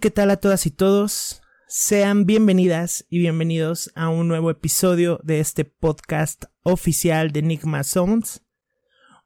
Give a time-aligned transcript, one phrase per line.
[0.00, 1.42] ¿qué tal a todas y todos?
[1.68, 8.42] Sean bienvenidas y bienvenidos a un nuevo episodio de este podcast oficial de Enigma Sounds,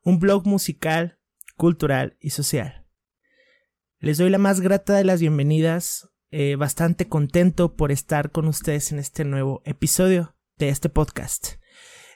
[0.03, 1.19] un blog musical,
[1.57, 2.87] cultural y social.
[3.99, 8.93] Les doy la más grata de las bienvenidas, eh, bastante contento por estar con ustedes
[8.93, 11.55] en este nuevo episodio de este podcast.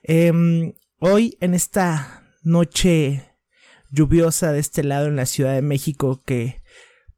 [0.02, 3.32] Em, hoy en esta noche
[3.90, 6.62] lluviosa de este lado en la Ciudad de México que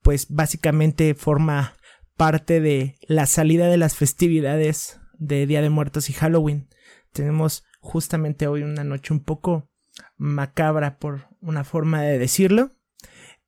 [0.07, 1.75] pues básicamente forma
[2.17, 6.69] parte de la salida de las festividades de Día de Muertos y Halloween.
[7.13, 9.69] Tenemos justamente hoy una noche un poco
[10.17, 12.71] macabra por una forma de decirlo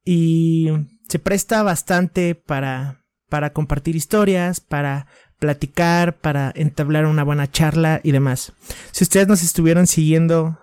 [0.05, 0.69] y
[1.09, 5.07] se presta bastante para para compartir historias, para
[5.39, 8.53] platicar, para entablar una buena charla y demás.
[8.91, 10.59] Si ustedes nos estuvieron siguiendo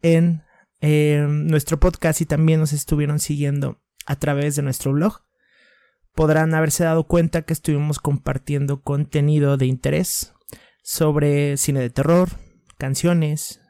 [0.00, 0.44] en
[0.80, 5.22] eh, nuestro podcast y también nos estuvieron siguiendo a través de nuestro blog,
[6.14, 10.34] podrán haberse dado cuenta que estuvimos compartiendo contenido de interés
[10.82, 12.28] sobre cine de terror,
[12.78, 13.60] canciones,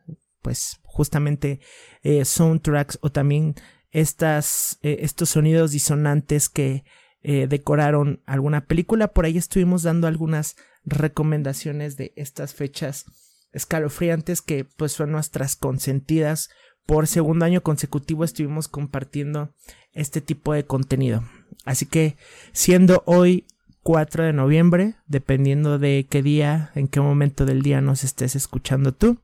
[0.43, 1.61] pues justamente
[2.03, 3.55] eh, soundtracks o también
[3.91, 6.85] estas, eh, estos sonidos disonantes que
[7.23, 9.09] eh, decoraron alguna película.
[9.09, 13.05] Por ahí estuvimos dando algunas recomendaciones de estas fechas
[13.53, 16.51] escalofriantes que pues son nuestras consentidas.
[16.91, 19.55] Por segundo año consecutivo estuvimos compartiendo
[19.93, 21.23] este tipo de contenido.
[21.65, 22.17] Así que
[22.51, 23.47] siendo hoy
[23.85, 28.93] 4 de noviembre, dependiendo de qué día, en qué momento del día nos estés escuchando
[28.93, 29.19] tú,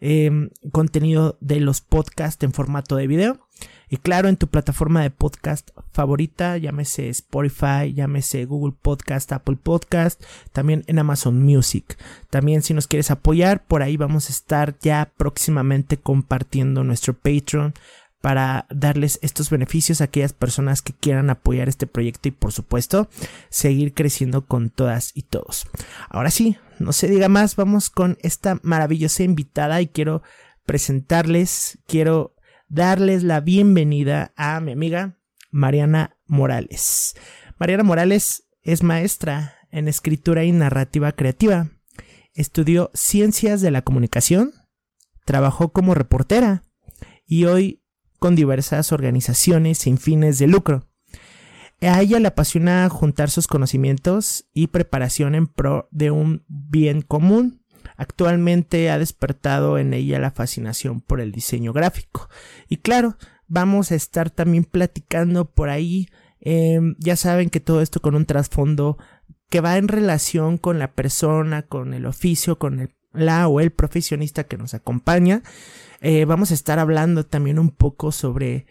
[0.00, 3.46] em, contenido de los podcasts en formato de video.
[3.90, 10.24] Y claro, en tu plataforma de podcast favorita, llámese Spotify, llámese Google Podcast, Apple Podcast,
[10.52, 11.98] también en Amazon Music.
[12.30, 17.74] También si nos quieres apoyar, por ahí vamos a estar ya próximamente compartiendo nuestro Patreon
[18.20, 23.08] para darles estos beneficios a aquellas personas que quieran apoyar este proyecto y por supuesto
[23.48, 25.66] seguir creciendo con todas y todos.
[26.08, 30.22] Ahora sí, no se diga más, vamos con esta maravillosa invitada y quiero
[30.66, 32.34] presentarles, quiero
[32.68, 35.18] darles la bienvenida a mi amiga
[35.50, 37.14] Mariana Morales.
[37.58, 41.68] Mariana Morales es maestra en escritura y narrativa creativa.
[42.34, 44.52] Estudió ciencias de la comunicación,
[45.24, 46.62] trabajó como reportera
[47.26, 47.77] y hoy
[48.18, 50.88] con diversas organizaciones sin fines de lucro.
[51.80, 57.62] A ella le apasiona juntar sus conocimientos y preparación en pro de un bien común.
[57.96, 62.28] Actualmente ha despertado en ella la fascinación por el diseño gráfico.
[62.68, 63.16] Y claro,
[63.46, 66.08] vamos a estar también platicando por ahí.
[66.40, 68.98] Em, ya saben que todo esto con un trasfondo
[69.48, 73.70] que va en relación con la persona, con el oficio, con el, la o el
[73.70, 75.42] profesionista que nos acompaña.
[76.00, 78.66] Eh, vamos a estar hablando también un poco sobre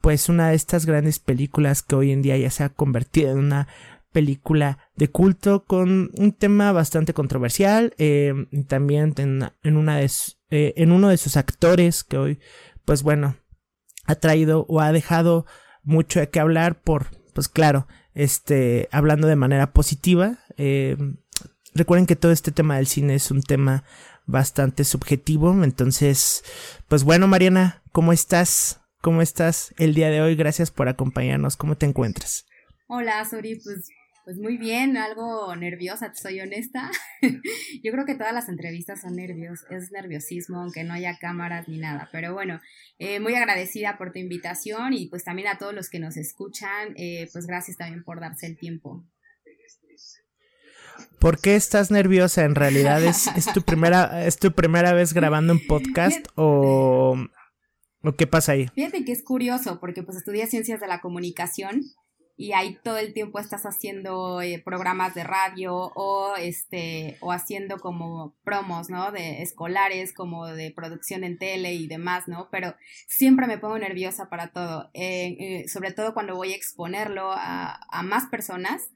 [0.00, 3.38] pues una de estas grandes películas que hoy en día ya se ha convertido en
[3.38, 3.68] una
[4.12, 8.32] película de culto con un tema bastante controversial eh,
[8.66, 10.10] también en, una de,
[10.50, 12.40] eh, en uno de sus actores que hoy
[12.84, 13.36] pues bueno,
[14.06, 15.46] ha traído o ha dejado
[15.82, 20.40] mucho de qué hablar por, pues claro, este, hablando de manera positiva.
[21.74, 23.84] Recuerden que todo este tema del cine es un tema
[24.26, 26.44] bastante subjetivo, entonces,
[26.88, 28.80] pues bueno, Mariana, ¿cómo estás?
[29.00, 30.36] ¿Cómo estás el día de hoy?
[30.36, 31.56] Gracias por acompañarnos.
[31.56, 32.46] ¿Cómo te encuentras?
[32.86, 33.88] Hola, Sori, pues
[34.30, 36.90] pues muy bien, algo nerviosa, soy honesta.
[37.82, 41.78] Yo creo que todas las entrevistas son nervios, es nerviosismo, aunque no haya cámaras ni
[41.78, 42.08] nada.
[42.12, 42.60] Pero bueno,
[42.98, 46.94] eh, muy agradecida por tu invitación y pues también a todos los que nos escuchan,
[46.96, 49.04] eh, pues gracias también por darse el tiempo.
[51.18, 52.44] ¿Por qué estás nerviosa?
[52.44, 57.16] ¿En realidad es, es, tu, primera, es tu primera vez grabando un podcast o,
[58.16, 58.68] qué pasa ahí?
[58.74, 61.82] Fíjate que es curioso porque pues estudié ciencias de la comunicación
[62.36, 67.76] y ahí todo el tiempo estás haciendo eh, programas de radio o este o haciendo
[67.76, 69.12] como promos, ¿no?
[69.12, 72.48] De escolares, como de producción en tele y demás, ¿no?
[72.50, 72.74] Pero
[73.08, 77.78] siempre me pongo nerviosa para todo, eh, eh, sobre todo cuando voy a exponerlo a,
[77.90, 78.88] a más personas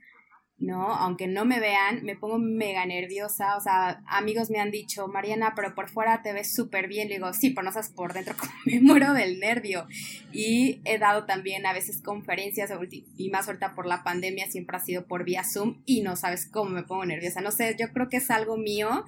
[0.58, 0.94] ¿no?
[0.94, 5.52] Aunque no me vean, me pongo mega nerviosa, o sea, amigos me han dicho, Mariana,
[5.56, 8.34] pero por fuera te ves súper bien, le digo, sí, pero no sabes por dentro,
[8.64, 9.86] me muero del nervio.
[10.32, 12.70] Y he dado también a veces conferencias,
[13.16, 16.48] y más ahorita por la pandemia, siempre ha sido por vía Zoom, y no sabes
[16.50, 19.04] cómo me pongo nerviosa, no sé, yo creo que es algo mío,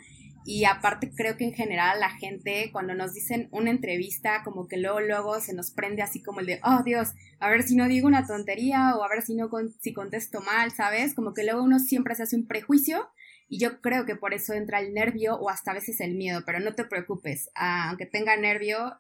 [0.47, 4.77] y aparte creo que en general la gente cuando nos dicen una entrevista como que
[4.77, 7.11] luego luego se nos prende así como el de oh Dios
[7.41, 9.51] a ver si no digo una tontería o a ver si no
[9.81, 13.09] si contesto mal sabes como que luego uno siempre se hace un prejuicio
[13.49, 16.43] y yo creo que por eso entra el nervio o hasta a veces el miedo
[16.47, 18.95] pero no te preocupes ah, aunque tenga nervio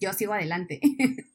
[0.00, 0.80] yo sigo adelante.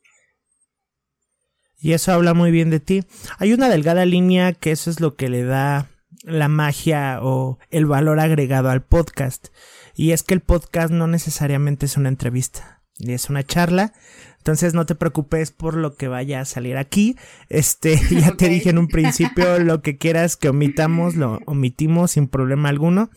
[1.77, 3.03] Y eso habla muy bien de ti.
[3.37, 5.87] Hay una delgada línea que eso es lo que le da
[6.25, 9.47] la magia o el valor agregado al podcast.
[9.95, 13.93] Y es que el podcast no necesariamente es una entrevista, ni es una charla.
[14.37, 17.15] Entonces no te preocupes por lo que vaya a salir aquí.
[17.49, 22.27] Este, ya te dije en un principio, lo que quieras que omitamos, lo omitimos sin
[22.27, 23.09] problema alguno.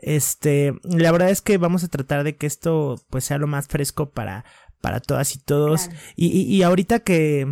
[0.00, 3.66] Este, la verdad es que vamos a tratar de que esto pues sea lo más
[3.66, 4.44] fresco para,
[4.80, 5.90] para todas y todos.
[6.16, 7.46] Y, y, y, ahorita que,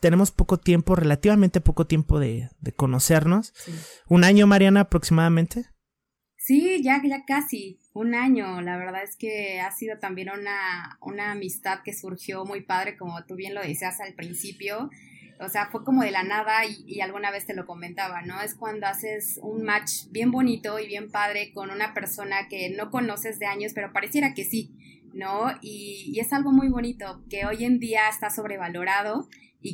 [0.00, 3.52] tenemos poco tiempo, relativamente poco tiempo de, conocernos.
[4.08, 5.66] ¿Un año, Mariana, aproximadamente?
[6.36, 8.60] Sí, ya, ya casi, un año.
[8.60, 13.24] La verdad es que ha sido también una, una amistad que surgió muy padre, como
[13.24, 14.90] tú bien lo decías al principio.
[15.38, 18.40] O sea, fue como de la nada y, y, alguna vez te lo comentaba, ¿no?
[18.40, 22.90] Es cuando haces un match bien bonito y bien padre con una persona que no
[22.90, 24.74] conoces de años, pero pareciera que sí,
[25.12, 25.50] ¿no?
[25.60, 29.28] Y, y es algo muy bonito que hoy en día está sobrevalorado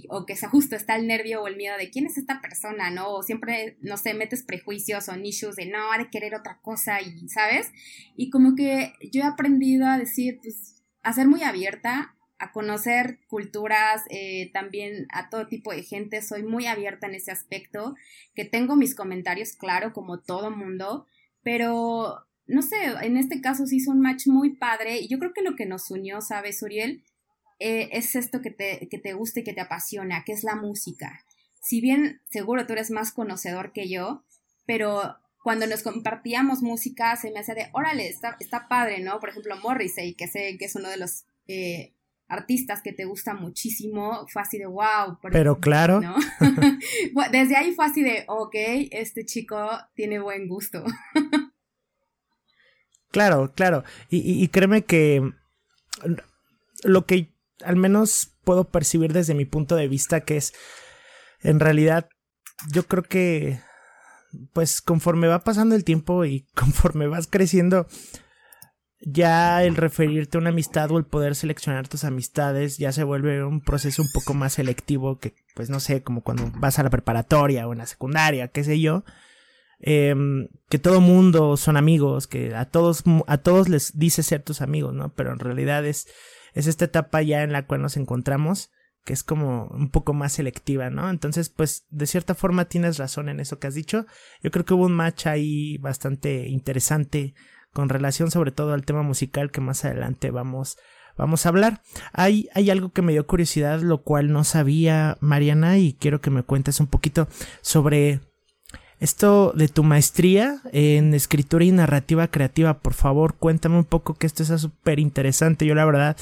[0.09, 2.91] o que se justo está el nervio o el miedo de quién es esta persona,
[2.91, 3.11] ¿no?
[3.11, 7.01] O siempre, no sé, metes prejuicios o nichos de no, ha de querer otra cosa
[7.01, 7.71] y, ¿sabes?
[8.17, 13.21] Y como que yo he aprendido a decir, pues, a ser muy abierta, a conocer
[13.29, 17.95] culturas, eh, también a todo tipo de gente, soy muy abierta en ese aspecto,
[18.35, 21.07] que tengo mis comentarios, claro, como todo mundo,
[21.43, 25.33] pero no sé, en este caso sí hizo un match muy padre y yo creo
[25.33, 27.05] que lo que nos unió, ¿sabes, Uriel?
[27.65, 30.57] Eh, es esto que te, que te gusta y que te apasiona, que es la
[30.57, 31.25] música.
[31.61, 34.25] Si bien seguro tú eres más conocedor que yo,
[34.67, 39.21] pero cuando nos compartíamos música se me hacía de, órale, está, está padre, ¿no?
[39.21, 41.95] Por ejemplo, Morrissey, que sé que es uno de los eh,
[42.27, 45.21] artistas que te gusta muchísimo, fue así de, wow.
[45.31, 46.01] Pero claro.
[47.31, 48.57] Desde ahí fue así de, ok,
[48.91, 50.85] este chico tiene buen gusto.
[53.13, 53.85] claro, claro.
[54.11, 55.23] Y, y créeme que
[56.83, 57.33] lo que
[57.65, 60.53] al menos puedo percibir desde mi punto de vista que es,
[61.41, 62.09] en realidad,
[62.73, 63.61] yo creo que,
[64.53, 67.87] pues conforme va pasando el tiempo y conforme vas creciendo,
[69.05, 73.45] ya el referirte a una amistad o el poder seleccionar tus amistades ya se vuelve
[73.45, 76.91] un proceso un poco más selectivo que, pues no sé, como cuando vas a la
[76.91, 79.05] preparatoria o en la secundaria, qué sé yo.
[79.85, 84.63] Em, que todo mundo son amigos, que a todos, a todos les dices ser tus
[84.63, 85.13] amigos, ¿no?
[85.13, 86.07] Pero en realidad es,
[86.53, 88.71] es esta etapa ya en la cual nos encontramos,
[89.05, 91.11] que es como un poco más selectiva, ¿no?
[91.11, 94.07] Entonces, pues, de cierta forma tienes razón en eso que has dicho.
[94.43, 97.35] Yo creo que hubo un match ahí bastante interesante
[97.73, 100.77] con relación sobre todo al tema musical que más adelante vamos
[101.17, 101.83] vamos a hablar.
[102.13, 106.31] Hay, hay algo que me dio curiosidad, lo cual no sabía, Mariana, y quiero que
[106.31, 107.29] me cuentes un poquito
[107.61, 108.21] sobre
[109.03, 114.27] esto de tu maestría en escritura y narrativa creativa, por favor, cuéntame un poco que
[114.27, 115.67] esto es súper interesante.
[115.67, 116.17] Yo la verdad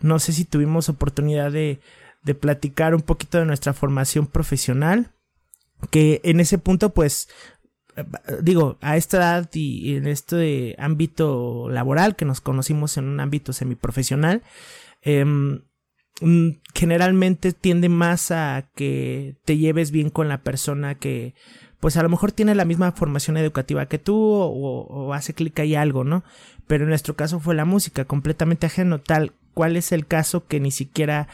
[0.00, 1.80] no sé si tuvimos oportunidad de,
[2.22, 5.10] de platicar un poquito de nuestra formación profesional,
[5.90, 7.28] que en ese punto pues
[8.42, 13.52] digo, a esta edad y en este ámbito laboral que nos conocimos en un ámbito
[13.52, 14.42] semiprofesional,
[15.02, 15.62] em,
[16.20, 21.34] mm, generalmente tiende más a que te lleves bien con la persona que
[21.80, 25.74] pues a lo mejor tiene la misma formación educativa que tú o, hace clic ahí
[25.74, 26.22] algo, ¿no?
[26.66, 30.60] Pero en nuestro caso fue la música, completamente ajeno, tal cual es el caso que
[30.60, 31.28] ni siquiera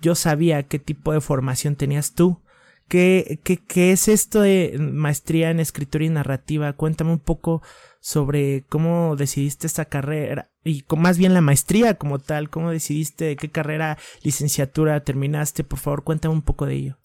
[0.00, 2.40] yo sabía qué tipo de formación tenías tú.
[2.88, 6.72] ¿Qué, qué, qué es esto de maestría en escritura y narrativa?
[6.74, 7.62] Cuéntame un poco
[8.00, 13.50] sobre cómo decidiste esta carrera y más bien la maestría como tal, cómo decidiste qué
[13.50, 16.98] carrera, licenciatura terminaste, por favor, cuéntame un poco de ello.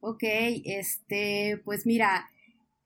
[0.00, 2.30] Ok, este, pues mira,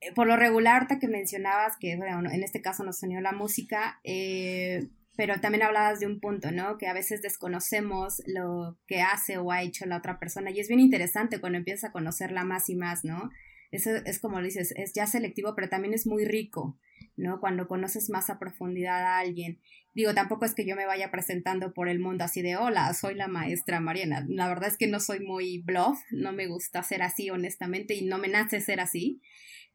[0.01, 3.31] eh, por lo regular, ahorita que mencionabas que, bueno, en este caso nos unió la
[3.31, 6.77] música, eh, pero también hablabas de un punto, ¿no?
[6.77, 10.67] Que a veces desconocemos lo que hace o ha hecho la otra persona y es
[10.67, 13.29] bien interesante cuando empiezas a conocerla más y más, ¿no?
[13.71, 16.77] Eso es como lo dices, es ya selectivo, pero también es muy rico,
[17.15, 17.39] ¿no?
[17.39, 19.59] Cuando conoces más a profundidad a alguien.
[19.93, 23.15] Digo, tampoco es que yo me vaya presentando por el mundo así de, hola, soy
[23.15, 24.25] la maestra Mariana.
[24.27, 28.03] La verdad es que no soy muy bluff, no me gusta ser así, honestamente, y
[28.03, 29.21] no me nace ser así.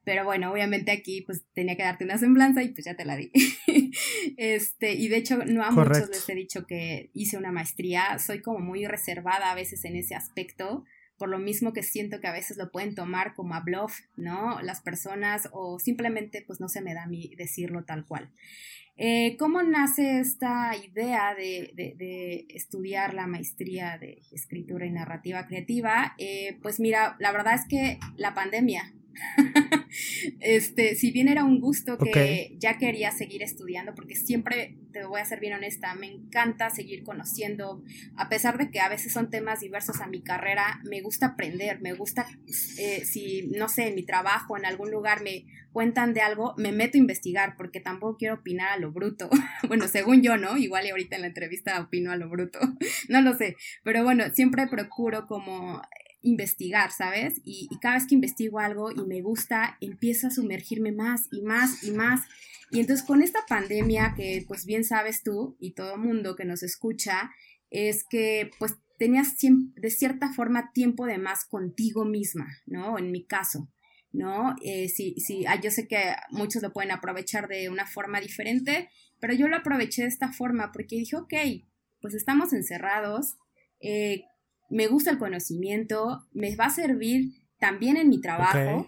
[0.04, 3.16] Pero bueno, obviamente aquí pues tenía que darte una semblanza y pues ya te la
[3.16, 3.30] di.
[4.38, 8.40] este, y de hecho no a muchos les he dicho que hice una maestría, soy
[8.40, 10.84] como muy reservada a veces en ese aspecto,
[11.18, 14.60] por lo mismo que siento que a veces lo pueden tomar como a bluff, ¿no?
[14.62, 18.30] Las personas o simplemente pues no se me da a mí decirlo tal cual.
[19.00, 26.14] Eh, ¿Cómo nace esta idea de, de, estudiar la maestría de escritura y narrativa creativa?
[26.18, 28.92] Eh, pues mira, la verdad es que la pandemia
[30.40, 35.20] este, si bien era un gusto que ya quería seguir estudiando, porque siempre, te voy
[35.20, 37.82] a ser bien honesta, me encanta seguir conociendo,
[38.16, 41.80] a pesar de que a veces son temas diversos a mi carrera, me gusta aprender,
[41.80, 42.26] me gusta,
[42.78, 46.72] eh, si, no sé, en mi trabajo, en algún lugar me cuentan de algo, me
[46.72, 49.28] meto a investigar, porque tampoco quiero opinar a lo bruto.
[49.68, 50.56] bueno, según yo, ¿no?
[50.56, 52.58] Igual y ahorita en la entrevista opino a lo bruto,
[53.08, 55.82] no lo sé, pero bueno, siempre procuro como
[56.22, 57.40] investigar, ¿sabes?
[57.44, 61.84] Y, cada vez que investigo algo y me gusta, empiezo a sumergirme más y más
[61.84, 62.22] y más.
[62.70, 66.62] Y entonces con esta pandemia que pues bien sabes tú y todo mundo que nos
[66.62, 67.30] escucha,
[67.70, 72.98] es que pues tenías de cierta forma tiempo de más contigo misma, ¿no?
[72.98, 73.70] En mi caso,
[74.12, 74.56] ¿no?
[74.62, 75.14] Eh, sí,
[75.46, 79.56] ah, yo sé que muchos lo pueden aprovechar de una forma diferente, pero yo lo
[79.56, 81.34] aproveché de esta forma porque dije, ok,
[82.00, 83.36] pues estamos encerrados,
[83.80, 84.24] eh,
[84.68, 88.86] me gusta el conocimiento, me va a servir también en mi trabajo.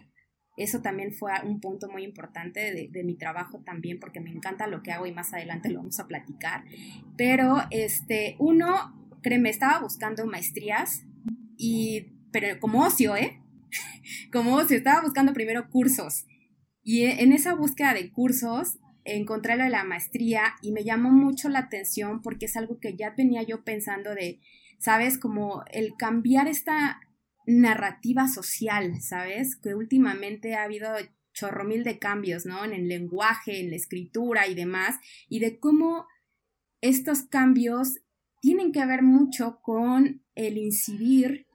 [0.56, 4.82] Eso también fue un punto muy importante de, mi trabajo también, porque me encanta lo
[4.82, 6.64] que hago y más adelante lo vamos a platicar.
[7.16, 11.04] Pero, este, uno, créeme, estaba buscando maestrías
[11.56, 13.40] y, pero como ocio, ¿eh?
[14.32, 16.26] como ocio, estaba buscando primero cursos.
[16.82, 21.48] Y en esa búsqueda de cursos encontré lo de la maestría y me llamó mucho
[21.48, 24.40] la atención porque es algo que ya tenía yo pensando de
[24.80, 25.18] ¿sabes?
[25.18, 27.00] Como el cambiar esta
[27.46, 29.56] narrativa social, ¿sabes?
[29.56, 30.88] Que últimamente ha habido
[31.32, 32.64] chorro mil de cambios, ¿no?
[32.64, 34.96] En el lenguaje, en la escritura y demás,
[35.28, 36.06] y de cómo
[36.80, 38.00] estos cambios
[38.40, 41.46] tienen que ver mucho con el incidir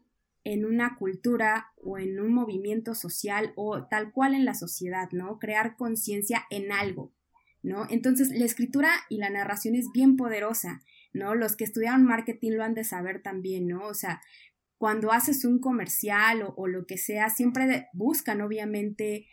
[0.44, 5.40] en una cultura o en un movimiento social o tal cual en la sociedad, ¿no?
[5.40, 7.12] Crear conciencia en algo,
[7.64, 7.88] ¿no?
[7.90, 10.84] Entonces, la escritura y la narración es bien poderosa
[11.16, 11.34] ¿no?
[11.34, 13.88] Los que estudian marketing lo han de saber también, ¿no?
[13.88, 14.22] O sea,
[14.78, 19.28] cuando haces un comercial o, lo que sea, siempre buscan obviamente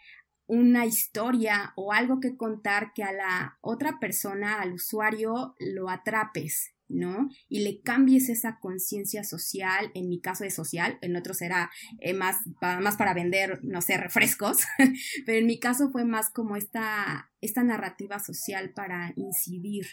[0.47, 6.75] una historia o algo que contar que a la otra persona, al usuario, lo atrapes,
[6.89, 7.29] ¿no?
[7.49, 11.71] Y le cambies esa conciencia social, en mi caso es social, en otro será
[12.01, 14.63] eh, más, más para vender, no sé, refrescos,
[15.27, 19.87] pero en mi caso fue más como esta, esta narrativa social para incidir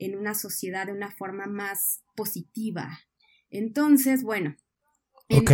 [0.00, 2.98] en una sociedad de una forma más positiva.
[3.50, 4.56] Entonces, bueno,
[5.30, 5.46] en,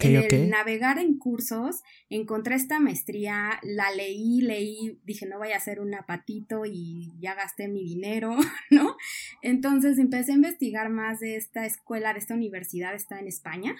[0.00, 5.80] el, navegar en cursos, encontré esta maestría, la leí, leí, dije, no voy a hacer
[5.80, 8.36] un apatito y ya gasté mi dinero,
[8.70, 8.96] ¿no?
[9.42, 13.74] Entonces empecé a investigar más de esta escuela, de esta universidad, está en España.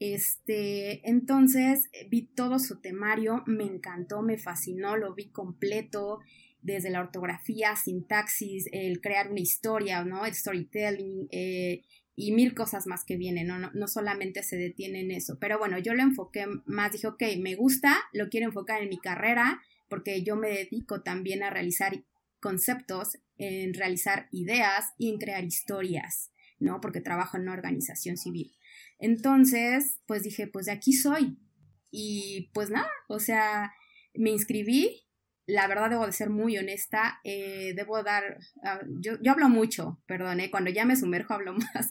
[0.00, 6.18] Este, entonces vi todo su temario, me encantó, me fascinó, lo vi completo,
[6.60, 10.26] desde la ortografía, sintaxis, el crear una historia, ¿no?
[10.26, 11.82] El storytelling eh,
[12.16, 13.58] y mil cosas más que vienen, ¿no?
[13.58, 13.70] ¿no?
[13.74, 15.38] No solamente se detiene en eso.
[15.38, 18.98] Pero bueno, yo lo enfoqué más, dije, ok, me gusta, lo quiero enfocar en mi
[18.98, 22.04] carrera, porque yo me dedico también a realizar
[22.40, 26.80] conceptos, en realizar ideas y en crear historias, ¿no?
[26.80, 28.52] Porque trabajo en una organización civil.
[28.98, 31.38] Entonces, pues dije, pues de aquí soy.
[31.90, 33.72] Y pues nada, o sea,
[34.14, 35.07] me inscribí
[35.48, 39.98] la verdad debo de ser muy honesta, eh, debo dar, ah, yo, yo, hablo mucho,
[40.06, 41.90] perdón, eh, cuando ya me sumerjo hablo más,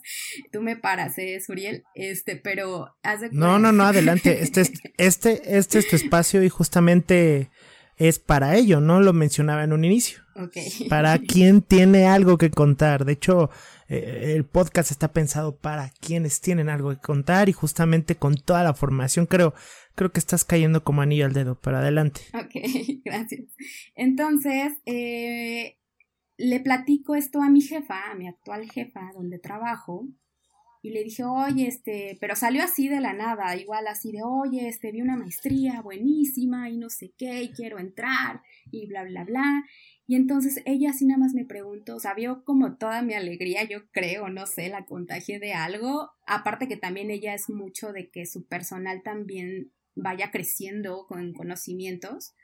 [0.52, 2.94] tú me paras, eh, Suriel, este, pero...
[3.32, 4.60] no, no, no, adelante, este,
[4.96, 7.50] este, este es tu espacio y justamente
[7.96, 9.00] es para ello, ¿no?
[9.00, 10.20] Lo mencionaba en un inicio.
[10.36, 10.86] Okay.
[10.88, 13.04] Para quien tiene algo que contar.
[13.04, 13.50] De hecho,
[13.88, 18.62] eh, el podcast está pensado para quienes tienen algo que contar y justamente con toda
[18.62, 19.54] la formación creo
[19.98, 22.20] creo que estás cayendo como anillo al dedo, pero adelante.
[22.32, 22.52] Ok,
[23.04, 23.48] gracias.
[23.96, 25.76] Entonces, eh,
[26.36, 30.06] le platico esto a mi jefa, a mi actual jefa, donde trabajo,
[30.82, 34.68] y le dije, oye, este, pero salió así de la nada, igual así de, oye,
[34.68, 39.24] este, vi una maestría buenísima y no sé qué, y quiero entrar, y bla, bla,
[39.24, 39.64] bla.
[40.06, 43.64] Y entonces ella así nada más me preguntó, o sea, vio como toda mi alegría,
[43.64, 46.10] yo creo, no sé, la contagié de algo.
[46.26, 52.34] Aparte que también ella es mucho de que su personal también vaya creciendo con conocimientos,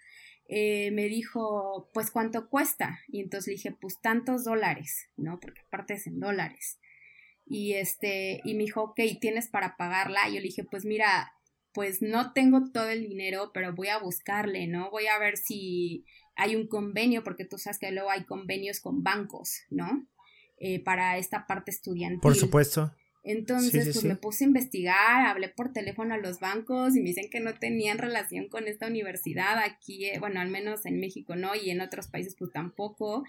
[0.47, 2.99] eh, me dijo, pues cuánto cuesta.
[3.09, 5.41] Y entonces le dije, pues tantos dólares, ¿no?
[5.41, 6.79] Porque aparte es en dólares.
[7.47, 10.29] Y este, y me dijo, ok, ¿tienes para pagarla?
[10.29, 11.33] Y yo le dije, pues mira,
[11.73, 14.91] pues no tengo todo el dinero, pero voy a buscarle, ¿no?
[14.91, 16.05] Voy a ver si
[16.37, 20.09] hay un convenio, porque tú sabes que luego hay convenios con bancos, ¿no?
[20.59, 22.21] Eh, para esta parte estudiantil.
[22.21, 22.93] Por supuesto.
[23.25, 27.31] Entonces, pues me puse a investigar, hablé por teléfono a los bancos y me dicen
[27.31, 31.55] que no tenían relación con esta universidad aquí, eh, bueno, al menos en México no,
[31.55, 33.25] y en otros países pues tampoco.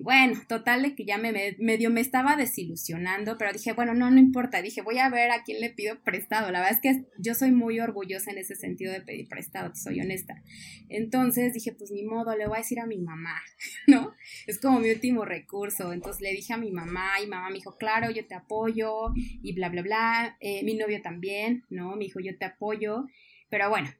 [0.00, 4.10] Y bueno, total de que ya me medio me estaba desilusionando, pero dije, bueno, no,
[4.10, 6.50] no importa, dije, voy a ver a quién le pido prestado.
[6.50, 10.00] La verdad es que yo soy muy orgullosa en ese sentido de pedir prestado, soy
[10.00, 10.42] honesta.
[10.88, 13.42] Entonces dije, pues ni modo, le voy a decir a mi mamá,
[13.86, 14.14] ¿no?
[14.46, 15.92] Es como mi último recurso.
[15.92, 19.52] Entonces le dije a mi mamá y mamá me dijo, claro, yo te apoyo y
[19.52, 20.38] bla, bla, bla.
[20.40, 21.94] Eh, mi novio también, ¿no?
[21.96, 23.04] Me dijo, yo te apoyo.
[23.50, 23.90] Pero bueno,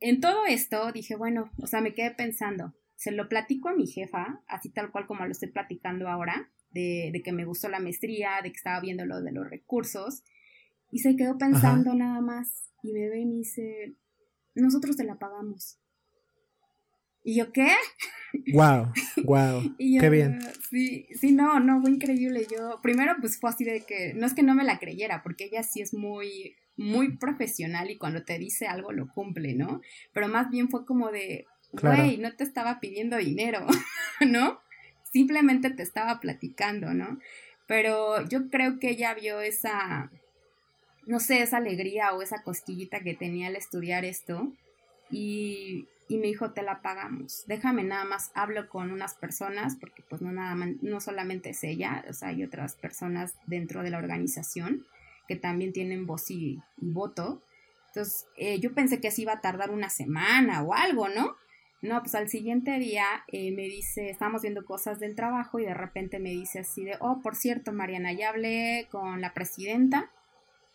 [0.00, 3.86] en todo esto dije, bueno, o sea, me quedé pensando, se lo platico a mi
[3.86, 7.78] jefa, así tal cual como lo estoy platicando ahora, de, de que me gustó la
[7.78, 10.24] maestría, de que estaba viendo lo de los recursos,
[10.90, 13.94] y se quedó pensando nada más, y me ve y me dice,
[14.56, 15.78] nosotros te la pagamos.
[17.22, 17.68] ¿Y yo qué?
[18.52, 18.92] Wow,
[19.24, 20.40] wow, qué bien.
[20.68, 22.48] Sí, sí, no, no, fue increíble.
[22.50, 25.44] Yo, primero, pues fue así de que, no es que no me la creyera, porque
[25.44, 29.82] ella sí es muy, muy profesional y cuando te dice algo lo cumple, ¿no?
[30.12, 33.66] Pero más bien fue como de, güey, no te estaba pidiendo dinero,
[34.26, 34.60] ¿no?
[35.12, 37.18] Simplemente te estaba platicando, ¿no?
[37.66, 40.10] Pero yo creo que ella vio esa,
[41.06, 44.52] no sé, esa alegría o esa cosquillita que tenía al estudiar esto
[45.10, 50.02] y, y me dijo, te la pagamos, déjame nada más, hablo con unas personas, porque
[50.08, 53.90] pues no, nada más, no solamente es ella, o sea, hay otras personas dentro de
[53.90, 54.86] la organización
[55.28, 57.42] que también tienen voz y, voto.
[57.88, 61.36] Entonces, eh, yo pensé que así iba a tardar una semana o algo, ¿no?
[61.80, 65.74] No, pues al siguiente día eh, me dice, estamos viendo cosas del trabajo y de
[65.74, 70.10] repente me dice así de, oh, por cierto, Mariana, ya hablé con la presidenta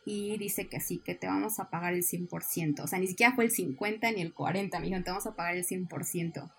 [0.05, 2.81] y dice que sí, que te vamos a pagar el 100%.
[2.81, 5.35] O sea, ni siquiera fue el 50 ni el 40, me dijo, te vamos a
[5.35, 6.51] pagar el 100%.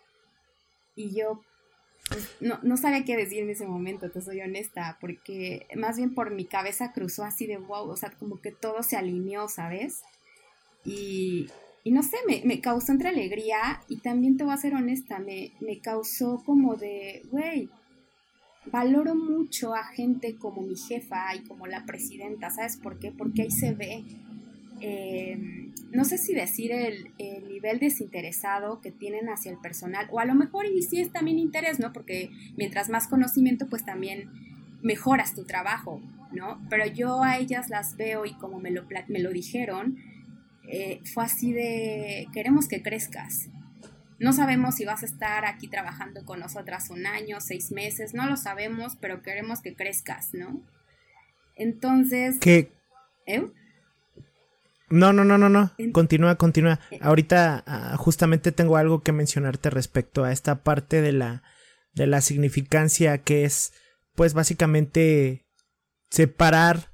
[0.95, 1.43] Y yo
[2.09, 6.15] pues, no, no sabía qué decir en ese momento, te soy honesta, porque más bien
[6.15, 10.03] por mi cabeza cruzó así de wow, o sea, como que todo se alineó, ¿sabes?
[10.85, 11.49] Y,
[11.85, 15.19] y no sé, me, me, causó entre alegría y también te voy a ser honesta,
[15.19, 17.69] me, me causó como de, güey,
[18.73, 23.13] valoro mucho a gente como mi jefa y como la presidenta, ¿sabes por qué?
[23.13, 24.03] Porque ahí se ve,
[24.81, 30.21] eh, no sé si decir el, el, nivel desinteresado que tienen hacia el personal, o
[30.21, 31.93] a lo mejor y sí es también interés, ¿no?
[31.93, 34.31] Porque mientras más conocimiento, pues también
[34.81, 36.01] mejoras tu trabajo,
[36.33, 36.61] ¿no?
[36.71, 39.99] Pero yo a ellas las veo y como me lo, me lo dijeron,
[40.69, 43.49] eh, fue así de, queremos que crezcas.
[44.19, 48.27] No sabemos si vas a estar aquí trabajando con nosotras un año, seis meses, no
[48.27, 50.63] lo sabemos, pero queremos que crezcas, ¿no?
[51.57, 52.37] Entonces...
[52.41, 52.73] ¿Qué?
[53.27, 53.47] ¿Eh?
[54.89, 55.73] No, no, no, no, no.
[55.93, 56.79] Continúa, continúa.
[56.91, 56.99] Eh.
[57.03, 61.43] Ahorita ah, justamente tengo algo que mencionarte respecto a esta parte de la,
[61.95, 63.73] de la significancia que es,
[64.15, 65.47] pues básicamente
[66.11, 66.94] separar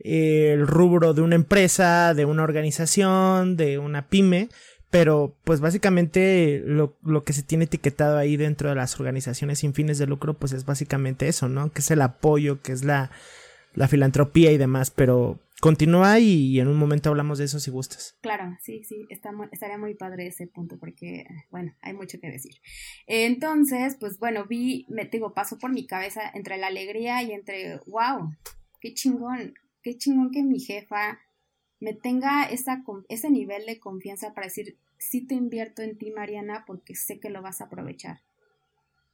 [0.00, 4.48] el rubro de una empresa, de una organización, de una pyme,
[4.90, 9.74] pero pues básicamente lo, lo, que se tiene etiquetado ahí dentro de las organizaciones sin
[9.74, 11.72] fines de lucro pues es básicamente eso, ¿no?
[11.72, 13.10] Que es el apoyo, que es la,
[13.74, 18.16] la filantropía y demás, pero continúa y, en un momento hablamos de eso si gustas.
[18.20, 22.52] Claro, sí, sí, está, estaría muy padre ese punto porque, bueno, hay mucho que decir.
[23.06, 27.78] Entonces, pues bueno, vi, me digo, pasó por mi cabeza entre la alegría y entre,
[27.86, 28.30] wow,
[28.80, 29.54] qué chingón,
[29.88, 31.18] qué chingón que mi jefa
[31.80, 36.94] me tenga ese nivel de confianza para decir, sí te invierto en ti, Mariana, porque
[36.94, 38.20] sé que lo vas a aprovechar.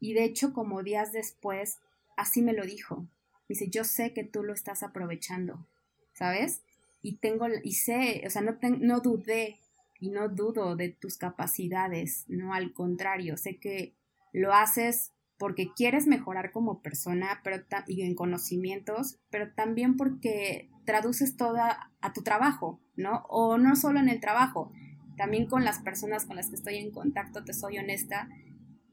[0.01, 1.79] Y de hecho, como días después,
[2.17, 3.07] así me lo dijo.
[3.49, 5.65] Dice, yo sé que tú lo estás aprovechando,
[6.13, 6.63] ¿sabes?
[7.03, 9.61] Y tengo, y sé, o sea, no, no dudé
[10.01, 13.95] y no dudo de tus capacidades, no, al contrario, sé que
[14.33, 15.13] lo haces
[15.44, 22.14] porque quieres mejorar como persona pero y en conocimientos, pero también porque traduces toda a
[22.14, 23.26] tu trabajo, ¿no?
[23.28, 24.72] O no solo en el trabajo,
[25.18, 28.30] también con las personas con las que estoy en contacto, te soy honesta,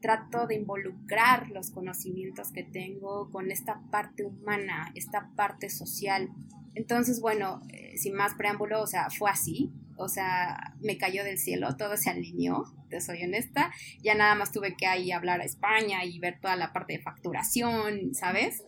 [0.02, 6.28] trato de involucrar los conocimientos que tengo con esta parte humana, esta parte social.
[6.74, 11.38] Entonces, bueno, eh, sin más preámbulo, o sea, fue así, o sea, me cayó del
[11.38, 15.44] cielo, todo se alineó, te soy honesta, ya nada más tuve que ahí hablar a
[15.44, 18.62] España y ver toda la parte de facturación, ¿sabes?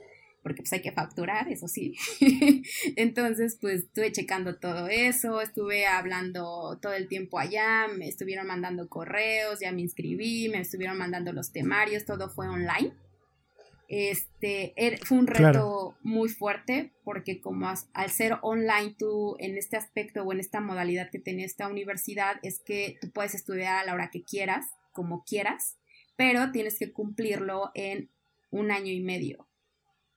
[0.45, 1.95] porque pues hay que facturar, eso sí.
[2.97, 8.87] Entonces, pues estuve checando todo eso, estuve hablando todo el tiempo allá, me estuvieron mandando
[8.91, 12.93] correos, ya me inscribí, me estuvieron mandando los temarios, todo fue online.
[13.89, 19.77] Este, er, fue un reto muy fuerte porque como al ser online tú en este
[19.77, 23.85] aspecto o en esta modalidad que tiene esta universidad es que tú puedes estudiar a
[23.85, 25.79] la hora que quieras, como quieras,
[26.17, 28.11] pero tienes que cumplirlo en
[28.51, 29.49] un año y medio.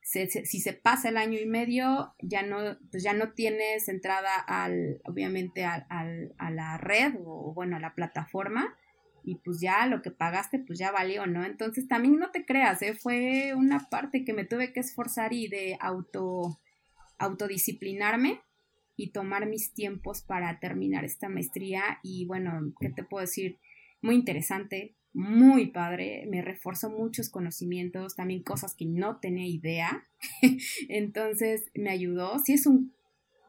[0.01, 5.01] Si se pasa el año y medio, ya no, pues ya no tienes entrada al,
[5.03, 8.77] obviamente al, a la red o bueno, a la plataforma
[9.27, 11.43] y pues ya lo que pagaste pues ya valió, ¿no?
[11.43, 12.93] Entonces también no te creas, ¿eh?
[12.93, 16.61] fue una parte que me tuve que esforzar y de auto,
[17.17, 18.39] autodisciplinarme
[18.95, 23.57] y tomar mis tiempos para terminar esta maestría y bueno, ¿qué te puedo decir?
[24.01, 30.07] Muy interesante, muy padre, me reforzó muchos conocimientos, también cosas que no tenía idea,
[30.87, 32.93] entonces me ayudó, sí es un,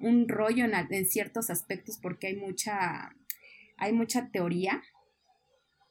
[0.00, 3.14] un rollo en, en, ciertos aspectos porque hay mucha,
[3.76, 4.82] hay mucha teoría,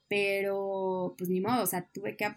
[0.09, 2.27] pero pues ni modo, o sea, tuve que,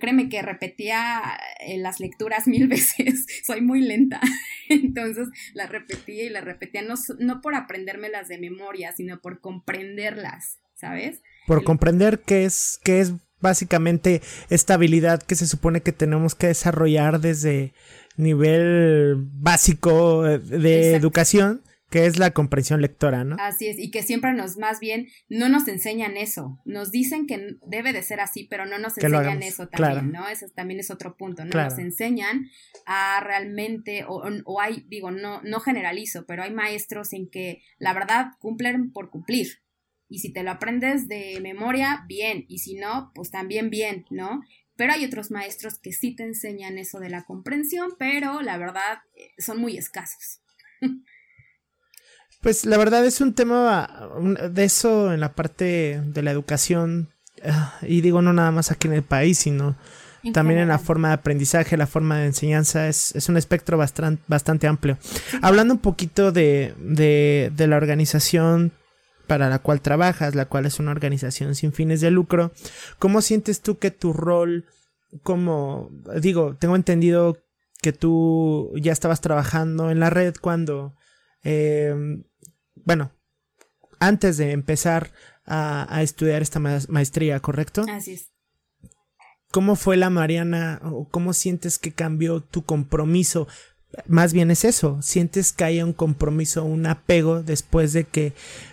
[0.00, 1.22] créeme que repetía
[1.60, 4.20] eh, las lecturas mil veces, soy muy lenta,
[4.68, 10.58] entonces las repetía y las repetía, no, no por aprendérmelas de memoria, sino por comprenderlas,
[10.74, 11.22] ¿sabes?
[11.46, 16.48] por comprender qué es, qué es básicamente esta habilidad que se supone que tenemos que
[16.48, 17.74] desarrollar desde
[18.16, 21.62] nivel básico de educación,
[21.94, 23.36] que es la comprensión lectora, ¿no?
[23.38, 27.56] Así es, y que siempre nos, más bien, no nos enseñan eso, nos dicen que
[27.68, 30.26] debe de ser así, pero no nos enseñan eso también, ¿no?
[30.26, 31.52] Eso también es otro punto, ¿no?
[31.52, 32.50] Nos enseñan
[32.84, 37.94] a realmente, o, o hay, digo, no, no generalizo, pero hay maestros en que la
[37.94, 39.62] verdad cumplen por cumplir,
[40.08, 44.40] y si te lo aprendes de memoria, bien, y si no, pues también bien, ¿no?
[44.74, 48.98] Pero hay otros maestros que sí te enseñan eso de la comprensión, pero la verdad
[49.14, 50.40] eh, son muy escasos.
[52.44, 54.08] Pues la verdad es un tema
[54.50, 57.08] de eso en la parte de la educación,
[57.44, 59.76] ah, y digo no nada más aquí en el país, sino
[60.32, 64.22] también en la forma de aprendizaje, la forma de enseñanza, es, es un espectro bastante,
[64.26, 64.96] bastante amplio.
[65.42, 68.72] Hablando un poquito de, de, de la organización
[69.26, 72.52] para la cual trabajas, la cual es una organización sin fines de lucro,
[72.98, 74.66] ¿cómo sientes tú que tu rol
[75.22, 77.38] como, digo, tengo entendido
[77.80, 80.94] que tú ya estabas trabajando en la red cuando,
[81.42, 82.24] em,
[82.84, 83.12] bueno,
[83.98, 85.12] antes de empezar
[85.46, 87.84] a, estudiar esta maestría, ¿correcto?
[87.88, 88.30] Así es.
[89.50, 93.46] ¿Cómo fue la Mariana o cómo sientes que cambió tu compromiso?
[94.06, 98.32] Más bien es eso, sientes que haya un compromiso, un apego después de que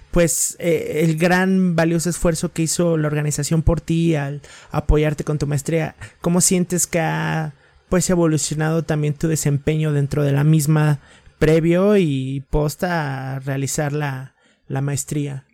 [0.10, 5.38] pues eh, el gran valioso esfuerzo que hizo la organización por ti al apoyarte con
[5.38, 7.54] tu maestría, ¿cómo sientes que ha
[7.88, 11.00] pues evolucionado también tu desempeño dentro de la misma
[11.42, 14.36] previo y posta a realizar la,
[14.68, 15.46] la maestría?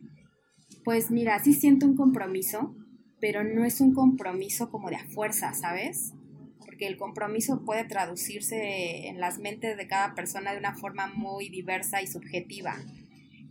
[0.84, 2.76] Pues mira, sí siento un compromiso,
[3.20, 6.14] pero no es un compromiso como de a fuerza, ¿sabes?
[6.60, 11.50] Porque el compromiso puede traducirse en las mentes de cada persona de una forma muy
[11.50, 12.76] diversa y subjetiva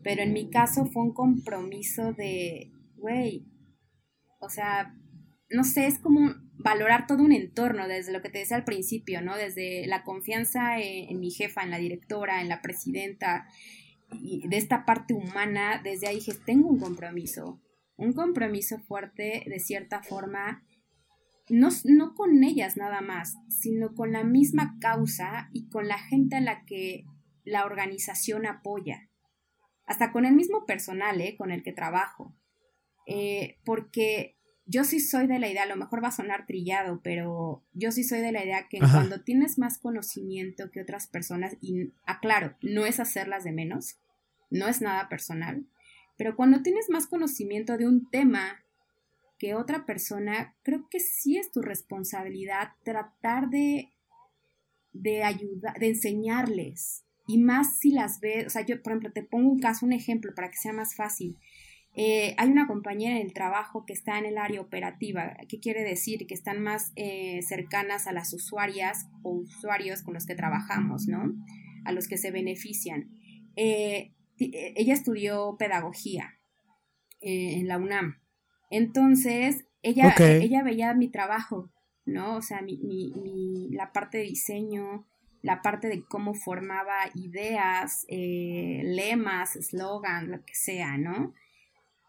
[0.06, 3.44] pero en mi caso fue un compromiso de, güey,
[4.38, 4.94] o sea,
[5.50, 9.22] no sé, es como valorar todo un entorno, desde lo que te decía al principio,
[9.22, 9.36] ¿no?
[9.36, 13.46] Desde la confianza en, mi jefa, en la directora, en la presidenta,
[14.12, 17.60] y de esta parte humana, desde ahí dije, tengo un compromiso,
[17.96, 20.64] un compromiso fuerte de cierta forma,
[21.48, 26.36] no, no con ellas nada más, sino con la misma causa y con la gente
[26.36, 27.04] a la que
[27.44, 29.08] la organización apoya
[29.86, 31.36] hasta con el mismo personal ¿eh?
[31.36, 32.34] con el que trabajo,
[33.06, 34.35] eh, porque
[34.66, 37.92] yo sí soy de la idea, a lo mejor va a sonar trillado, pero yo
[37.92, 42.56] sí soy de la idea que cuando tienes más conocimiento que otras personas, y aclaro,
[42.62, 43.98] no es hacerlas de menos,
[44.50, 45.64] no es nada personal,
[46.16, 48.62] pero cuando tienes más conocimiento de un tema
[49.38, 53.90] que otra persona, creo que sí es tu responsabilidad tratar de,
[54.92, 57.04] de ayudar, de enseñarles.
[57.28, 59.92] Y más si las ves, o sea, yo, por ejemplo, te pongo un caso, un
[59.92, 61.36] ejemplo para que sea más fácil.
[61.96, 65.34] Eh, hay una compañera en el trabajo que está en el área operativa.
[65.48, 66.26] ¿Qué quiere decir?
[66.26, 71.34] Que están más eh, cercanas a las usuarias o usuarios con los que trabajamos, ¿no?
[71.84, 73.10] A los que se benefician.
[73.56, 76.34] Eh, ella estudió pedagogía
[77.20, 78.20] en la UNAM
[78.70, 81.70] entonces, ella, ella veía mi trabajo,
[82.04, 82.36] ¿no?
[82.36, 85.06] O sea, mi, mi, mi, la parte de diseño,
[85.42, 91.34] la parte de cómo formaba ideas, lemas, eslogan, lo que sea, ¿no?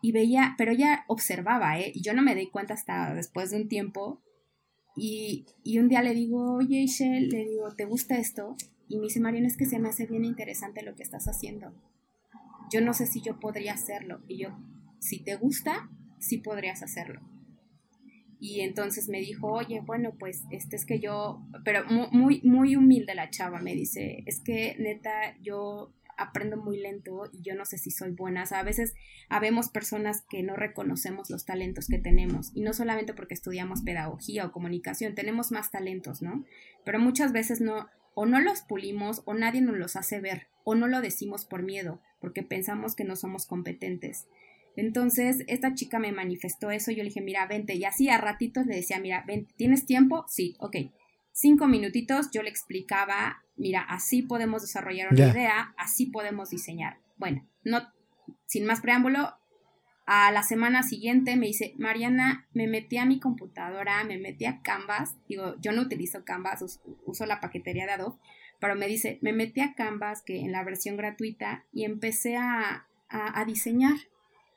[0.01, 1.93] Y veía, pero ella observaba, ¿eh?
[1.95, 4.21] Yo no me di cuenta hasta después de un tiempo.
[4.95, 8.55] Y, y un día le digo, oye, Ishel, le digo, ¿te gusta esto?
[8.87, 11.73] Y me dice, Mariana, es que se me hace bien interesante lo que estás haciendo.
[12.71, 14.21] Yo no sé si yo podría hacerlo.
[14.27, 14.49] Y yo,
[14.99, 17.21] si te gusta, sí podrías hacerlo.
[18.39, 23.15] Y entonces me dijo, oye, bueno, pues este es que yo, pero muy, muy humilde
[23.15, 27.77] la chava, me dice, es que neta, yo aprendo muy lento y yo no sé
[27.77, 28.43] si soy buena.
[28.43, 28.93] a veces
[29.29, 34.45] habemos personas que no reconocemos los talentos que tenemos y no solamente porque estudiamos pedagogía
[34.45, 36.45] o comunicación, tenemos más talentos, ¿no?
[36.83, 40.75] Pero muchas veces no, o no los pulimos o nadie nos los hace ver o
[40.75, 44.27] no lo decimos por miedo porque pensamos que no somos competentes.
[44.75, 48.67] Entonces, esta chica me manifestó eso, yo le dije, mira, vente, y así a ratitos
[48.67, 50.25] le decía, mira, vente, ¿tienes tiempo?
[50.27, 50.75] Sí, ok.
[51.39, 56.97] Cinco minutitos, yo le explicaba, mira, así podemos desarrollar una idea, así podemos diseñar.
[57.15, 57.83] Bueno, no,
[58.47, 59.35] sin más preámbulo,
[60.07, 64.63] a la semana siguiente me dice, Mariana, me metí a mi computadora, me metí a
[64.63, 68.17] Canvas, digo, yo no utilizo Canvas, uso, la paquetería de Adobe,
[68.59, 72.87] pero me dice, me metí a Canvas, que en la versión gratuita, y empecé a,
[73.09, 73.97] a diseñar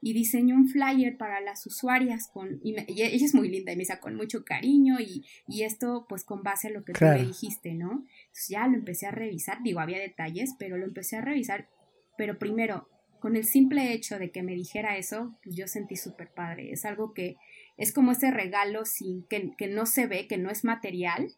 [0.01, 3.81] y diseñó un flyer para las usuarias con, y, ella es muy linda y me
[3.81, 7.25] dice con mucho cariño y, y esto pues con base a lo que tú me
[7.25, 7.91] dijiste, ¿no?
[7.91, 11.69] Entonces ya lo empecé a revisar, digo, había detalles, pero lo empecé a revisar,
[12.17, 12.89] pero primero,
[13.21, 16.85] con el simple hecho de que me dijera eso, pues yo sentí súper padre, es
[16.85, 17.37] algo que
[17.77, 21.31] es como ese regalo sin, que, que no se ve, que no es material,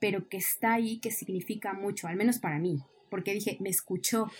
[0.00, 2.78] pero que está ahí, que significa mucho, al menos para mí,
[3.10, 4.30] porque dije, me escuchó,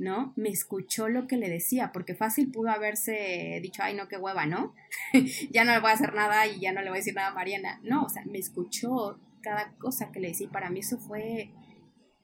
[0.00, 0.32] ¿no?
[0.36, 4.46] Me escuchó lo que le decía, porque fácil pudo haberse dicho, ay, no, qué hueva,
[4.46, 4.74] ¿no?
[5.50, 7.28] ya no le voy a hacer nada y ya no le voy a decir nada
[7.28, 7.80] a Mariana.
[7.84, 11.50] No, o sea, me escuchó cada cosa que le decía y para mí eso fue,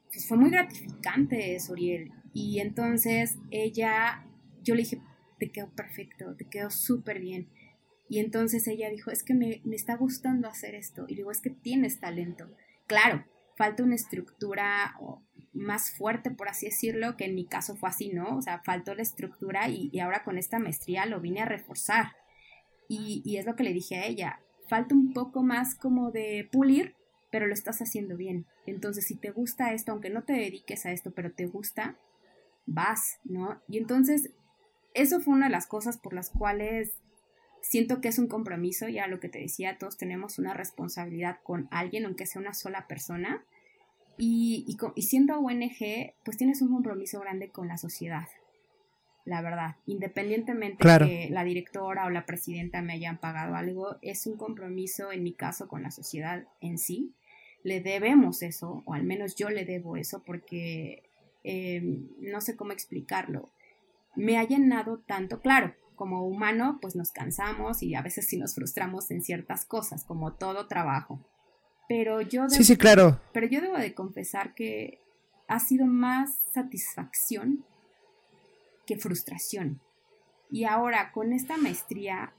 [0.08, 2.12] pues fue muy gratificante, Soriel.
[2.32, 4.26] Y entonces ella,
[4.62, 5.00] yo le dije,
[5.38, 7.48] te quedó perfecto, te quedó súper bien.
[8.08, 11.04] Y entonces ella dijo, es que me, me está gustando hacer esto.
[11.08, 12.48] Y digo, es que tienes talento.
[12.86, 13.24] Claro,
[13.56, 14.94] falta una estructura
[15.56, 18.36] más fuerte, por así decirlo, que en mi caso fue así, ¿no?
[18.36, 22.12] O sea, faltó la estructura y, ahora con esta maestría lo vine a reforzar.
[22.88, 26.48] Y, y, es lo que le dije a ella, falta un poco más como de
[26.52, 26.94] pulir,
[27.30, 28.46] pero lo estás haciendo bien.
[28.66, 31.96] Entonces, si te gusta esto, aunque no te dediques a esto, pero te gusta,
[32.66, 33.60] vas, ¿no?
[33.68, 34.30] Y entonces,
[34.94, 36.92] eso fue una de las cosas por las cuales
[37.62, 41.68] siento que es un compromiso, ya lo que te decía, todos tenemos una responsabilidad con
[41.70, 43.44] alguien, aunque sea una sola persona
[44.18, 48.28] y, y, siendo ONG, pues tienes un compromiso grande con la sociedad,
[49.24, 49.76] la verdad.
[49.86, 55.12] Independientemente de que la directora o la presidenta me hayan pagado algo, es un compromiso
[55.12, 57.12] en mi caso con la sociedad en sí.
[57.62, 61.02] Le debemos eso, o al menos yo le debo eso, porque
[61.42, 63.50] em, no sé cómo explicarlo.
[64.14, 68.54] Me ha llenado tanto, claro, como humano, pues nos cansamos y a veces sí nos
[68.54, 71.20] frustramos en ciertas cosas, como todo trabajo
[71.88, 73.20] pero yo sí, sí, claro.
[73.32, 75.00] Pero yo debo de confesar que
[75.48, 77.64] ha sido más satisfacción
[78.86, 79.80] que frustración.
[80.50, 82.32] Y ahora con esta maestría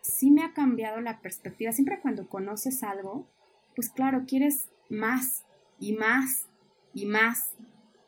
[0.00, 1.72] sí me ha cambiado la perspectiva.
[1.72, 3.26] Siempre cuando conoces algo,
[3.74, 5.44] pues claro, quieres más
[5.78, 6.46] y más
[6.94, 7.52] y más.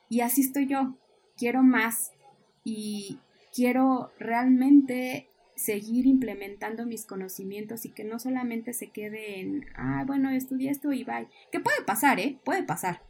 [0.08, 0.96] Y así estoy yo.
[1.36, 2.12] Quiero más
[2.64, 3.18] y
[3.54, 10.30] quiero realmente seguir implementando mis conocimientos y que no solamente se quede en, ah, bueno,
[10.30, 11.26] estudié esto y bye.
[11.50, 12.38] Que puede pasar, ¿eh?
[12.44, 13.02] Puede pasar.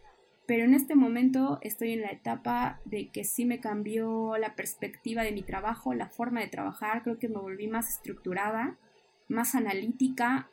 [0.46, 5.22] Pero en este momento estoy en la etapa de que sí me cambió la perspectiva
[5.22, 8.78] de mi trabajo, la forma de trabajar, creo que me volví más estructurada,
[9.28, 10.48] más analítica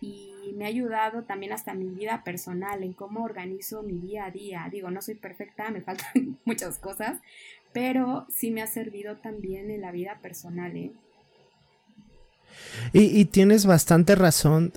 [0.00, 4.30] y me ha ayudado también hasta mi vida personal, en cómo organizo mi día a
[4.30, 4.68] día.
[4.70, 7.20] Digo, no soy perfecta, me faltan muchas cosas,
[7.72, 10.92] pero sí me ha servido también en la vida personal, ¿eh?
[12.92, 14.72] Y, tienes bastante razón.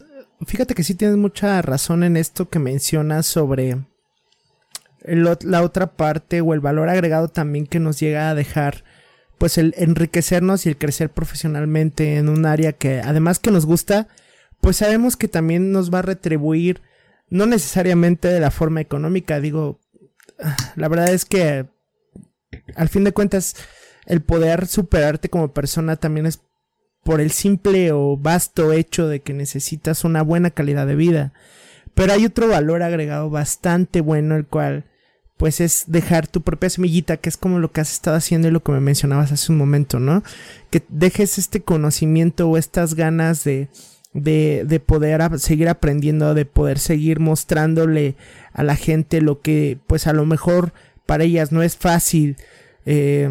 [0.46, 3.78] Fíjate que sí tienes mucha razón en esto que mencionas sobre
[5.06, 8.84] la otra parte o el valor agregado también que nos llega a dejar
[9.38, 14.08] pues el enriquecernos y el crecer profesionalmente en un área que además que nos gusta,
[14.62, 16.82] pues sabemos que también nos va a retribuir
[17.30, 19.82] no necesariamente de la forma económica, digo,
[20.76, 21.66] la verdad es que
[22.76, 23.56] al fin de cuentas
[24.06, 26.42] el poder superarte como persona también es
[27.04, 31.34] por el simple o vasto hecho de que necesitas una buena calidad de vida.
[31.94, 34.86] Pero hay otro valor agregado bastante bueno, el cual
[35.38, 38.52] pues es dejar tu propia semillita, que es como lo que has estado haciendo y
[38.52, 40.24] lo que me mencionabas hace un momento, ¿no?
[40.70, 43.68] Que dejes este conocimiento o estas ganas de,
[44.14, 48.16] de, de poder seguir aprendiendo, de poder seguir mostrándole
[48.54, 50.72] a la gente lo que pues a lo mejor
[51.06, 52.38] para ellas no es fácil,
[52.86, 53.28] eh,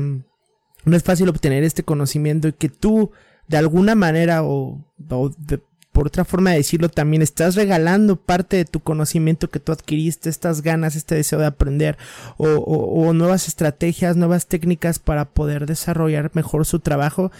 [0.84, 3.12] no es fácil obtener este conocimiento y que tú
[3.52, 4.82] de alguna manera o,
[5.92, 10.30] por otra forma de decirlo también estás regalando parte de tu conocimiento que tú adquiriste,
[10.30, 11.98] estas ganas, este deseo de aprender
[12.38, 17.30] o, o, nuevas estrategias, nuevas técnicas para poder desarrollar mejor su trabajo,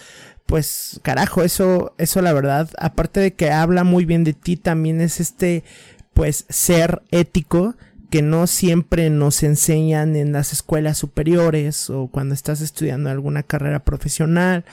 [0.44, 5.00] pues carajo, eso, eso la verdad, aparte de que habla muy bien de ti, también
[5.00, 5.64] es este,
[6.12, 7.74] pues ser ético
[8.10, 13.82] que no siempre nos enseñan en las escuelas superiores o cuando estás estudiando alguna carrera
[13.82, 14.66] profesional.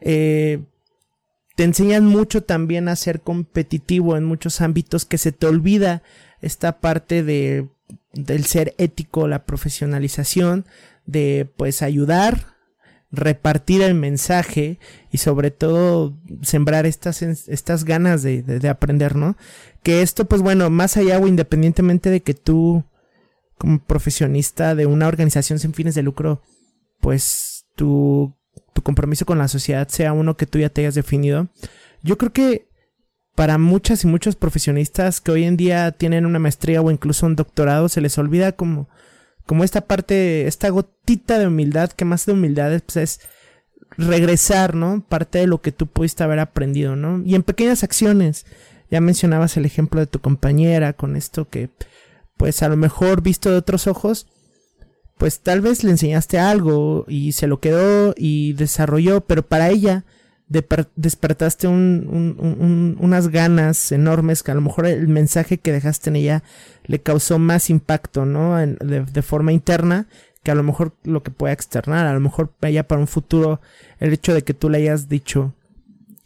[0.00, 0.62] Eh,
[1.58, 6.04] te enseñan mucho también a ser competitivo en muchos ámbitos que se te olvida
[6.40, 7.66] esta parte de
[8.12, 10.66] del ser ético, la profesionalización,
[11.04, 12.54] de pues ayudar,
[13.10, 14.78] repartir el mensaje
[15.10, 19.36] y sobre todo sembrar estas, estas ganas de, de, aprender, ¿no?
[19.82, 22.84] Que esto, pues bueno, más allá o independientemente de que tú,
[23.56, 26.40] como profesionista de una organización sin fines de lucro,
[27.00, 28.37] pues tu,
[28.72, 31.48] tu compromiso con la sociedad sea uno que tú ya te hayas definido,
[32.02, 32.68] yo creo que
[33.34, 37.36] para muchas y muchos profesionistas que hoy en día tienen una maestría o incluso un
[37.36, 38.88] doctorado, se les olvida como
[39.48, 43.20] como esta parte, esta gotita de humildad, que más de humildad es, pues es
[43.96, 45.02] regresar, ¿no?
[45.08, 47.22] Parte de lo que tú pudiste haber aprendido, ¿no?
[47.24, 48.44] Y en pequeñas acciones.
[48.90, 51.70] Ya mencionabas el ejemplo de tu compañera con esto que,
[52.36, 54.26] pues a lo mejor visto de otros ojos,
[55.18, 60.04] pues tal vez le enseñaste algo y se lo quedó y desarrolló, pero para ella
[60.48, 66.42] despertaste unas ganas enormes que a lo mejor el mensaje que dejaste en ella
[66.86, 68.56] le causó más impacto, ¿no?
[68.56, 70.06] de, forma interna
[70.42, 73.60] que a lo mejor lo que pueda externar, a lo mejor ella para un futuro
[74.00, 75.52] el hecho de que tú le hayas dicho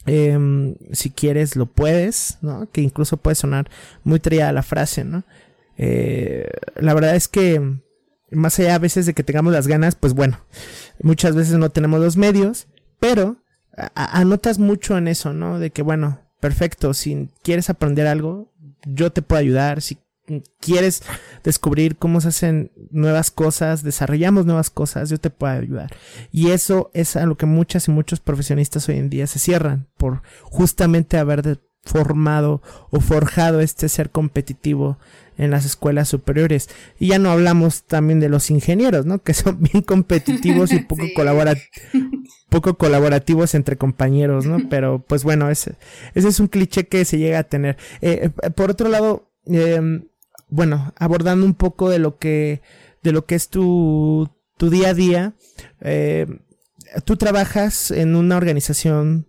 [0.05, 2.69] em, si quieres lo puedes, ¿no?
[2.71, 3.69] Que incluso puede sonar
[4.03, 5.23] muy trillada la frase, ¿no?
[5.77, 7.59] Eh, la verdad es que
[8.33, 10.39] más allá a veces de que tengamos las ganas, pues bueno,
[11.01, 12.67] muchas veces no tenemos los medios,
[12.99, 13.37] pero
[13.95, 15.59] anotas mucho en eso, ¿no?
[15.59, 18.51] De que, bueno, perfecto, si quieres aprender algo,
[18.85, 19.97] yo te puedo ayudar, si
[20.59, 21.03] quieres
[21.43, 25.93] descubrir cómo se hacen nuevas cosas, desarrollamos nuevas cosas, yo te puedo ayudar.
[26.31, 29.87] Y eso es a lo que muchas y muchos profesionistas hoy en día se cierran
[29.97, 34.97] por justamente haber formado o forjado este ser competitivo
[35.37, 36.69] en las escuelas superiores.
[36.99, 39.19] Y ya no hablamos también de los ingenieros, ¿no?
[39.23, 41.03] Que son bien competitivos y poco,
[42.49, 44.69] poco colaborativos entre compañeros, ¿no?
[44.69, 45.75] Pero pues bueno, ese,
[46.15, 47.77] ese es un cliché que se llega a tener.
[48.01, 50.05] Eh, eh, por otro lado, em,
[50.49, 52.61] bueno, abordando un poco de lo que,
[53.01, 55.33] de lo que es tu, tu día a día,
[55.81, 56.27] eh,
[57.05, 59.27] tú trabajas en una organización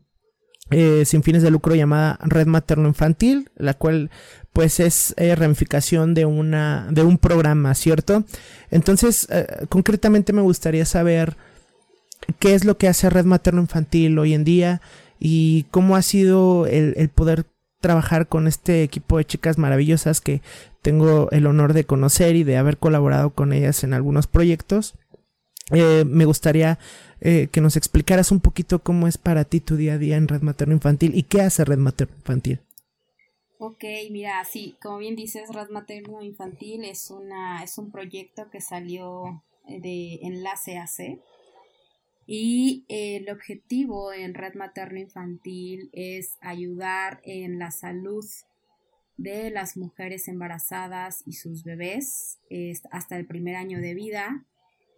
[0.71, 4.11] eh, sin fines de lucro llamada Red Materno Infantil, la cual
[4.53, 8.25] pues es eh, ramificación de una de un programa, ¿cierto?
[8.71, 11.37] Entonces, eh, concretamente me gustaría saber
[12.39, 14.81] qué es lo que hace Red Materno Infantil hoy en día
[15.21, 17.45] y cómo ha sido el, el poder
[17.81, 20.41] trabajar con este equipo de chicas maravillosas que
[20.81, 24.95] tengo el honor de conocer y de haber colaborado con ellas en algunos proyectos.
[25.71, 26.79] Me gustaría
[27.27, 30.29] eh, que nos explicaras un poquito cómo es para ti tu día a día en
[30.29, 32.61] Red Materno Infantil y qué hace Red Materno Infantil.
[33.57, 38.61] Ok, mira, sí, como bien dices, Red Materno Infantil es, una, es un proyecto que
[38.61, 41.19] salió eh, de Enlace AC
[42.27, 48.27] y el objetivo en Red Materno Infantil es ayudar en la salud
[49.17, 52.39] de las mujeres embarazadas y sus bebés
[52.91, 54.45] hasta el primer año de vida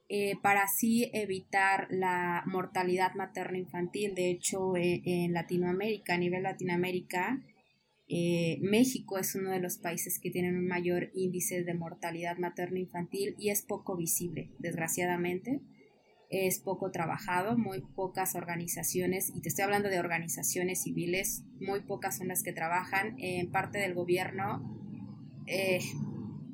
[0.09, 4.15] eh, para así evitar la mortalidad materno-infantil.
[4.15, 7.43] De hecho, eh, en Latinoamérica, a nivel Latinoamérica,
[8.09, 13.35] eh, México es uno de los países que tienen un mayor índice de mortalidad materno-infantil
[13.37, 15.61] y es poco visible, desgraciadamente.
[16.31, 22.19] Es poco trabajado, muy pocas organizaciones, y te estoy hablando de organizaciones civiles, muy pocas
[22.19, 24.77] son las que trabajan, en parte del gobierno,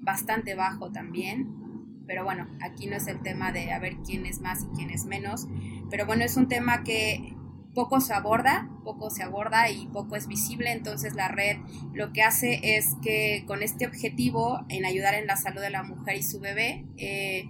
[0.02, 1.61] bastante bajo también,
[2.06, 4.90] pero bueno, aquí no es el tema de a ver quién es más y quién
[4.90, 5.46] es menos,
[5.90, 7.34] pero bueno, es un tema que
[7.74, 11.56] poco se aborda, poco se aborda y poco es visible, entonces la red
[11.94, 15.82] lo que hace es que con este objetivo en ayudar en la salud de la
[15.82, 17.48] mujer y su bebé, eh,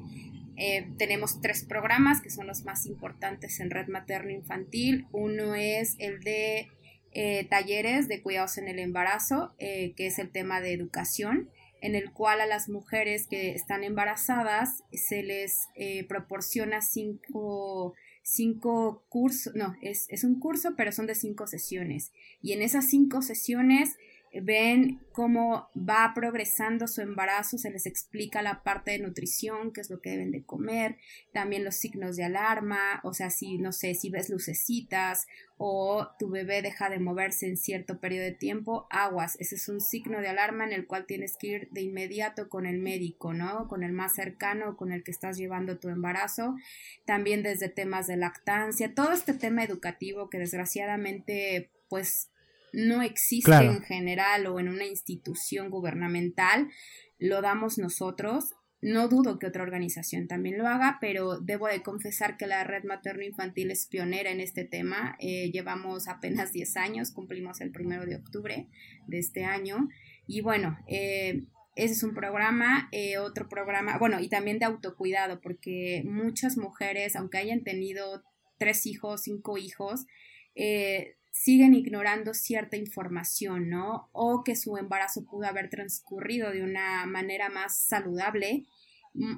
[0.56, 5.06] eh, tenemos tres programas que son los más importantes en red materno-infantil.
[5.10, 6.68] Uno es el de
[7.12, 11.48] eh, talleres de cuidados en el embarazo, que es el tema de educación
[11.82, 15.68] en el cual a las mujeres que están embarazadas se les
[16.08, 22.12] proporciona cinco cinco cursos, no, es, es un curso, pero son de cinco sesiones.
[22.40, 23.96] Y en esas cinco sesiones
[24.40, 29.90] ven cómo va progresando su embarazo, se les explica la parte de nutrición, qué es
[29.90, 30.96] lo que deben de comer,
[31.32, 35.26] también los signos de alarma, o sea, si no sé, si ves lucecitas
[35.58, 39.80] o tu bebé deja de moverse en cierto periodo de tiempo, aguas, ese es un
[39.80, 43.68] signo de alarma en el cual tienes que ir de inmediato con el médico, ¿no?
[43.68, 46.56] Con el más cercano, con el que estás llevando tu embarazo,
[47.04, 52.31] también desde temas de lactancia, todo este tema educativo que desgraciadamente pues
[52.72, 56.70] no existe en general o en una institución gubernamental,
[57.18, 58.54] lo damos nosotros.
[58.80, 62.82] No dudo que otra organización también lo haga, pero debo de confesar que la red
[62.82, 65.16] materno-infantil es pionera en este tema.
[65.20, 68.68] Eh, llevamos apenas 10 años, cumplimos el primero de octubre
[69.06, 69.88] de este año.
[70.26, 71.44] Y bueno, eh,
[71.74, 77.16] ese es un programa, eh, otro programa, bueno, y también de autocuidado, porque muchas mujeres,
[77.16, 78.22] aunque hayan tenido
[78.58, 80.06] tres hijos, cinco hijos,
[80.54, 84.08] eh, siguen ignorando cierta información, ¿no?
[84.12, 88.66] O que su embarazo pudo haber transcurrido de una manera más saludable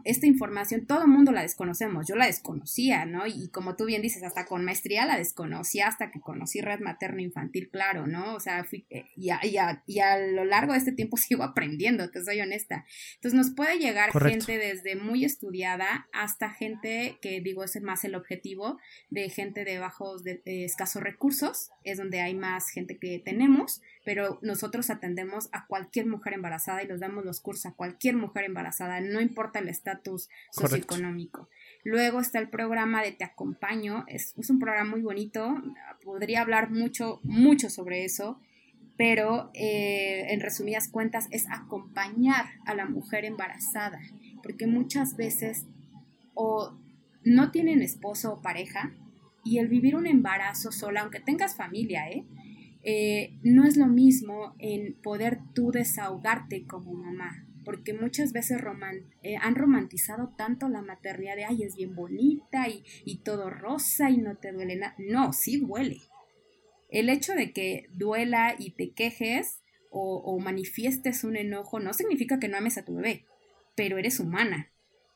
[0.05, 3.27] esta información todo el mundo la desconocemos, yo la desconocía, ¿no?
[3.27, 7.21] Y como tú bien dices, hasta con maestría la desconocía hasta que conocí red materno
[7.21, 8.35] infantil, claro, ¿no?
[8.35, 11.17] O sea, fui, eh, y, a, y, a, y, a, lo largo de este tiempo
[11.17, 12.87] sigo aprendiendo, te soy honesta.
[13.17, 18.15] Entonces nos puede llegar gente desde muy estudiada hasta gente que digo es más el
[18.15, 18.79] objetivo
[19.11, 24.39] de gente de bajos, de escasos recursos, es donde hay más gente que tenemos, pero
[24.43, 29.01] nosotros atendemos a cualquier mujer embarazada y los damos los cursos a cualquier mujer embarazada,
[29.01, 31.49] no importa el estatus socioeconómico.
[31.85, 35.57] Luego está el programa de Te Acompaño, es, un programa muy bonito,
[36.05, 38.39] podría hablar mucho, mucho sobre eso,
[38.97, 44.01] pero eh, en resumidas cuentas es acompañar a la mujer embarazada,
[44.43, 45.65] porque muchas veces
[46.35, 46.79] o
[47.25, 48.93] no tienen esposo o pareja
[49.45, 52.25] y el vivir un embarazo sola, aunque tengas familia, ¿eh?
[52.87, 58.61] Eh, no es lo mismo en poder tú desahogarte como mamá, porque muchas veces
[59.23, 64.11] eh, han romantizado tanto la maternidad de, ay, es bien bonita y, y todo rosa
[64.11, 64.95] y no te duele nada.
[64.99, 65.99] No, sí duele.
[66.91, 69.61] El hecho de que duela y te quejes
[69.91, 73.25] o, o, manifiestes un enojo no significa que no ames a tu bebé,
[73.75, 74.71] pero eres humana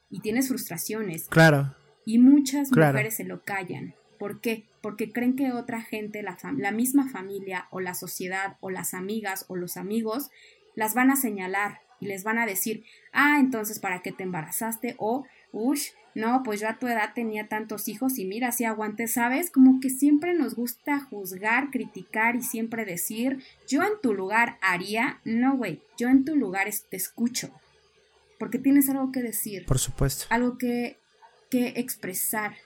[0.09, 1.29] y tienes frustraciones.
[1.29, 1.75] Claro.
[2.07, 3.95] Y muchas mujeres se lo callan.
[4.19, 4.65] ¿Por qué?
[4.89, 9.45] Porque creen que otra gente, la, la misma familia o la sociedad o las amigas
[9.49, 10.31] o los amigos,
[10.77, 14.95] las van a señalar y les van a decir, ah, entonces, ¿para qué te embarazaste?
[14.97, 19.13] O, uff, no, pues yo a tu edad tenía tantos hijos y mira, si aguantes,
[19.13, 19.51] ¿sabes?
[19.51, 25.21] Como que siempre nos gusta juzgar, criticar y siempre decir, yo en tu lugar haría,
[25.27, 27.51] no, güey, yo en tu lugar te escucho,
[28.39, 29.67] porque tienes algo que decir.
[29.67, 30.25] Por supuesto.
[30.31, 30.97] Algo que,
[31.51, 32.57] que expresar,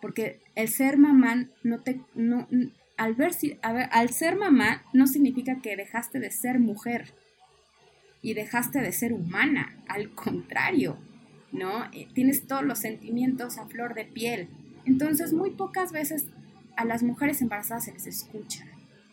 [0.00, 2.48] porque el ser mamá no te, no,
[2.96, 3.32] al ver,
[3.62, 7.12] a ver, al ser mamá no significa que dejaste de ser mujer
[8.22, 10.98] y dejaste de ser humana, al contrario,
[11.52, 11.84] ¿no?
[11.92, 14.48] Eh, tienes todos los sentimientos a flor de piel.
[14.84, 16.26] Entonces, muy pocas veces
[16.76, 18.64] a las mujeres embarazadas se les escucha.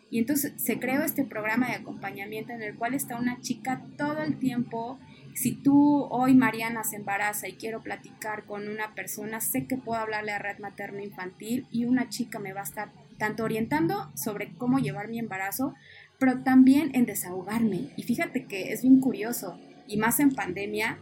[0.09, 4.21] Y entonces se creó este programa de acompañamiento en el cual está una chica todo
[4.21, 4.99] el tiempo.
[5.38, 10.01] Si tú hoy, Mariana, se embaraza y quiero platicar con una persona, sé que puedo
[10.01, 14.51] hablarle a red materno infantil y una chica me va a estar tanto orientando sobre
[14.57, 15.75] cómo llevar mi embarazo,
[16.17, 17.91] pero también en desahogarme.
[17.95, 20.97] Y fíjate que es bien curioso, y más en pandemia,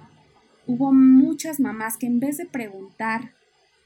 [0.67, 3.31] hubo muchas mamás que en vez de preguntar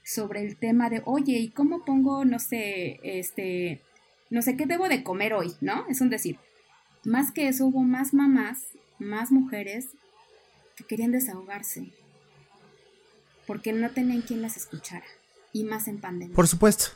[0.02, 3.82] sobre el tema de, oye, ¿y cómo pongo, no sé, este,
[4.30, 5.86] no sé qué debo de comer hoy, ¿no?
[5.88, 6.38] Es un decir.
[7.04, 8.66] Más que eso, hubo más mamás,
[8.98, 9.90] más mujeres
[10.80, 11.92] que querían desahogarse,
[13.46, 15.04] porque no tenían quien las escuchara,
[15.52, 16.34] y más en pandemia.
[16.34, 16.86] Por supuesto.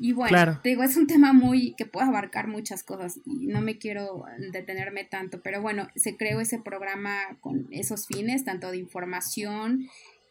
[0.00, 3.60] Y bueno, te digo, es un tema muy que puede abarcar muchas cosas y no
[3.60, 8.76] me quiero detenerme tanto, pero bueno, se creó ese programa con esos fines, tanto de
[8.76, 9.88] información,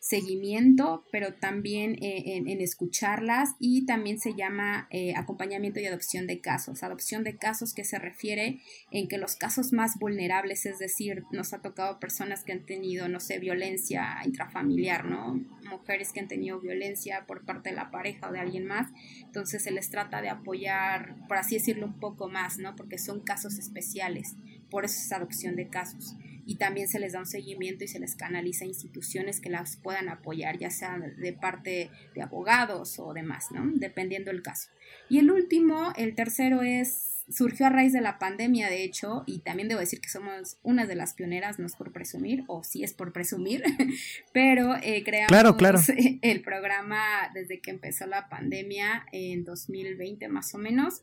[0.07, 6.39] seguimiento, pero también eh, en, escucharlas y también se llama eh, acompañamiento y adopción de
[6.39, 6.81] casos.
[6.81, 11.51] Adopción de casos que se refiere en que los casos más vulnerables, es decir, nos
[11.53, 15.43] ha tocado personas que han tenido, no sé, violencia intrafamiliar, ¿no?
[15.69, 18.89] Mujeres que han tenido violencia por parte de la pareja o de alguien más,
[19.23, 22.77] entonces se les trata de apoyar, por así decirlo, un poco más, ¿no?
[22.77, 24.37] Porque son casos especiales,
[24.69, 26.15] por eso es adopción de casos
[26.47, 29.75] y también se les da un seguimiento y se les canaliza a instituciones que las
[29.75, 33.69] puedan apoyar, ya sea de parte de abogados o demás, ¿no?
[33.75, 34.69] Dependiendo el caso.
[35.09, 39.39] Y el último, el tercero es surgió a raíz de la pandemia, de hecho, y
[39.39, 42.85] también debo decir que somos una de las pioneras, no es por presumir, o sí
[42.85, 43.61] es por presumir,
[44.33, 45.81] pero eh, creamos claro, claro.
[46.21, 51.01] el programa desde que empezó la pandemia en 2020 más o menos.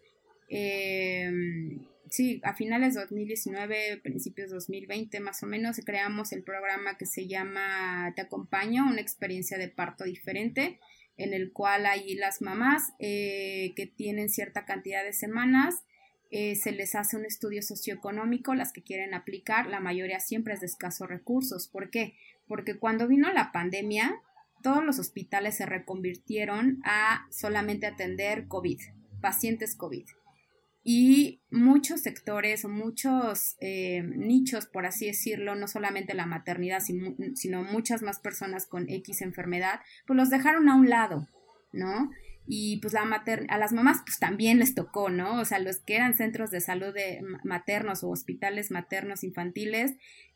[0.49, 1.31] Eh,
[2.11, 7.07] sí, a finales de 2019, principios de 2020 más o menos, creamos el programa que
[7.07, 10.81] se llama Te acompaño, una experiencia de parto diferente,
[11.17, 15.85] en el cual hay las mamás eh, que tienen cierta cantidad de semanas,
[16.31, 20.61] eh, se les hace un estudio socioeconómico, las que quieren aplicar, la mayoría siempre es
[20.61, 21.69] de escasos recursos.
[21.69, 22.15] ¿Por qué?
[22.49, 24.21] Porque cuando vino la pandemia,
[24.63, 28.81] todos los hospitales se reconvirtieron a solamente atender COVID,
[29.21, 30.07] pacientes COVID
[30.87, 37.63] y muchos sectores o muchos eh, nichos, por así decirlo, no solamente la maternidad, sino,
[37.63, 41.27] muchas más personas con X enfermedad, pues los dejaron a un lado,
[41.73, 42.11] ¿no?
[42.47, 43.01] Y pues la
[43.49, 45.41] a las mamás pues también les tocó, ¿no?
[45.41, 49.95] O sea, los que eran centros de salud de maternos o hospitales maternos infantiles,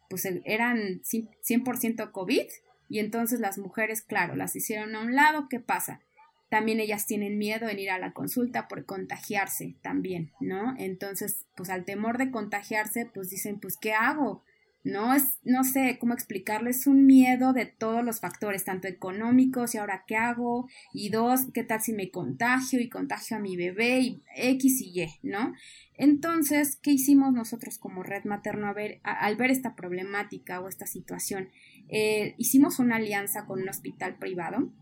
[0.09, 2.47] pues e, eran 100% COVID
[2.89, 6.01] y entonces las mujeres, claro, las hicieron a un lado, ¿qué pasa?
[6.49, 10.75] También ellas tienen miedo en ir a la consulta por contagiarse también, ¿no?
[10.79, 14.45] Entonces, pues al temor de contagiarse, pues dicen, pues, ¿qué hago?
[14.85, 19.79] No es, no sé cómo explicarles, un miedo de todos los factores, tanto económicos y
[19.79, 24.01] ahora qué hago, y dos, qué tal si me contagio y contagio a mi bebé,
[24.01, 25.53] y X y Y, ¿no?
[25.95, 30.87] Entonces, ¿qué hicimos nosotros como red materno a ver, al ver esta problemática o esta
[30.87, 31.51] situación?
[31.89, 34.73] Eh, hicimos una alianza con un hospital privado,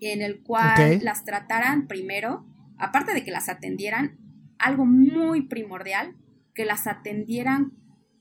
[0.00, 2.46] en el cual las trataran primero,
[2.78, 4.18] aparte de que las atendieran,
[4.58, 6.16] algo muy primordial,
[6.54, 7.72] que las atendieran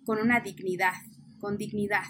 [0.05, 0.93] con una dignidad,
[1.39, 2.05] con dignidad,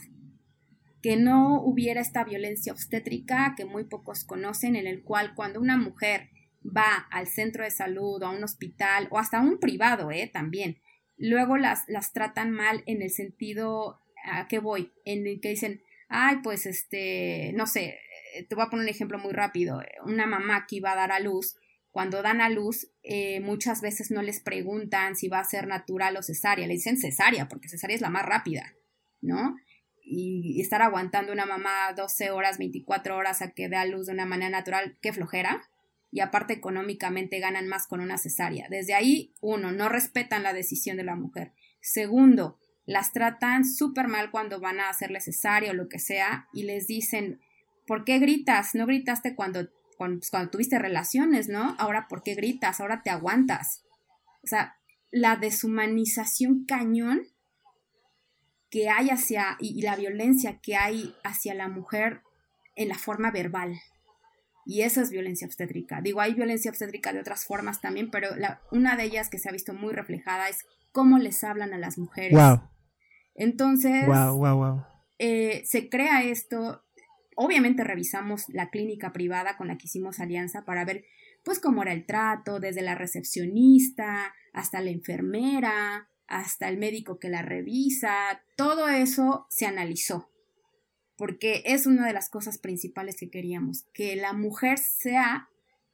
[1.01, 5.77] que no hubiera esta violencia obstétrica que muy pocos conocen, en el cual cuando una
[5.77, 6.29] mujer
[6.65, 10.29] va al centro de salud o a un hospital o hasta a un privado, eh,
[10.31, 10.81] también,
[11.17, 14.91] luego las, las tratan mal en el sentido, ¿a qué voy?
[15.05, 17.97] En el que dicen, ay, pues este, no sé,
[18.47, 19.81] te voy a poner un ejemplo muy rápido.
[20.05, 21.55] Una mamá que iba a dar a luz,
[21.91, 26.17] cuando dan a luz, eh, muchas veces no les preguntan si va a ser natural
[26.17, 26.67] o cesárea.
[26.67, 28.75] Le dicen cesárea, porque cesárea es la más rápida,
[29.21, 29.55] ¿no?
[30.03, 34.13] Y estar aguantando una mamá 12 horas, 24 horas a que dé a luz de
[34.13, 35.69] una manera natural, qué flojera.
[36.11, 38.67] Y aparte económicamente ganan más con una cesárea.
[38.69, 41.53] Desde ahí, uno, no respetan la decisión de la mujer.
[41.81, 46.63] Segundo, las tratan súper mal cuando van a hacerle cesárea o lo que sea y
[46.63, 47.39] les dicen,
[47.89, 48.75] ¿por qué gritas?
[48.75, 49.67] No gritaste cuando,
[49.97, 51.75] pues, cuando, tuviste relaciones, ¿no?
[51.79, 52.79] Ahora, ¿por qué gritas?
[52.79, 53.83] Ahora te aguantas.
[54.43, 54.77] O sea,
[55.09, 57.23] la deshumanización cañón
[58.69, 62.21] que hay hacia, y, la violencia que hay hacia la mujer
[62.75, 63.81] en la forma verbal.
[64.67, 65.99] Y eso es violencia obstétrica.
[65.99, 69.49] Digo, hay violencia obstétrica de otras formas también, pero la, una de ellas que se
[69.49, 72.37] ha visto muy reflejada es cómo les hablan a las mujeres.
[72.37, 72.69] Wow.
[73.33, 74.83] Entonces, wow, wow, wow.
[75.17, 76.85] Eh, se crea esto
[77.41, 81.05] Obviamente revisamos la clínica privada con la que hicimos alianza para ver
[81.45, 87.29] pues cómo era el trato, desde la recepcionista hasta la enfermera, hasta el médico que
[87.29, 90.29] la revisa, todo eso se analizó,
[91.15, 95.47] porque es una de las cosas principales que queríamos, que la mujer sea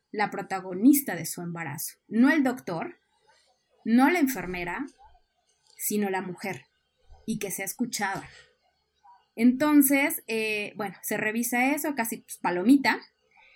[0.10, 2.98] la protagonista de su embarazo, no el doctor,
[3.84, 4.88] no la enfermera,
[5.78, 6.66] sino la mujer,
[7.28, 8.28] y que sea escuchada.
[9.36, 13.00] Entonces, eh, bueno, se revisa eso, casi pues, palomita.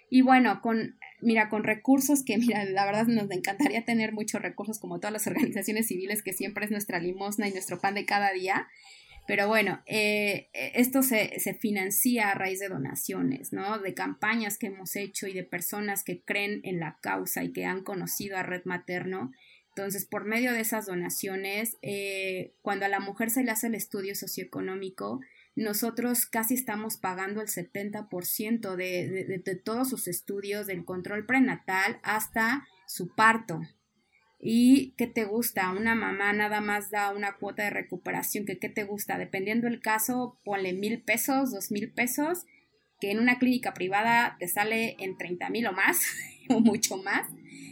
[0.10, 4.80] Y bueno, con, mira, con recursos que, mira, la verdad nos encantaría tener muchos recursos
[4.80, 8.32] como todas las organizaciones civiles, que siempre es nuestra limosna y nuestro pan de cada
[8.34, 8.68] día.
[9.28, 13.78] Pero bueno, eh, esto se, se, financia a raíz de donaciones, ¿no?
[13.78, 17.64] De campañas que hemos hecho y de personas que creen en la causa y que
[17.64, 19.32] han conocido a Red Materno.
[19.76, 23.76] Entonces, por medio de esas donaciones, eh, cuando a la mujer se le hace el
[23.76, 25.20] estudio socioeconómico,
[25.60, 32.66] nosotros casi estamos pagando el 70% de, de, todos sus estudios, del control prenatal hasta
[32.88, 33.62] su parto.
[34.40, 35.70] ¿Y qué te gusta?
[35.72, 39.18] Una mamá nada más da una cuota de recuperación, que qué te gusta?
[39.18, 42.46] Dependiendo del caso, ponle mil pesos, dos mil pesos,
[43.02, 46.00] que en una clínica privada te sale en 30 mil o más,
[46.50, 47.28] o mucho más.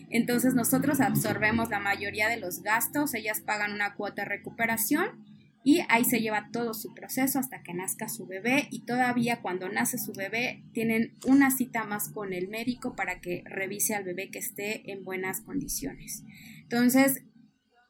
[0.09, 5.36] Entonces nosotros absorbemos la mayoría de los gastos, ellas pagan una cuota de recuperación
[5.67, 9.67] y ahí se lleva todo su proceso hasta que nazca su bebé y todavía cuando
[9.67, 14.31] nace su bebé tienen una cita más con el médico para que revise al bebé
[14.31, 16.23] que esté en buenas condiciones.
[16.61, 17.25] Entonces,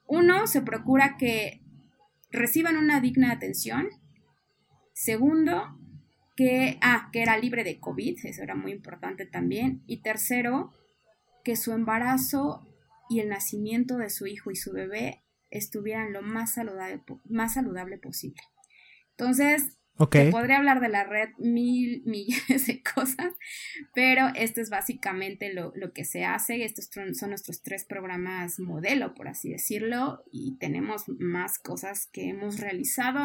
[0.08, 1.62] uno se procura que
[2.32, 3.90] reciban una digna atención.
[4.94, 5.80] Segundo,
[6.36, 9.84] que, ah, que era libre de COVID, eso era muy importante también.
[9.86, 10.74] Y tercero,
[11.44, 12.68] que su embarazo
[13.08, 17.98] y el nacimiento de su hijo y su bebé estuvieran lo más saludable, más saludable
[17.98, 18.42] posible.
[19.12, 23.34] Entonces, podría hablar de la red mil millones de cosas,
[23.94, 26.64] pero esto es básicamente lo, que se hace.
[26.64, 32.60] Estos son nuestros tres programas modelo, por así decirlo, y tenemos más cosas que hemos
[32.60, 33.20] realizado,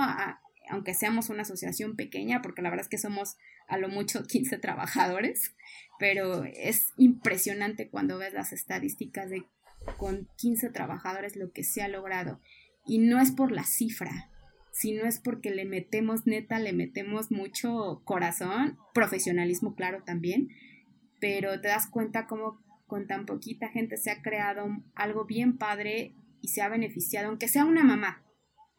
[0.70, 3.36] aunque seamos una asociación pequeña, porque la verdad es que somos
[3.68, 5.54] a lo mucho 15 trabajadores,
[5.98, 9.44] pero es impresionante cuando ves las estadísticas de
[9.96, 12.40] con 15 trabajadores lo que se ha logrado.
[12.86, 14.30] Y no es por la cifra,
[14.72, 20.48] sino es porque le metemos neta, le metemos mucho corazón, profesionalismo claro también,
[21.20, 26.14] pero te das cuenta cómo con tan poquita gente se ha creado algo bien padre
[26.40, 28.24] y se ha beneficiado, aunque sea una mamá,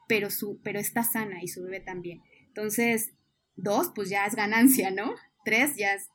[0.08, 2.22] pero, su, pero está sana y su bebé también.
[2.48, 3.14] Entonces,
[3.56, 5.14] dos, pues ya es ganancia, ¿no?
[5.46, 6.10] Tres, ya es,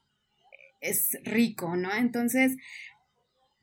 [0.80, 1.92] es rico, ¿no?
[1.94, 2.56] Entonces,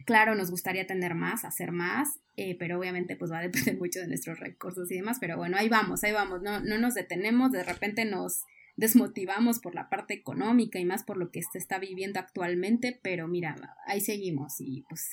[0.05, 3.99] Claro, nos gustaría tener más, hacer más, eh, pero obviamente pues va a depender mucho
[3.99, 7.51] de nuestros recursos y demás, pero bueno, ahí vamos, ahí vamos, no, no nos detenemos,
[7.51, 8.43] de repente nos
[8.77, 13.27] desmotivamos por la parte económica y más por lo que se está viviendo actualmente, pero
[13.27, 13.55] mira,
[13.87, 15.09] ahí seguimos y pues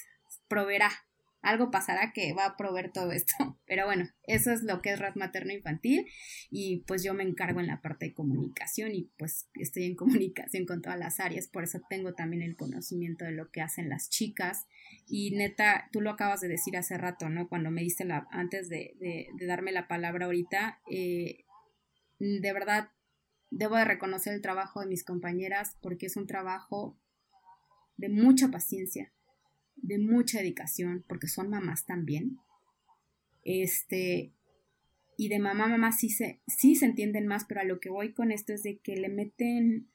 [0.49, 0.91] proveerá,
[1.43, 3.35] algo pasará que va a proveer todo esto.
[3.67, 6.07] Pero bueno, eso es lo que es red materno infantil
[6.51, 10.65] y pues yo me encargo en la parte de comunicación y pues estoy en comunicación
[10.65, 14.09] con todas las áreas, por eso tengo también el conocimiento de lo que hacen las
[14.09, 14.67] chicas
[15.07, 17.49] y neta, tú lo acabas de decir hace rato, ¿no?
[17.49, 21.45] Cuando me diste la, antes de, de, darme la palabra ahorita, eh,
[22.19, 22.91] de verdad
[23.51, 26.97] debo de reconocer el trabajo de mis compañeras porque es un trabajo
[27.97, 29.13] de mucha paciencia,
[29.83, 32.39] de mucha dedicación, porque son mamás también.
[33.45, 34.33] Este,
[35.17, 38.13] y de mamá mamá sí se, sí se entienden más, pero a lo que voy
[38.13, 39.89] con esto es de que le meten,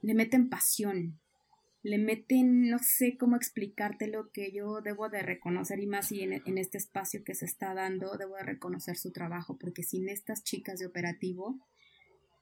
[0.00, 1.18] le meten pasión,
[1.82, 6.22] le meten, no sé cómo explicarte lo que yo debo de reconocer y más y
[6.22, 10.08] en, en, este espacio que se está dando, debo de reconocer su trabajo, porque sin
[10.08, 11.60] estas chicas de operativo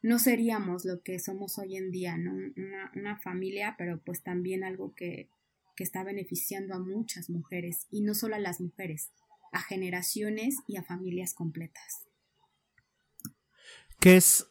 [0.03, 2.32] no seríamos lo que somos hoy en día, ¿no?
[2.32, 5.28] Una, una familia, pero pues también algo que,
[5.83, 9.11] está beneficiando a muchas mujeres y no solo a las mujeres,
[9.53, 12.07] a generaciones y a familias completas.
[14.01, 14.47] Que es,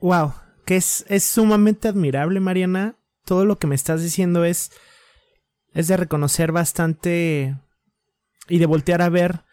[0.00, 0.34] wow,
[0.64, 2.96] que es, es sumamente admirable, Mariana.
[3.24, 4.70] Todo lo que me estás diciendo es,
[5.72, 7.56] es de reconocer bastante
[8.48, 9.44] y de voltear a ver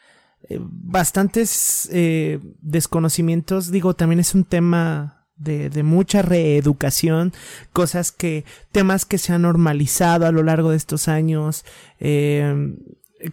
[0.50, 3.72] eh, bastantes eh, desconocimientos.
[3.72, 7.34] Digo, también es un tema de, mucha reeducación,
[7.74, 11.66] cosas que, temas que se han normalizado a lo largo de estos años,
[12.00, 12.76] eh,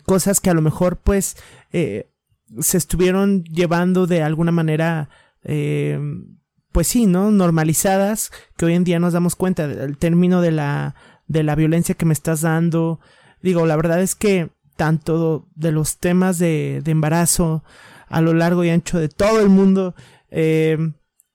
[0.05, 1.37] cosas que a lo mejor pues
[1.73, 2.11] eh,
[2.61, 5.09] se estuvieron llevando de alguna manera,
[5.45, 5.99] eh,
[6.73, 7.31] pues sí, ¿no?
[7.31, 10.95] Normalizadas, que hoy en día nos damos cuenta del término de la,
[11.29, 13.01] de la violencia que me estás dando.
[13.43, 17.63] Digo, la verdad es que tanto de los temas de, de embarazo
[18.09, 19.95] a lo largo y ancho de todo el mundo,
[20.31, 20.93] eh,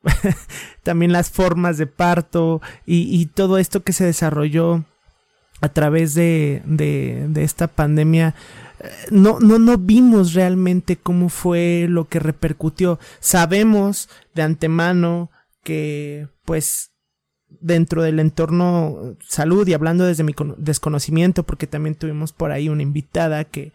[0.83, 4.85] también las formas de parto y, todo esto que se desarrolló
[5.61, 8.35] a través de, de, esta pandemia.
[8.79, 12.99] Eh, no, no, no vimos realmente cómo fue lo que repercutió.
[13.19, 15.31] Sabemos de antemano
[15.63, 16.91] que, pues,
[17.49, 22.83] dentro del entorno salud y hablando desde mi desconocimiento, porque también tuvimos por ahí una
[22.83, 23.73] invitada que,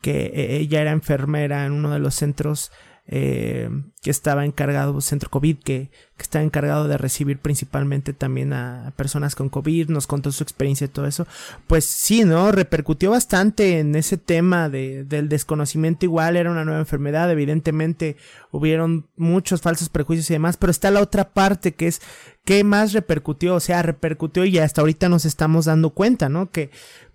[0.00, 2.70] que eh, ella era enfermera en uno de los centros
[3.06, 3.68] eh,
[4.00, 9.34] que estaba encargado, centro COVID, que, que está encargado de recibir principalmente también a personas
[9.34, 11.26] con COVID, nos contó su experiencia y todo eso,
[11.66, 12.52] pues sí, ¿no?
[12.52, 18.16] Repercutió bastante en ese tema de, del desconocimiento igual, era una nueva enfermedad, evidentemente
[18.50, 22.00] hubieron muchos falsos prejuicios y demás, pero está la otra parte que es
[22.44, 26.50] qué más repercutió, o sea, repercutió y hasta ahorita nos estamos dando cuenta, ¿no?
[26.50, 26.70] Que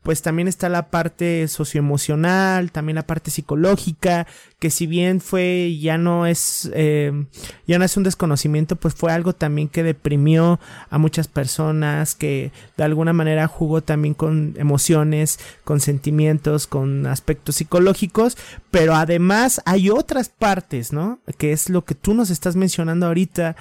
[0.08, 4.26] pues también está la parte socioemocional, también la parte psicológica,
[4.58, 7.26] que si bien fue, ya no es, eh,
[7.68, 12.54] ya no es un desconocimiento, pues fue algo también que deprimió a muchas personas, que
[12.78, 18.38] de alguna manera jugó también con emociones, con sentimientos, con aspectos psicológicos,
[18.72, 21.20] pero además hay otras partes, ¿no?
[21.38, 23.58] Que es lo que tú nos estás mencionando ahorita,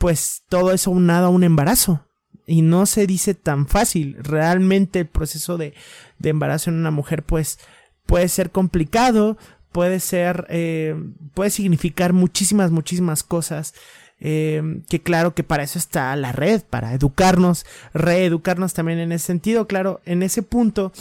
[0.00, 2.06] pues todo eso unado a un embarazo
[2.46, 4.16] y no se dice tan fácil.
[4.18, 5.74] Realmente el proceso de,
[6.18, 7.58] de embarazo en una mujer pues
[8.06, 9.36] puede ser complicado,
[9.72, 10.96] puede ser, eh,
[11.34, 13.74] puede significar muchísimas, muchísimas cosas.
[14.20, 19.26] Eh, que claro que para eso está la red, para educarnos, reeducarnos también en ese
[19.26, 19.66] sentido.
[19.66, 20.92] Claro, en ese punto,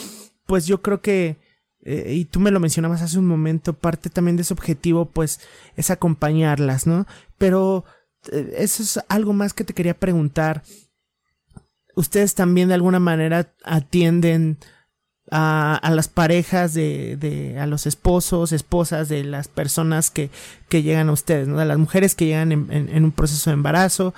[0.45, 1.37] pues yo creo que,
[1.85, 5.39] eh, y tú me lo mencionabas hace un momento, parte también de ese objetivo, pues,
[5.77, 7.07] es acompañarlas, ¿no?
[7.37, 7.85] Pero
[8.31, 10.63] eso es algo más que te quería preguntar.
[11.95, 14.57] Ustedes también de alguna manera atienden
[15.31, 20.29] a, a las parejas de, de, a los esposos, esposas de las personas que,
[20.69, 21.57] que llegan a ustedes, ¿no?
[21.59, 24.13] De las mujeres que llegan en, en, un proceso de embarazo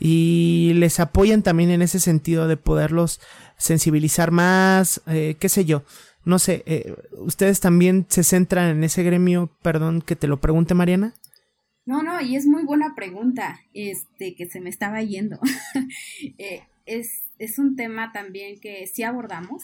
[0.00, 3.20] y les apoyan también en ese sentido de poderlos
[3.56, 5.82] sensibilizar más, eh, qué sé yo.
[6.24, 9.50] No sé, eh, ¿ustedes también se centran en ese gremio?
[9.62, 11.14] Perdón que te lo pregunte, Mariana.
[11.86, 15.38] No, no, y es muy buena pregunta, este, que se me estaba yendo.
[16.38, 19.62] eh, es, es un tema también que sí abordamos,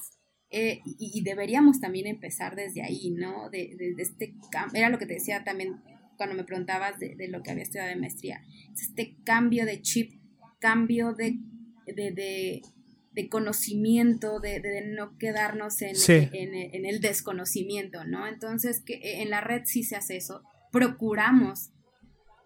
[0.54, 3.48] eh, y, deberíamos también empezar desde ahí, ¿no?
[3.48, 4.34] De, de, este
[4.74, 5.80] era lo que te decía también
[6.18, 8.42] cuando me preguntabas de, de, lo que había estudiado de maestría,
[8.74, 10.12] este cambio de chip,
[10.58, 11.38] cambio de,
[11.86, 15.96] de, conocimiento, de, no quedarnos en,
[16.34, 18.26] en, el desconocimiento, ¿no?
[18.26, 21.71] Entonces, que en la red sí se hace eso, procuramos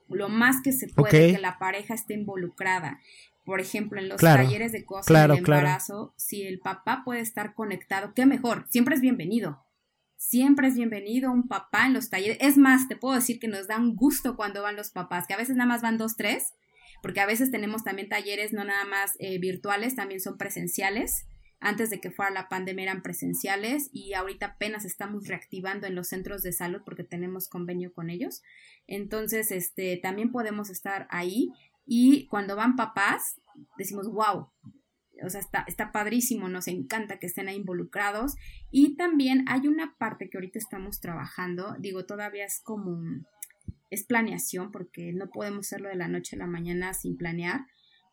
[0.08, 3.00] lo más que se puede que la pareja esté involucrada
[3.46, 8.12] por ejemplo, en los talleres de cosas del embarazo, si el papá puede estar conectado,
[8.12, 9.64] qué mejor, siempre es bienvenido.
[10.16, 12.38] Siempre es bienvenido un papá en los talleres.
[12.40, 15.34] Es más, te puedo decir que nos da un gusto cuando van los papás, que
[15.34, 16.54] a veces nada más van dos, tres,
[17.02, 21.26] porque a veces tenemos también talleres no nada más eh, virtuales, también son presenciales.
[21.58, 26.08] Antes de que fuera la pandemia eran presenciales y ahorita apenas estamos reactivando en los
[26.08, 28.42] centros de salud porque tenemos convenio con ellos.
[28.86, 31.50] Entonces, este, también podemos estar ahí
[31.86, 33.40] y cuando van papás,
[33.78, 34.48] decimos, wow,
[35.24, 38.34] o sea, está, está padrísimo, nos encanta que estén ahí involucrados.
[38.70, 43.00] Y también hay una parte que ahorita estamos trabajando, digo, todavía es como,
[43.90, 47.66] es planeación, porque no podemos hacerlo de la noche a la mañana sin planear.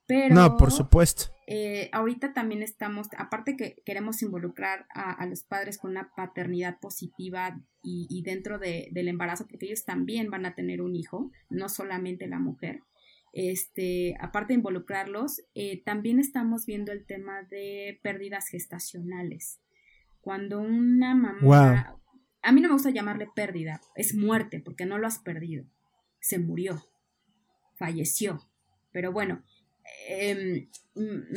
[0.06, 1.26] Pero, no, por supuesto.
[1.48, 7.60] Eh, ahorita también estamos, aparte que queremos involucrar a, los padres con una paternidad positiva
[7.82, 11.70] y, y dentro de, del embarazo, porque ellos también van a tener un hijo, no
[11.70, 12.82] solamente la mujer
[13.34, 19.60] este, aparte de involucrarlos, eh, también estamos viendo el tema de pérdidas gestacionales.
[20.22, 22.00] Cuando una mamá,
[22.44, 25.66] a mí no me gusta llamarle pérdida, es muerte, porque no lo has perdido,
[26.20, 26.86] se murió,
[27.76, 28.40] falleció.
[28.92, 29.44] Pero bueno,
[30.08, 30.68] em,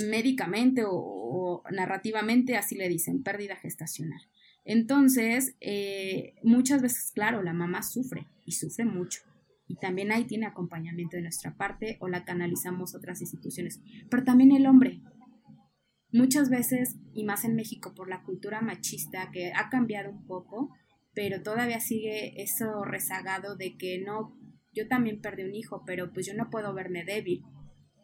[0.08, 4.20] médicamente o, narrativamente así le dicen, pérdida gestacional.
[4.64, 9.20] Entonces, eh, muchas veces, claro, la mamá sufre y sufre mucho
[9.68, 13.80] y también ahí tiene acompañamiento de nuestra parte o la canalizamos otras instituciones.
[14.08, 15.00] Pero también el hombre.
[16.12, 20.70] Muchas veces, y más en México por la cultura machista que ha cambiado un poco,
[21.14, 24.38] pero todavía sigue eso rezagado de que no,
[24.72, 27.42] yo también perdí un hijo, pero pues yo no puedo verme débil,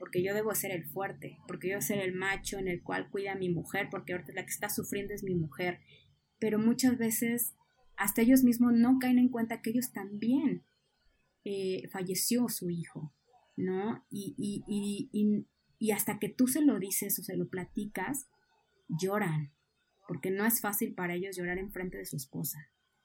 [0.03, 3.09] porque yo debo ser el fuerte, porque yo debo ser el macho en el cual
[3.09, 5.79] cuida a mi mujer, porque ahorita la que está sufriendo es mi mujer.
[6.41, 7.55] Pero muchas veces
[7.97, 10.65] hasta ellos mismos no caen en cuenta que ellos también
[11.45, 13.15] eh, falleció su hijo,
[13.57, 14.05] ¿no?
[14.11, 14.65] Y, y,
[15.13, 15.47] y,
[15.79, 18.27] y, hasta que tú se lo dices o se lo platicas,
[18.89, 19.53] lloran,
[20.09, 22.59] porque no es fácil para ellos llorar en frente de su esposa,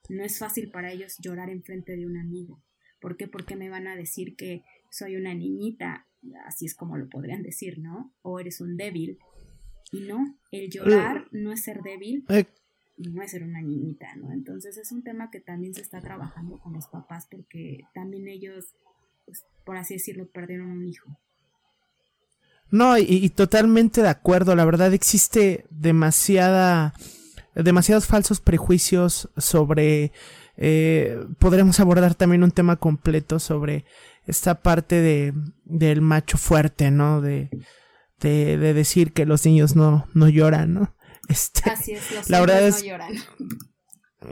[0.08, 2.60] no es fácil para ellos llorar en frente de un amigo.
[3.00, 3.28] ¿Por qué?
[3.28, 6.07] Porque me van a decir que soy una niñita,
[6.46, 8.12] así es como lo podrían decir, ¿no?
[8.22, 9.18] O eres un débil.
[9.92, 12.44] Y no, el llorar no es ser débil, eh,
[12.98, 14.32] no es ser una niñita, ¿no?
[14.32, 18.74] Entonces es un tema que también se está trabajando con los papás porque también ellos,
[19.24, 21.18] pues, por así decirlo, perdieron un hijo.
[22.70, 24.54] No, y, totalmente de acuerdo.
[24.54, 26.92] La verdad existe demasiada,
[27.54, 30.12] demasiados falsos prejuicios sobre.
[30.58, 33.84] Eh, podremos abordar también un tema completo sobre
[34.26, 35.32] esta parte de
[35.64, 37.20] del macho fuerte, ¿no?
[37.20, 37.48] De,
[38.20, 40.94] de, de decir que los niños no, no lloran, ¿no?
[41.28, 43.12] Este, Así es, los la verdad es, no lloran.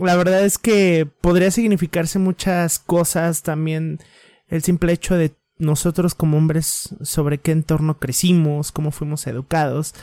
[0.01, 4.01] La verdad es que podría significarse muchas cosas también
[4.49, 9.95] el simple hecho de nosotros como hombres sobre qué entorno crecimos, cómo fuimos educados.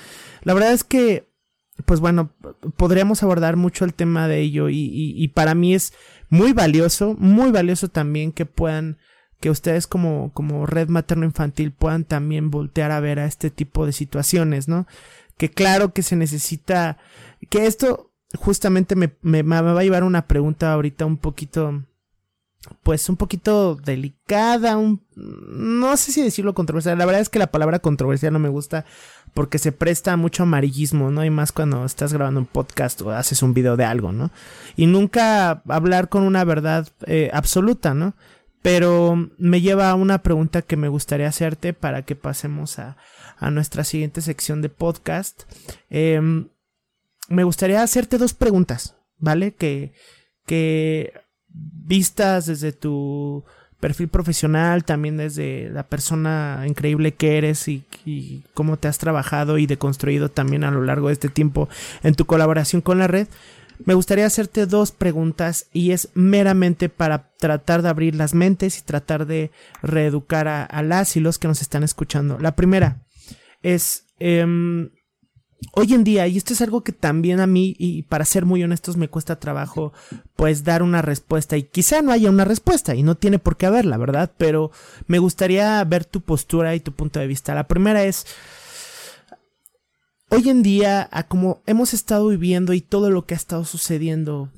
[0.42, 1.30] La verdad es que,
[1.86, 2.32] pues bueno,
[2.76, 5.94] podríamos abordar mucho el tema de ello y, y, para mí es
[6.30, 8.98] muy valioso, muy valioso también que puedan,
[9.40, 13.86] que ustedes como, como red materno infantil puedan también voltear a ver a este tipo
[13.86, 14.88] de situaciones, ¿no?
[15.38, 16.98] que claro que se necesita,
[17.50, 21.84] que esto justamente me, me, va a llevar una pregunta ahorita un poquito
[22.84, 27.52] pues un poquito delicada, un, no sé si decirlo controversial, la verdad es que la
[27.52, 28.86] palabra controversial no me gusta
[29.34, 31.26] porque se presta mucho amarillismo, ¿no?
[31.26, 34.32] Y más cuando estás grabando un podcast o haces un video de algo, ¿no?
[34.76, 38.14] Y nunca hablar con una verdad eh, absoluta, ¿no?
[38.62, 42.96] Pero me lleva a una pregunta que me gustaría hacerte para que pasemos a,
[43.38, 45.44] a nuestra siguiente sección de podcast.
[45.90, 46.48] Em,
[47.28, 49.54] me gustaría hacerte dos preguntas, ¿vale?
[49.54, 49.94] Que,
[50.46, 51.23] que
[51.54, 53.44] vistas desde tu
[53.80, 57.84] perfil profesional, también desde la persona increíble que eres y,
[58.54, 61.68] cómo te has trabajado y deconstruido también a lo largo de este tiempo
[62.02, 63.28] en tu colaboración con la red,
[63.84, 68.84] me gustaría hacerte dos preguntas y es meramente para tratar de abrir las mentes y
[68.84, 69.52] tratar de
[69.82, 72.40] reeducar a, las y los que nos están escuchando.
[72.40, 73.04] La primera
[73.62, 74.92] es, em,
[75.72, 78.64] hoy en día, y esto es algo que también a mí, y para ser muy
[78.64, 79.94] honestos, me cuesta trabajo,
[80.36, 81.58] pues dar una respuesta.
[81.58, 84.32] Y quizá no haya una respuesta, y no tiene por qué haberla, ¿verdad?
[84.38, 84.72] Pero
[85.08, 87.56] me gustaría ver tu postura y tu punto de vista.
[87.56, 88.26] La primera es,
[90.30, 94.50] hoy en día, a como hemos estado viviendo y todo lo que ha estado sucediendo,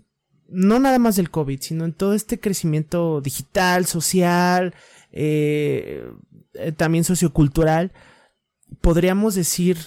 [0.47, 4.73] no nada más del COVID, sino en todo este crecimiento digital, social,
[5.11, 6.09] eh,
[6.53, 7.91] eh, también sociocultural,
[8.81, 9.77] podríamos decir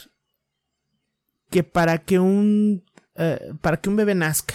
[1.50, 2.84] que para que un
[3.16, 4.54] eh, para que un bebé nazca,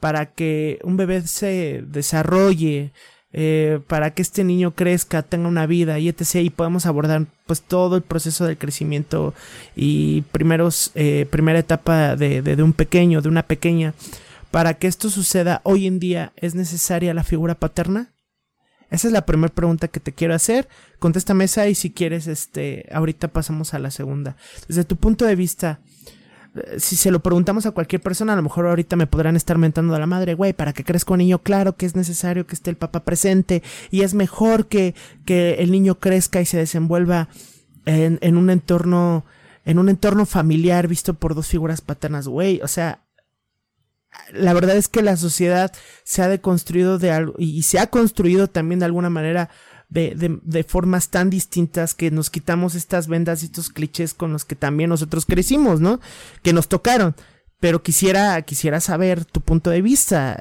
[0.00, 2.92] para que un bebé se desarrolle,
[3.32, 6.36] eh, para que este niño crezca, tenga una vida y etc.
[6.36, 9.34] y podamos abordar pues todo el proceso del crecimiento
[9.76, 13.94] y primeros eh, primera etapa de, de, de un pequeño, de una pequeña.
[14.50, 18.14] Para que esto suceda hoy en día es necesaria la figura paterna.
[18.90, 20.66] Esa es la primera pregunta que te quiero hacer.
[20.98, 24.36] Contéstame esa y si quieres, este, ahorita pasamos a la segunda.
[24.66, 25.80] Desde tu punto de vista,
[26.78, 29.94] si se lo preguntamos a cualquier persona, a lo mejor ahorita me podrán estar mentando
[29.94, 32.70] a la madre, güey, para que crezca un niño, claro que es necesario que esté
[32.70, 34.94] el papá presente y es mejor que,
[35.24, 37.28] que el niño crezca y se desenvuelva
[37.86, 39.24] en, en un entorno,
[39.64, 43.04] en un entorno familiar visto por dos figuras paternas, güey, o sea,
[44.32, 45.72] la verdad es que la sociedad
[46.04, 49.50] se ha deconstruido de algo y se ha construido también de alguna manera
[49.88, 54.44] de, de, formas tan distintas que nos quitamos estas vendas y estos clichés con los
[54.44, 56.00] que también nosotros crecimos, ¿no?
[56.42, 57.14] Que nos tocaron.
[57.58, 60.34] Pero quisiera, quisiera saber tu punto de vista.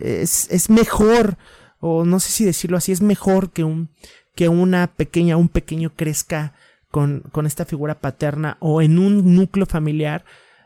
[0.00, 1.36] Es, es mejor,
[1.80, 3.90] o no sé si decirlo así, es mejor que un,
[4.34, 6.54] que una pequeña, un pequeño crezca
[6.90, 10.24] con, con esta figura paterna o en un núcleo familiar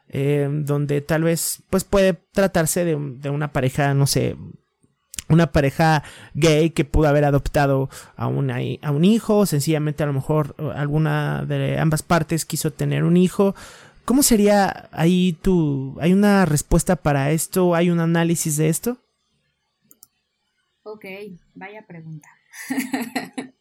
[0.09, 4.37] eh, donde tal vez pues puede tratarse de, de, una pareja, no sé,
[5.29, 6.03] una pareja
[6.35, 10.71] gay que pudo haber adoptado a, una, a un hijo, sencillamente a lo mejor eh,
[10.75, 13.55] alguna de ambas partes quiso tener un hijo.
[14.05, 15.97] ¿Cómo sería ahí tu...
[16.01, 17.75] ¿Hay una respuesta para esto?
[17.75, 18.99] ¿Hay un análisis de esto?
[20.83, 21.07] Ok,
[21.55, 22.29] vaya pregunta.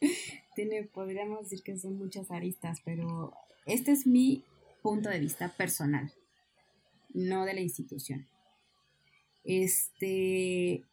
[0.55, 3.33] Tiene, podríamos decir que son muchas aristas, pero
[3.65, 4.43] este es mi
[4.81, 6.11] punto de vista personal,
[7.13, 8.27] no de la institución.
[9.45, 10.83] Este,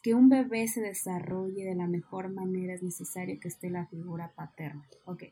[0.00, 4.32] que un bebé se desarrolle de la mejor manera es necesario que esté la figura
[4.34, 4.86] paterna.
[5.04, 5.24] Ok.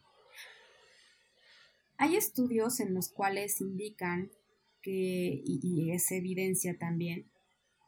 [1.99, 4.31] Hay estudios en los cuales indican
[4.83, 7.27] que, y, es evidencia también,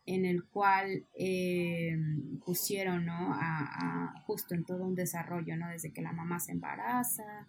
[0.06, 1.96] en el cual eh,
[2.44, 3.34] pusieron, ¿no?
[3.34, 5.68] A, justo en todo un desarrollo, ¿no?
[5.68, 7.46] Desde que la mamá se embaraza,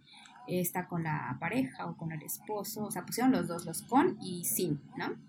[0.48, 4.18] está con la pareja o con el esposo, o sea, pusieron los dos, los con
[4.22, 5.29] y sin, ¿no?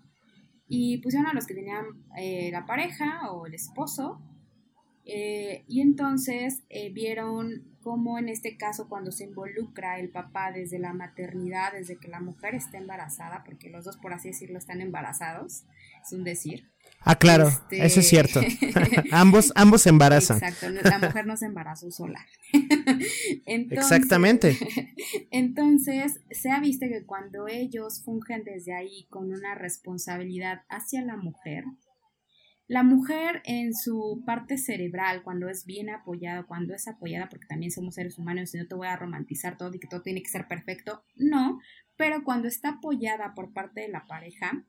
[0.73, 4.21] Y pusieron a los que tenían eh, la pareja o el esposo
[5.03, 10.79] eh, y entonces eh, vieron cómo en este caso cuando se involucra el papá desde
[10.79, 14.81] la maternidad, desde que la mujer está embarazada, porque los dos por así decirlo están
[14.81, 15.63] embarazados,
[16.03, 16.71] es un decir,
[17.03, 18.41] Ah, claro, este, eso es cierto.
[19.11, 20.37] ambos, ambos se embarazan.
[20.37, 22.25] Exacto, la mujer no se embarazó sola.
[23.45, 24.57] Exactamente.
[25.31, 31.17] Entonces, se ha visto que cuando ellos fungen desde ahí con una responsabilidad hacia la
[31.17, 31.63] mujer,
[32.71, 37.69] la mujer en su parte cerebral, cuando es bien apoyada, cuando es apoyada, porque también
[37.69, 40.29] somos seres humanos y no te voy a romantizar todo y que todo tiene que
[40.29, 41.59] ser perfecto, no,
[41.97, 44.65] pero cuando está apoyada por parte de la pareja,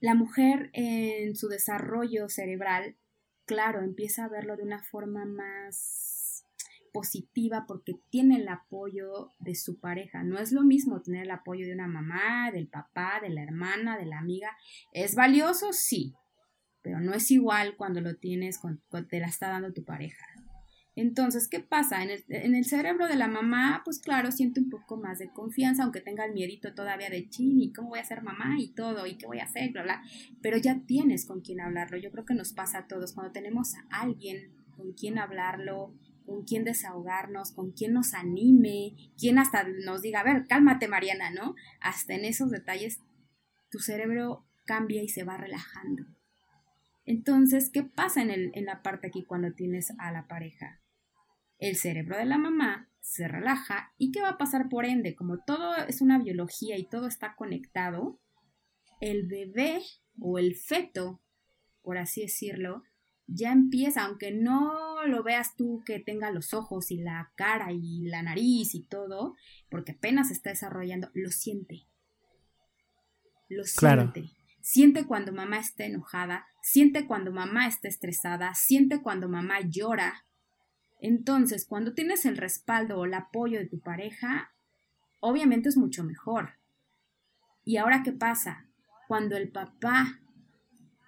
[0.00, 2.96] la mujer en su desarrollo cerebral,
[3.46, 6.44] claro, empieza a verlo de una forma más
[6.92, 10.22] positiva porque tiene el apoyo de su pareja.
[10.22, 13.96] No es lo mismo tener el apoyo de una mamá, del papá, de la hermana,
[13.96, 14.54] de la amiga.
[14.92, 15.72] ¿Es valioso?
[15.72, 16.14] Sí,
[16.88, 18.80] pero no es igual cuando lo tienes, cuando
[19.10, 20.24] te la está dando tu pareja.
[20.96, 22.02] Entonces, ¿qué pasa?
[22.02, 26.00] En el, cerebro de la mamá, pues claro, siente un poco más de confianza, aunque
[26.00, 29.18] tenga el miedito todavía de chin, y cómo voy a ser mamá y todo, y
[29.18, 30.02] qué voy a hacer, bla, bla.
[30.40, 31.98] Pero ya tienes con quién hablarlo.
[31.98, 35.92] Yo creo que nos pasa a todos cuando tenemos a alguien con quien hablarlo,
[36.24, 41.30] con quien desahogarnos, con quien nos anime, quien hasta nos diga, a ver, cálmate Mariana,
[41.30, 41.54] ¿no?
[41.82, 42.98] Hasta en esos detalles
[43.70, 46.17] tu cerebro cambia y se va relajando.
[47.08, 50.82] Entonces, ¿qué pasa en, el, en la parte aquí cuando tienes a la pareja?
[51.56, 55.14] El cerebro de la mamá se relaja y ¿qué va a pasar por ende?
[55.14, 58.20] Como todo es una biología y todo está conectado,
[59.00, 59.80] el bebé
[60.20, 61.22] o el feto,
[61.80, 62.82] por así decirlo,
[63.26, 68.02] ya empieza, aunque no lo veas tú que tenga los ojos y la cara y
[68.02, 69.34] la nariz y todo,
[69.70, 71.86] porque apenas está desarrollando, lo siente.
[73.48, 74.37] Lo siente.
[74.70, 80.26] Siente cuando mamá está enojada, siente cuando mamá está estresada, siente cuando mamá llora.
[81.00, 84.52] Entonces, cuando tienes el respaldo o el apoyo de tu pareja,
[85.20, 86.58] obviamente es mucho mejor.
[87.64, 88.68] ¿Y ahora qué pasa?
[89.06, 90.20] Cuando el papá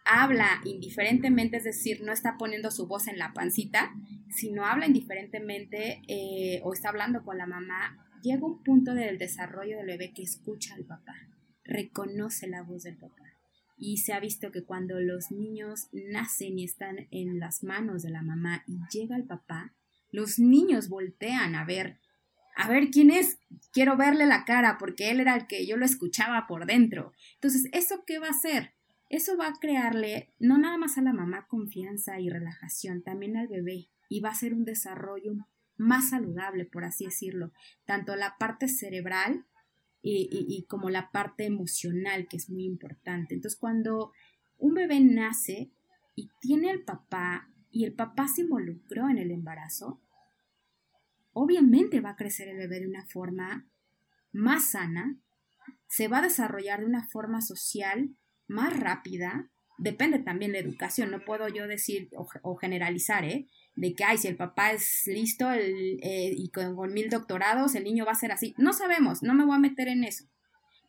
[0.06, 3.92] habla indiferentemente, es decir, no está poniendo su voz en la pancita,
[4.30, 9.76] sino habla indiferentemente eh, o está hablando con la mamá, llega un punto del desarrollo
[9.76, 11.14] del bebé que escucha al papá,
[11.62, 13.29] reconoce la voz del papá.
[13.80, 18.10] Y se ha visto que cuando los niños nacen y están en las manos de
[18.10, 19.74] la mamá y llega el papá,
[20.12, 21.98] los niños voltean a ver,
[22.54, 23.38] a ver quién es,
[23.72, 27.14] quiero verle la cara porque él era el que yo lo escuchaba por dentro.
[27.34, 28.74] Entonces, ¿eso qué va a hacer?
[29.08, 33.48] Eso va a crearle no nada más a la mamá confianza y relajación, también al
[33.48, 35.32] bebé y va a ser un desarrollo
[35.76, 37.52] más saludable, por así decirlo,
[37.86, 39.46] tanto la parte cerebral
[40.02, 43.34] y, como la parte emocional, que es muy importante.
[43.34, 44.12] Entonces, cuando
[44.58, 45.70] un bebé nace
[46.14, 50.00] y tiene al papá y el papá se involucró en el embarazo,
[51.32, 53.66] obviamente va a crecer el bebé de una forma
[54.32, 55.18] más sana,
[55.88, 61.10] se va a desarrollar de una forma social más rápida, depende también de la educación,
[61.10, 63.48] no puedo yo decir o, generalizar, ¿eh?
[63.76, 68.04] De que, ay, si el papá es listo eh, y con, mil doctorados, el niño
[68.04, 68.54] va a ser así.
[68.58, 70.24] No sabemos, no me voy a meter en eso.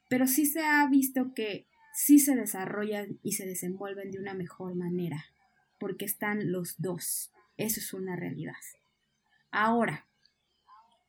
[0.09, 4.75] Pero sí se ha visto que sí se desarrollan y se desenvuelven de una mejor
[4.75, 5.25] manera,
[5.79, 7.31] porque están los dos.
[7.57, 8.55] Eso es una realidad.
[9.51, 10.07] Ahora,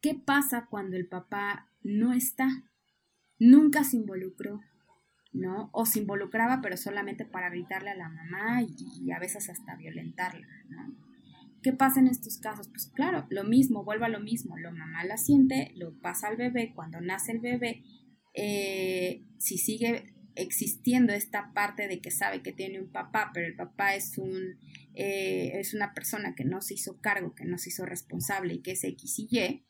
[0.00, 2.64] ¿qué pasa cuando el papá no está?
[3.38, 4.60] Nunca se involucró,
[5.32, 5.70] ¿no?
[5.72, 10.46] O se involucraba, pero solamente para gritarle a la mamá y, a veces hasta violentarla,
[10.68, 11.11] ¿no?
[11.62, 12.68] ¿Qué pasa en estos casos?
[12.68, 16.36] Pues claro, lo mismo, vuelve a lo mismo, la mamá la siente, lo pasa al
[16.36, 17.84] bebé, cuando nace el bebé,
[18.34, 23.54] eh, si sigue existiendo esta parte de que sabe que tiene un papá, pero el
[23.54, 24.58] papá es un
[24.94, 28.62] eh, es una persona que no se hizo cargo, que no se hizo responsable y
[28.62, 29.64] que es X y Y,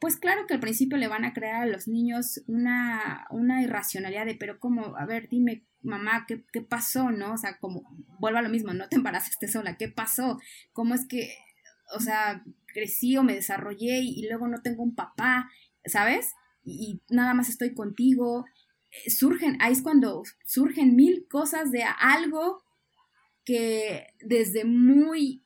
[0.00, 4.24] pues claro que al principio le van a crear a los niños una, una irracionalidad
[4.24, 7.10] de, pero como, a ver, dime, mamá, ¿qué, ¿qué, pasó?
[7.10, 7.34] ¿No?
[7.34, 7.82] O sea, como,
[8.18, 10.38] vuelvo a lo mismo, no te embarazaste sola, ¿qué pasó?
[10.72, 11.34] ¿Cómo es que,
[11.94, 15.50] o sea, crecí o me desarrollé y, luego no tengo un papá,
[15.84, 16.32] ¿sabes?
[16.64, 18.44] Y, nada más estoy contigo.
[18.90, 22.62] Eh, surgen, ahí es cuando surgen mil cosas de algo
[23.44, 25.44] que desde muy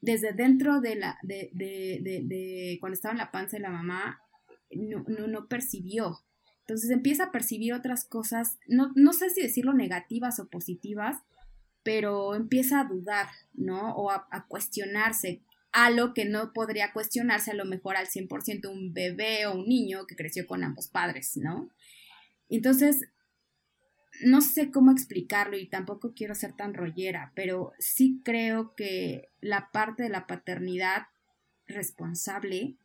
[0.00, 4.20] desde dentro de la, de, de, de, cuando estaba en la panza de la mamá,
[4.70, 6.20] no, no, no, percibió.
[6.66, 11.18] Entonces empieza a percibir otras cosas, no, no sé si decirlo negativas o positivas,
[11.84, 13.94] pero empieza a dudar, ¿no?
[13.94, 18.68] O a, a cuestionarse a lo que no podría cuestionarse a lo mejor al 100%
[18.68, 21.70] un bebé o un niño que creció con ambos padres, ¿no?
[22.48, 23.06] Entonces,
[24.24, 29.70] no sé cómo explicarlo y tampoco quiero ser tan rollera, pero sí creo que la
[29.70, 31.06] parte de la paternidad
[31.68, 32.76] responsable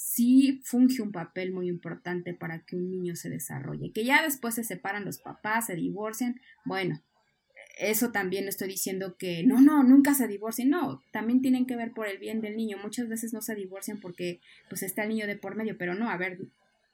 [0.00, 3.92] sí funge un papel muy importante para que un niño se desarrolle.
[3.92, 7.02] Que ya después se separan los papás, se divorcian, bueno,
[7.78, 11.92] eso también estoy diciendo que no, no, nunca se divorcien, no, también tienen que ver
[11.92, 12.78] por el bien del niño.
[12.82, 14.40] Muchas veces no se divorcian porque
[14.70, 16.38] pues está el niño de por medio, pero no, a ver,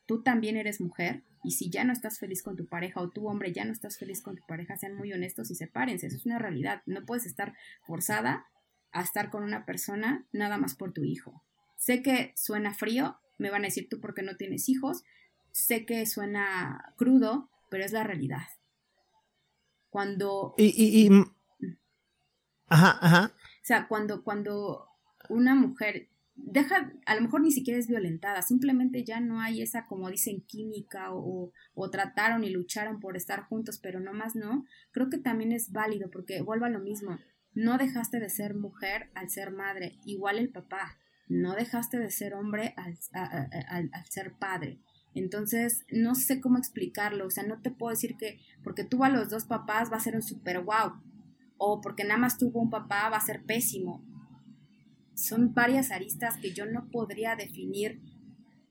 [0.07, 3.29] tú también eres mujer y si ya no estás feliz con tu pareja o tú
[3.29, 6.27] hombre ya no estás feliz con tu pareja, sean muy honestos y sepárense, eso es
[6.27, 7.55] una realidad, no puedes estar
[7.85, 8.47] forzada
[8.91, 11.46] a estar con una persona nada más por tu hijo.
[11.77, 15.03] Sé que suena frío, me van a decir tú porque no tienes hijos,
[15.53, 18.47] sé que suena crudo, pero es la realidad.
[19.91, 20.55] Cuando...
[20.57, 21.11] Y, y, y...
[22.69, 23.33] Ajá, ajá.
[23.35, 24.89] O sea, cuando, cuando
[25.29, 29.87] una mujer deja, a lo mejor ni siquiera es violentada, simplemente ya no hay esa,
[29.87, 34.65] como dicen, química o, o, trataron y lucharon por estar juntos, pero no más no,
[34.93, 37.19] creo que también es válido porque vuelvo a lo mismo.
[37.55, 40.99] no dejaste de ser mujer al ser madre, igual el papá,
[41.29, 42.99] no dejaste de ser hombre al,
[44.09, 44.81] ser padre.
[45.15, 49.11] Entonces, no sé cómo explicarlo, o sea, no te puedo decir que porque tuvo a
[49.11, 50.93] los dos papás va a ser un super wow,
[51.57, 54.05] o porque nada más tuvo un papá va a ser pésimo.
[55.15, 58.03] Son varias aristas que yo no podría definir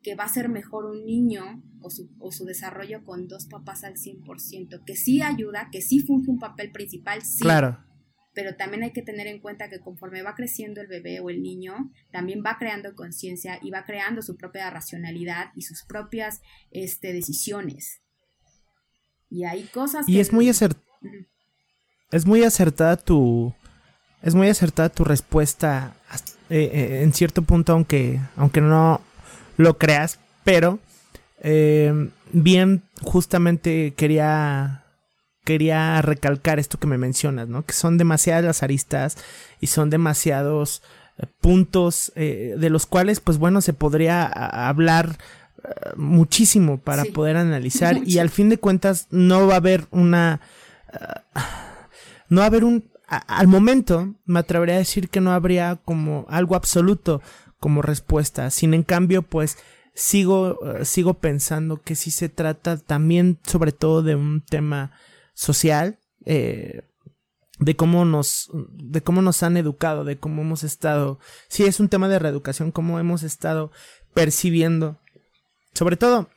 [0.04, 3.84] que va a ser mejor un niño o su, o su desarrollo con dos papás
[3.84, 7.42] al 100%, que sí ayuda, que sí funge un papel principal, sí.
[7.42, 7.84] Claro
[8.36, 11.42] pero también hay que tener en cuenta que conforme va creciendo el bebé o el
[11.42, 17.14] niño, también va creando conciencia y va creando su propia racionalidad y sus propias este,
[17.14, 18.02] decisiones.
[19.30, 20.08] Y hay cosas...
[20.08, 20.84] Y es muy acertada.
[22.12, 23.54] Es muy acertada tu...
[24.22, 25.96] Es muy acertada tu respuesta
[26.50, 29.02] eh, eh, en cierto punto, aunque, aunque no
[29.58, 30.80] lo creas, pero
[31.40, 34.85] eh, bien justamente quería
[35.46, 37.64] quería recalcar esto que me mencionas, ¿no?
[37.66, 39.18] Que son demasiadas las aristas
[39.62, 40.82] y son demasiados
[41.18, 45.18] eh, puntos eh, de los cuales, pues bueno, se podría hablar
[45.64, 50.42] eh, muchísimo para poder analizar y al fin de cuentas no va a haber una...
[52.28, 52.90] no va a haber un...
[53.08, 57.22] al momento me atrevería a decir que no habría como algo absoluto
[57.60, 58.50] como respuesta.
[58.50, 59.60] Sin en cambio, pues
[59.94, 64.92] sigo, sigo pensando que sí se trata también sobre todo de un tema
[65.36, 66.82] social, eh,
[67.60, 71.90] de cómo nos, de cómo nos han educado, de cómo hemos estado, sí es un
[71.90, 73.72] tema de reeducación, cómo hemos estado
[74.14, 75.00] percibiendo,
[75.74, 76.30] sobre todo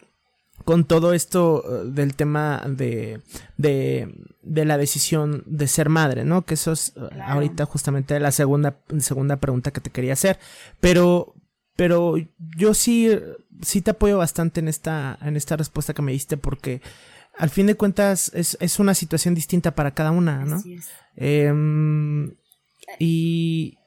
[0.64, 3.22] con todo esto eh, del tema de,
[3.56, 6.44] de, de la decisión de ser madre, ¿no?
[6.44, 10.38] Que eso es eh, ahorita justamente la segunda, segunda pregunta que te quería hacer,
[10.80, 11.34] pero,
[11.74, 12.16] pero
[12.56, 13.18] yo sí,
[13.62, 16.82] sí te apoyo bastante en esta, en esta respuesta que me diste porque
[17.38, 20.62] al fin de cuentas es, una situación distinta para cada una, ¿no?
[21.16, 22.34] Em,
[22.98, 23.78] y,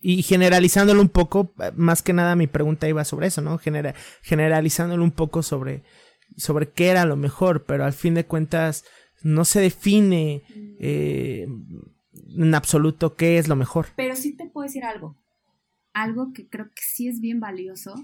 [0.00, 3.58] y generalizándolo un poco, más que nada mi pregunta iba sobre eso, ¿no?
[4.22, 5.82] generalizándolo un poco sobre,
[6.36, 8.84] sobre qué era lo mejor, pero al fin de cuentas
[9.22, 10.42] no se define
[10.78, 11.48] eh,
[12.36, 13.86] en absoluto qué es lo mejor.
[13.96, 15.16] Pero sí te puedo decir algo,
[15.92, 17.94] algo que creo que sí es bien valioso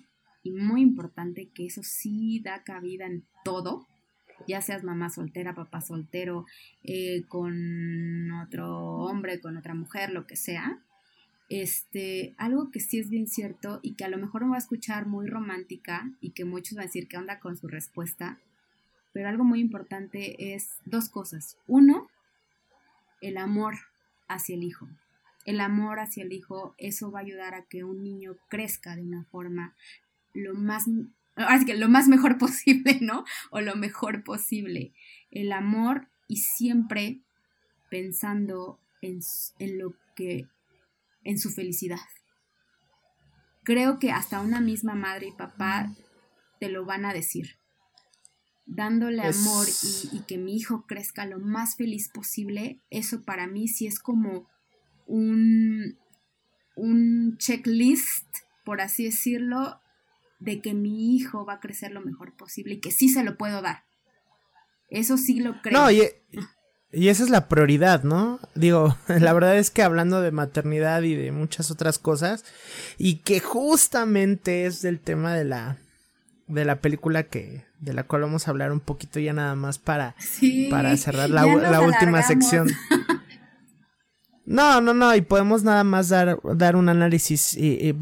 [0.42, 3.86] y muy importante, que eso sí da cabida en todo,
[4.46, 6.46] ya seas mamá soltera, papá soltero,
[6.84, 10.78] eh, con otro hombre, con otra mujer, lo que sea.
[11.48, 14.58] Este, algo que sí es bien cierto y que a lo mejor me va a
[14.58, 18.38] escuchar muy romántica y que muchos van a decir qué onda con su respuesta,
[19.12, 21.58] pero algo muy importante es dos cosas.
[21.66, 22.08] Uno,
[23.20, 23.74] el amor
[24.28, 24.88] hacia el hijo.
[25.44, 29.02] El amor hacia el hijo, eso va a ayudar a que un niño crezca de
[29.02, 29.74] una forma
[30.34, 30.86] lo más
[31.36, 33.24] así que lo más mejor posible, ¿no?
[33.50, 34.92] O lo mejor posible.
[35.30, 37.20] El amor y siempre
[37.90, 39.20] pensando en,
[39.58, 40.48] en lo que,
[41.24, 42.00] en su felicidad.
[43.64, 45.94] Creo que hasta una misma madre y papá
[46.58, 47.56] te lo van a decir.
[48.64, 49.66] Dándole amor
[50.12, 53.98] y, y que mi hijo crezca lo más feliz posible, eso para mí sí es
[53.98, 54.48] como
[55.06, 55.98] un,
[56.76, 58.26] un checklist,
[58.64, 59.81] por así decirlo,
[60.42, 63.36] de que mi hijo va a crecer lo mejor posible y que sí se lo
[63.36, 63.84] puedo dar.
[64.88, 65.80] Eso sí lo creo.
[65.80, 66.02] No, y,
[66.90, 68.40] esa es la prioridad, ¿no?
[68.54, 72.44] Digo, la verdad es que hablando de maternidad y de muchas otras cosas,
[72.98, 75.78] y que justamente es del tema de la
[76.48, 79.78] de la película que de la cual vamos a hablar un poquito ya nada más
[79.78, 80.16] para
[80.70, 82.68] para cerrar la, la última sección.
[84.44, 87.56] No, no, no, y podemos nada más dar, dar un análisis.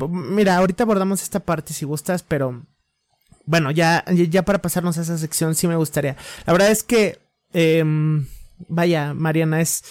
[0.08, 2.66] Mira, ahorita abordamos esta parte si gustas, pero
[3.44, 6.16] bueno, ya, ya para pasarnos a esa sección sí me gustaría.
[6.46, 7.18] La verdad es que,
[7.52, 8.26] em,
[8.68, 9.84] vaya, Mariana, es...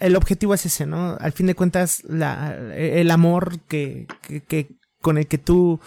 [0.00, 1.16] El objetivo es ese, ¿no?
[1.18, 5.80] Al fin de cuentas, la, el amor que, que, que con el que tú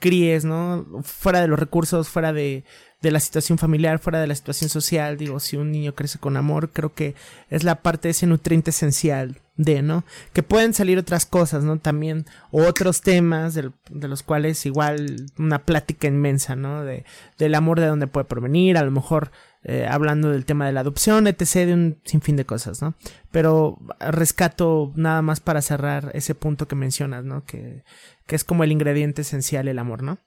[0.00, 1.02] críes, ¿no?
[1.02, 2.64] Fuera de los recursos, fuera de,
[3.06, 6.36] de la situación familiar, fuera de la situación social, digo, si un niño crece con
[6.36, 7.14] amor, creo que
[7.50, 10.04] es la parte de ese nutriente esencial de, ¿no?
[10.32, 11.78] Que pueden salir otras cosas, ¿no?
[11.78, 16.84] También otros temas de, los cuales igual una plática inmensa, ¿no?
[16.84, 17.04] De,
[17.38, 19.30] del amor de dónde puede provenir, a lo mejor
[19.62, 22.94] eh, hablando del tema de la adopción, etc., de un sinfín de cosas, ¿no?
[23.30, 27.44] Pero rescato nada más para cerrar ese punto que mencionas, ¿no?
[27.44, 27.84] Que,
[28.26, 30.18] que es como el ingrediente esencial el amor, ¿no?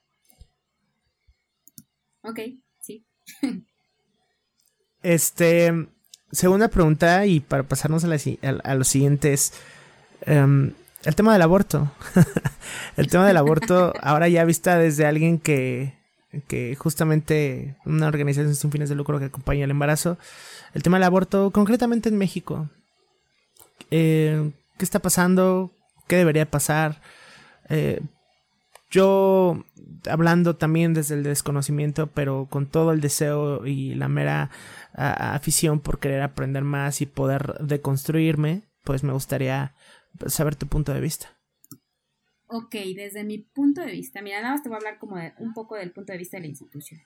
[2.22, 2.40] Ok.
[5.02, 5.88] Este,
[6.32, 8.18] segunda pregunta y para pasarnos a, la,
[8.62, 9.52] a, los siguientes.
[10.22, 10.72] Em,
[11.04, 11.90] el tema del aborto.
[12.96, 15.94] el tema del aborto, ahora ya vista desde alguien que,
[16.46, 20.18] que justamente una organización sin fines de lucro que acompaña el embarazo.
[20.74, 22.68] El tema del aborto, concretamente en México.
[23.90, 25.72] eh, qué está pasando,
[26.06, 27.00] qué debería pasar.
[27.68, 28.00] Eh,
[28.90, 29.64] yo,
[30.08, 34.50] hablando también desde el desconocimiento, pero con todo el deseo y la mera
[34.94, 39.74] afición por querer aprender más y poder deconstruirme, pues me gustaría
[40.26, 41.38] saber tu punto de vista.
[42.46, 45.32] Ok, desde mi punto de vista, mira, nada más te voy a hablar como de,
[45.38, 47.00] un poco del punto de vista de la institución.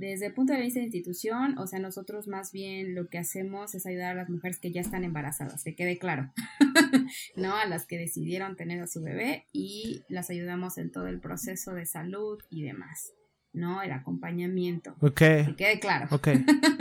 [0.00, 3.74] Desde el punto de vista de institución, o sea, nosotros más bien lo que hacemos
[3.74, 6.32] es ayudar a las mujeres que ya están embarazadas, que quede claro,
[7.36, 7.54] ¿no?
[7.54, 11.74] A las que decidieron tener a su bebé y las ayudamos en todo el proceso
[11.74, 13.12] de salud y demás,
[13.52, 13.82] ¿no?
[13.82, 14.96] El acompañamiento.
[15.00, 15.18] Ok.
[15.18, 16.08] Que quede claro.
[16.12, 16.28] Ok.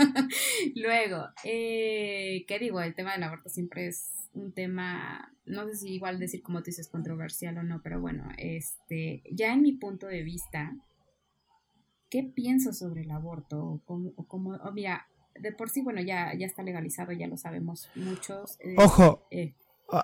[0.77, 2.79] Luego, eh, ¿qué digo?
[2.79, 6.67] El tema del aborto siempre es un tema, no sé si igual decir como tú
[6.67, 10.73] dices controversial o no, pero bueno, este, ya en mi punto de vista,
[12.09, 13.81] ¿qué pienso sobre el aborto?
[13.85, 15.07] O como, mira,
[15.39, 18.57] de por sí, bueno, ya, ya está legalizado, ya lo sabemos muchos.
[18.59, 19.55] Eh, Ojo, eh.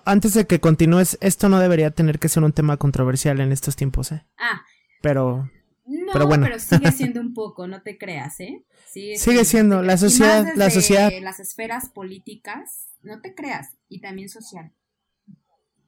[0.06, 3.76] antes de que continúes, esto no debería tener que ser un tema controversial en estos
[3.76, 4.26] tiempos, ¿eh?
[4.38, 4.62] Ah.
[5.02, 5.50] Pero...
[5.88, 6.46] No, pero, bueno.
[6.46, 8.66] pero sigue siendo un poco, no te creas, ¿eh?
[8.88, 11.12] Sigue, siendo, la sociedad, la sociedad.
[11.22, 14.72] Las esferas políticas, no te creas, y también social.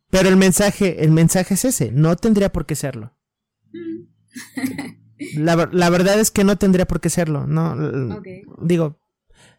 [0.10, 3.14] Pero el mensaje, el mensaje es ese, no tendría por qué serlo.
[3.72, 4.98] Mm.
[5.36, 8.22] La, verdad es que no tendría por qué serlo, ¿no?
[8.62, 9.00] Digo,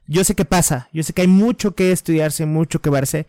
[0.07, 3.27] yo sé que pasa, yo sé que hay mucho que estudiarse, mucho que verse,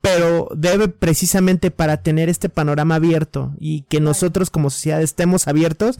[0.00, 5.98] pero debe precisamente para tener este panorama abierto y que nosotros como sociedad estemos abiertos,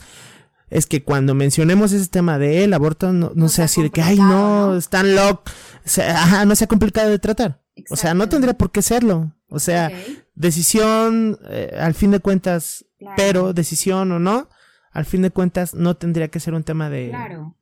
[0.71, 4.77] es que cuando mencionemos ese tema del aborto, no, sea así de que, ay, no,
[4.77, 5.53] están locos,
[5.99, 7.63] ajá, no sea complicado de tratar.
[7.91, 9.35] O sea, no tendría por qué serlo.
[9.49, 9.91] O sea,
[10.35, 12.87] decisión, eh, al fin de cuentas,
[13.17, 14.49] pero decisión o no,
[14.95, 17.13] al fin de cuentas no tendría que ser un tema de,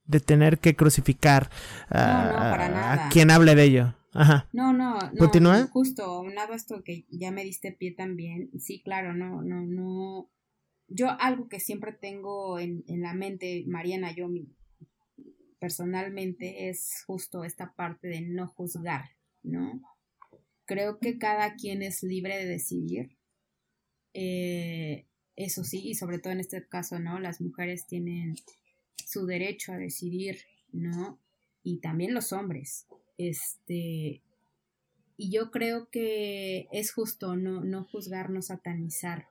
[0.04, 1.50] de tener que crucificar
[1.90, 3.94] a, quien hable de ello.
[4.12, 4.46] Ajá.
[4.52, 5.16] No, no, no.
[5.18, 5.66] ¿Continúa?
[5.72, 8.50] Justo, unado a esto que ya me diste pie también.
[8.60, 10.30] Sí, claro, no, no, no.
[10.88, 14.28] Yo algo que siempre tengo en, en la mente, Mariana, yo
[15.58, 19.04] personalmente, es justo esta parte de no juzgar,
[19.42, 19.80] ¿no?
[20.66, 23.16] Creo que cada quien es libre de decidir.
[24.12, 25.06] Eh,
[25.36, 27.18] eso sí, y sobre todo en este caso, ¿no?
[27.18, 28.36] Las mujeres tienen
[29.06, 30.38] su derecho a decidir,
[30.72, 31.18] ¿no?
[31.62, 32.86] Y también los hombres.
[33.18, 34.22] Este,
[35.16, 39.28] y yo creo que es justo no, no juzgar, no satanizar,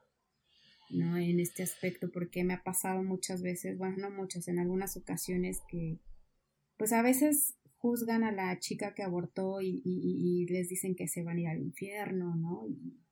[0.90, 1.16] ¿no?
[1.16, 5.60] En este aspecto, porque me ha pasado muchas veces, bueno, no muchas, en algunas ocasiones
[5.68, 5.98] que,
[6.76, 11.08] pues a veces juzgan a la chica que abortó y, y, y les dicen que
[11.08, 12.66] se van a ir al infierno, ¿no?
[12.68, 13.02] Y,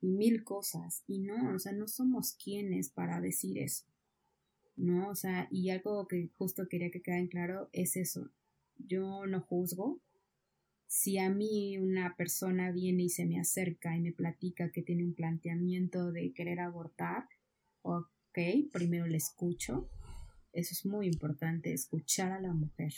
[0.00, 1.04] y mil cosas.
[1.06, 3.84] Y no, o sea, no somos quienes para decir eso.
[4.76, 5.10] ¿No?
[5.10, 8.30] O sea, y algo que justo quería que quede en claro es eso.
[8.78, 10.00] Yo no juzgo.
[10.86, 15.04] Si a mí una persona viene y se me acerca y me platica que tiene
[15.04, 17.28] un planteamiento de querer abortar,
[17.82, 18.38] ok,
[18.72, 19.88] primero le escucho.
[20.52, 22.92] Eso es muy importante, escuchar a la mujer,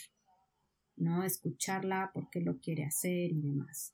[0.95, 1.23] ¿no?
[1.23, 3.93] Escucharla porque lo quiere hacer y demás.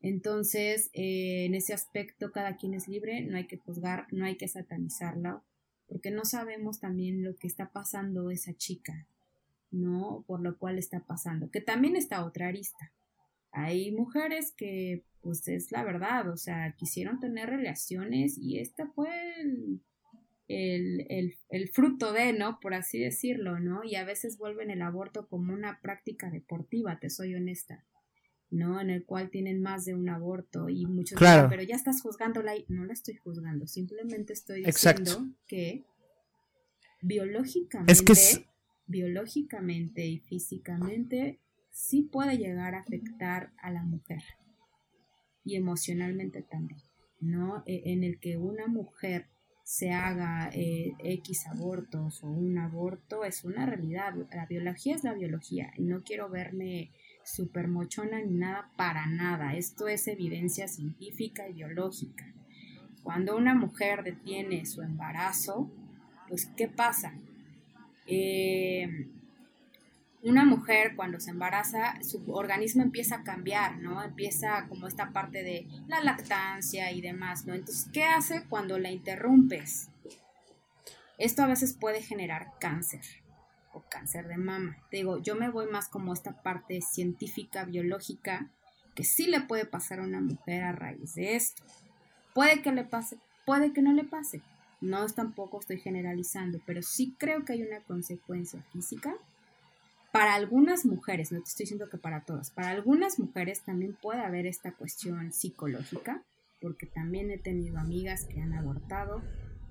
[0.00, 4.36] Entonces, eh, en ese aspecto, cada quien es libre, no hay que juzgar, no hay
[4.36, 5.42] que satanizarla,
[5.88, 9.06] porque no sabemos también lo que está pasando esa chica,
[9.70, 10.24] ¿no?
[10.26, 12.92] Por lo cual está pasando, que también está otra arista.
[13.50, 19.10] Hay mujeres que, pues es la verdad, o sea, quisieron tener relaciones y este fue
[19.40, 19.80] el,
[20.46, 22.60] el, el, el, fruto de, ¿no?
[22.60, 23.82] Por así decirlo, ¿no?
[23.82, 27.84] Y a veces vuelven el aborto como una práctica deportiva, te soy honesta.
[28.50, 28.80] ¿No?
[28.80, 31.48] En el cual tienen más de un aborto y muchos claro.
[31.50, 35.84] pero ya estás juzgándola y no la estoy juzgando, simplemente estoy diciendo que
[37.02, 38.46] biológicamente,
[38.86, 44.22] biológicamente y físicamente sí puede llegar a afectar a la mujer
[45.44, 46.80] y emocionalmente también,
[47.20, 47.62] ¿no?
[47.66, 49.26] E, en el que una mujer
[49.62, 54.14] se haga eh, X abortos o un aborto es una realidad.
[54.32, 56.90] La biología es la biología y no quiero verme
[57.28, 59.54] super mochona ni nada para nada.
[59.54, 62.26] Esto es evidencia científica y biológica.
[63.02, 65.70] Cuando una mujer detiene su embarazo,
[66.28, 67.12] pues ¿qué pasa?
[68.06, 69.08] Eh,
[70.22, 74.02] una mujer cuando se embaraza, su organismo empieza a cambiar, ¿no?
[74.02, 77.54] Empieza como esta parte de la lactancia y demás, ¿no?
[77.54, 79.90] Entonces, ¿qué hace cuando la interrumpes?
[81.18, 83.02] Esto a veces puede generar cáncer
[83.88, 84.76] cáncer de mama.
[84.90, 88.50] Digo, yo me voy más como esta parte científica, biológica,
[88.94, 91.62] que sí le puede pasar a una mujer a raíz de esto.
[92.34, 94.42] Puede que le pase, puede que no le pase.
[94.80, 99.14] No tampoco estoy generalizando, pero sí creo que hay una consecuencia física
[100.12, 104.20] para algunas mujeres, no te estoy diciendo que para todas, para algunas mujeres también puede
[104.20, 106.22] haber esta cuestión psicológica,
[106.60, 109.22] porque también he tenido amigas que han abortado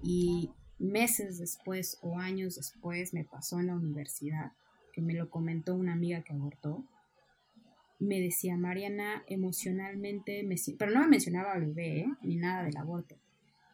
[0.03, 4.51] y meses después o años después me pasó en la universidad,
[4.93, 6.83] que me lo comentó una amiga que abortó,
[7.99, 12.09] me decía Mariana emocionalmente, me, pero no me mencionaba al bebé ¿eh?
[12.21, 13.15] ni nada del aborto.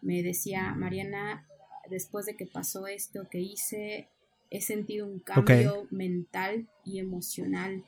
[0.02, 1.46] Me decía Mariana,
[1.90, 4.08] después de que pasó esto que hice,
[4.50, 7.84] he sentido un cambio mental y emocional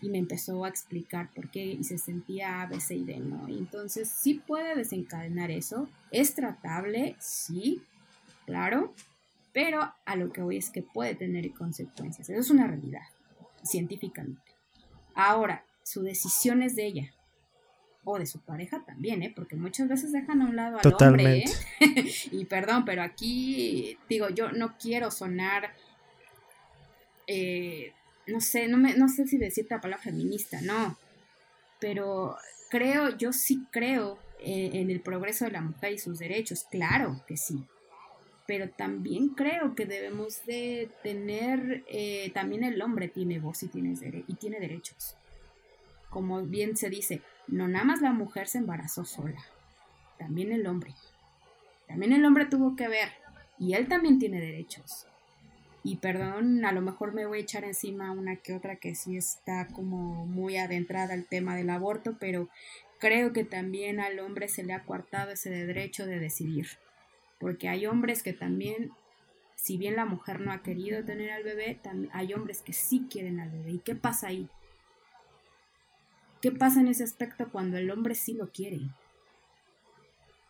[0.00, 3.18] y me empezó a explicar por qué y se sentía A, B, C y D,
[3.18, 3.48] ¿no?
[3.48, 7.82] Y entonces sí puede desencadenar eso, es tratable, sí,
[8.46, 8.94] claro,
[9.52, 13.00] pero a lo que voy es que puede tener consecuencias, eso es una realidad,
[13.64, 14.52] científicamente.
[15.14, 17.12] Ahora, su decisión es de ella.
[18.04, 19.32] O de su pareja también, ¿eh?
[19.34, 21.44] Porque muchas veces dejan a un lado al hombre, ¿eh?
[22.30, 25.74] y perdón, pero aquí, digo, yo no quiero sonar,
[27.26, 27.94] eh,
[28.26, 30.98] no sé, no, me, no sé si decir la palabra feminista, no.
[31.80, 32.36] Pero
[32.70, 37.38] creo, yo sí creo en el progreso de la mujer y sus derechos, claro que
[37.38, 37.66] sí
[38.46, 43.94] pero también creo que debemos de tener, eh, también el hombre tiene voz y tiene,
[44.26, 45.16] y tiene derechos.
[46.10, 49.42] Como bien se dice, no nada más la mujer se embarazó sola,
[50.18, 50.94] también el hombre.
[51.88, 53.08] También el hombre tuvo que ver
[53.58, 55.06] y él también tiene derechos.
[55.82, 59.16] Y perdón, a lo mejor me voy a echar encima una que otra que sí
[59.16, 62.48] está como muy adentrada al tema del aborto, pero
[62.98, 66.66] creo que también al hombre se le ha coartado ese derecho de decidir
[67.38, 68.92] porque hay hombres que también,
[69.54, 71.80] si bien la mujer no ha querido tener al bebé,
[72.12, 73.72] hay hombres que sí quieren al bebé.
[73.72, 74.48] ¿Y qué pasa ahí?
[76.40, 78.80] ¿Qué pasa en ese aspecto cuando el hombre sí lo quiere?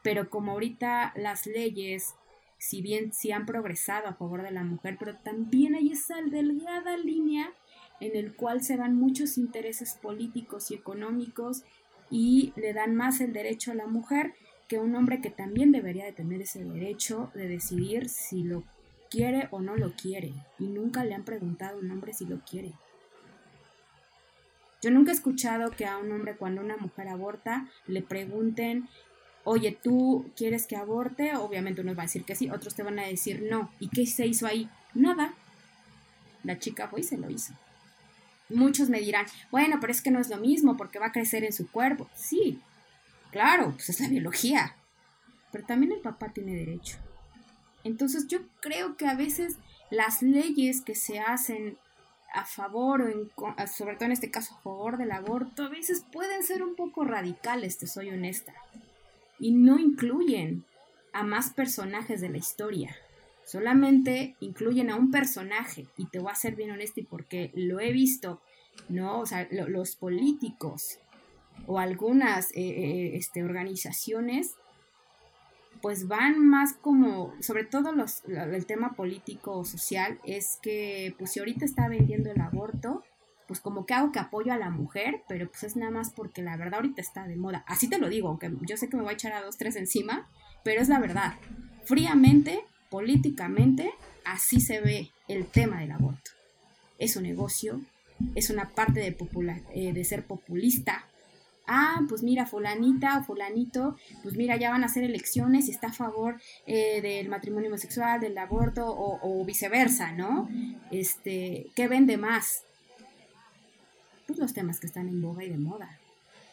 [0.02, 2.14] Pero como ahorita las leyes,
[2.58, 6.96] si bien sí han progresado a favor de la mujer, pero también hay esa delgada
[6.96, 7.52] línea
[8.00, 11.64] en el cual se van muchos intereses políticos y económicos
[12.10, 14.34] y le dan más el derecho a la mujer
[14.68, 18.64] que un hombre que también debería de tener ese derecho de decidir si lo
[19.10, 20.32] quiere o no lo quiere.
[20.58, 22.72] Y nunca le han preguntado a un hombre si lo quiere.
[24.82, 28.88] Yo nunca he escuchado que a un hombre cuando una mujer aborta le pregunten,
[29.44, 31.34] oye, ¿tú quieres que aborte?
[31.36, 33.70] Obviamente uno va a decir que sí, otros te van a decir no.
[33.80, 34.68] ¿Y qué se hizo ahí?
[34.94, 35.34] Nada.
[36.42, 37.54] La chica fue y se lo hizo.
[38.48, 41.42] Muchos me dirán, bueno, pero es que no es lo mismo porque va a crecer
[41.42, 42.08] en su cuerpo.
[42.14, 42.60] Sí,
[43.36, 44.76] Claro, pues es la biología.
[45.52, 46.96] Pero también el papá tiene derecho.
[47.84, 49.58] Entonces yo creo que a veces
[49.90, 51.76] las leyes que se hacen
[52.32, 53.30] a favor o en,
[53.68, 57.04] sobre todo en este caso a favor del aborto, a veces pueden ser un poco
[57.04, 58.54] radicales, te soy honesta.
[59.38, 60.64] Y no incluyen
[61.12, 62.96] a más personajes de la historia.
[63.44, 65.88] Solamente incluyen a un personaje.
[65.98, 68.40] Y te voy a ser bien honesto y porque lo he visto,
[68.88, 69.20] ¿no?
[69.20, 71.00] O sea, los políticos
[71.66, 74.54] o algunas eh, eh, este, organizaciones
[75.82, 81.32] pues van más como, sobre todo los, el tema político o social, es que pues
[81.32, 83.04] si ahorita está vendiendo el aborto,
[83.46, 86.42] pues como que hago que apoyo a la mujer, pero pues es nada más porque
[86.42, 87.64] la verdad ahorita está de moda.
[87.66, 89.76] Así te lo digo, aunque yo sé que me voy a echar a dos, tres
[89.76, 90.28] encima,
[90.64, 91.34] pero es la verdad.
[91.84, 93.92] Fríamente, políticamente,
[94.24, 96.32] así se ve el tema del aborto.
[96.98, 97.80] Es un negocio,
[98.34, 101.06] es una parte de, popular, eh, de ser populista,
[101.66, 105.88] ah, pues mira, fulanita o fulanito, pues mira, ya van a hacer elecciones y está
[105.88, 110.48] a favor eh, del matrimonio homosexual, del aborto o, viceversa, ¿no?
[110.90, 112.64] Este, ¿qué vende más?
[114.26, 115.98] Pues los temas que están en boga y de moda,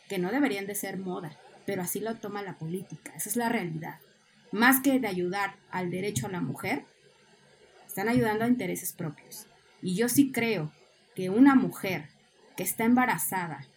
[0.08, 3.50] que no deberían de ser moda, pero así lo toma la política, esa es la
[3.50, 4.00] realidad.
[4.52, 6.86] Más que de ayudar al derecho a la mujer,
[7.88, 9.48] están ayudando a intereses propios.
[9.82, 10.72] Y yo sí creo
[11.16, 12.10] que una mujer
[12.56, 13.68] que está embarazada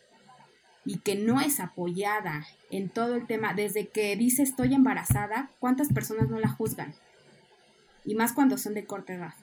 [0.86, 5.92] y que no es apoyada en todo el tema, desde que dice estoy embarazada, ¿cuántas
[5.92, 6.94] personas no la juzgan?
[8.04, 9.34] Y más cuando son de corta edad.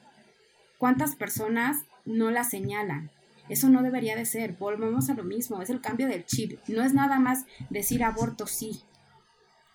[0.77, 3.11] ¿Cuántas personas no la señalan?
[3.49, 4.53] Eso no debería de ser.
[4.53, 5.61] Volvemos a lo mismo.
[5.61, 6.59] Es el cambio del chip.
[6.67, 8.81] No es nada más decir aborto sí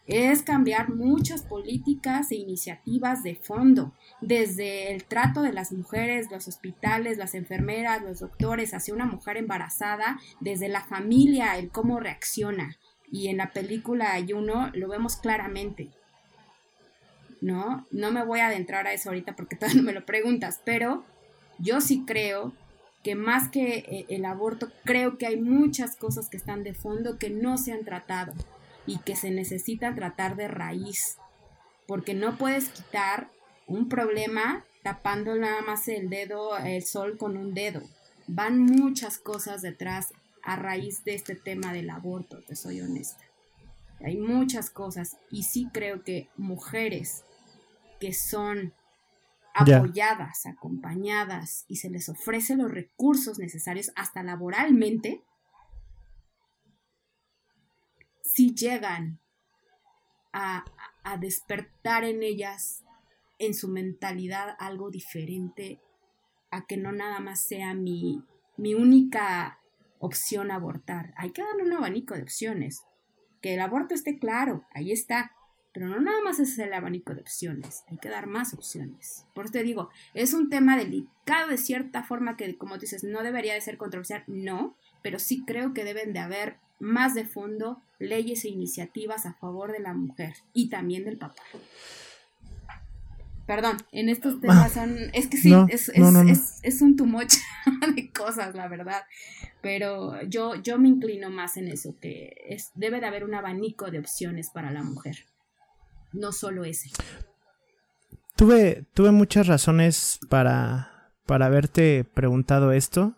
[0.09, 6.48] es cambiar muchas políticas e iniciativas de fondo, desde el trato de las mujeres, los
[6.48, 12.78] hospitales, las enfermeras, los doctores hacia una mujer embarazada, desde la familia, el cómo reacciona.
[13.12, 15.90] Y en la película Ayuno lo vemos claramente.
[17.43, 17.86] ¿No?
[17.90, 21.05] No me voy a adentrar a eso ahorita porque todavía no me lo preguntas, pero
[21.59, 22.55] yo sí creo
[23.05, 27.18] que más que eh, el aborto, creo que hay muchas cosas que están de fondo
[27.18, 28.32] que no se han tratado
[28.89, 31.19] y que se necesita tratar de raíz,
[31.86, 33.31] porque no puedes quitar
[33.66, 37.82] un problema tapando nada más el dedo, el sol con un dedo.
[38.27, 40.12] van muchas cosas detrás
[40.43, 43.24] a raíz de este tema del aborto, te soy honesta.
[44.01, 47.24] Hay muchas cosas y sí creo que mujeres
[48.01, 48.73] que son
[49.55, 55.23] apoyadas, acompañadas y se les ofrece los recursos necesarios hasta laboralmente,
[58.39, 59.19] si llegan
[60.32, 60.65] a,
[61.02, 62.85] a despertar en ellas,
[63.40, 65.81] en su mentalidad, algo diferente,
[66.52, 68.23] a que no nada más sea mi,
[68.56, 69.59] mi única
[69.98, 71.12] opción abortar.
[71.16, 72.85] Hay que darle un abanico de opciones.
[73.43, 75.32] Que el aborto esté claro, ahí está.
[75.73, 79.27] Pero no nada más es el abanico de opciones, hay que dar más opciones.
[79.35, 83.24] Por eso te digo, es un tema delicado de cierta forma que, como dices, no
[83.24, 87.83] debería de ser controversial, no, pero sí creo que deben de haber más de fondo
[87.99, 91.43] leyes e iniciativas a favor de la mujer y también del papá.
[93.49, 94.39] Perdón, en estos ah.
[94.43, 94.99] temas son.
[95.15, 97.41] Es que sí, es, es, es, un tumoche
[97.97, 99.05] de cosas, la verdad.
[99.62, 103.91] Pero yo, yo me inclino más en eso, que es, debe de haber un abanico
[103.91, 105.25] de opciones para la mujer.
[106.12, 106.91] No solo ese.
[108.37, 113.16] Tuve, tuve muchas razones para, para haberte preguntado esto.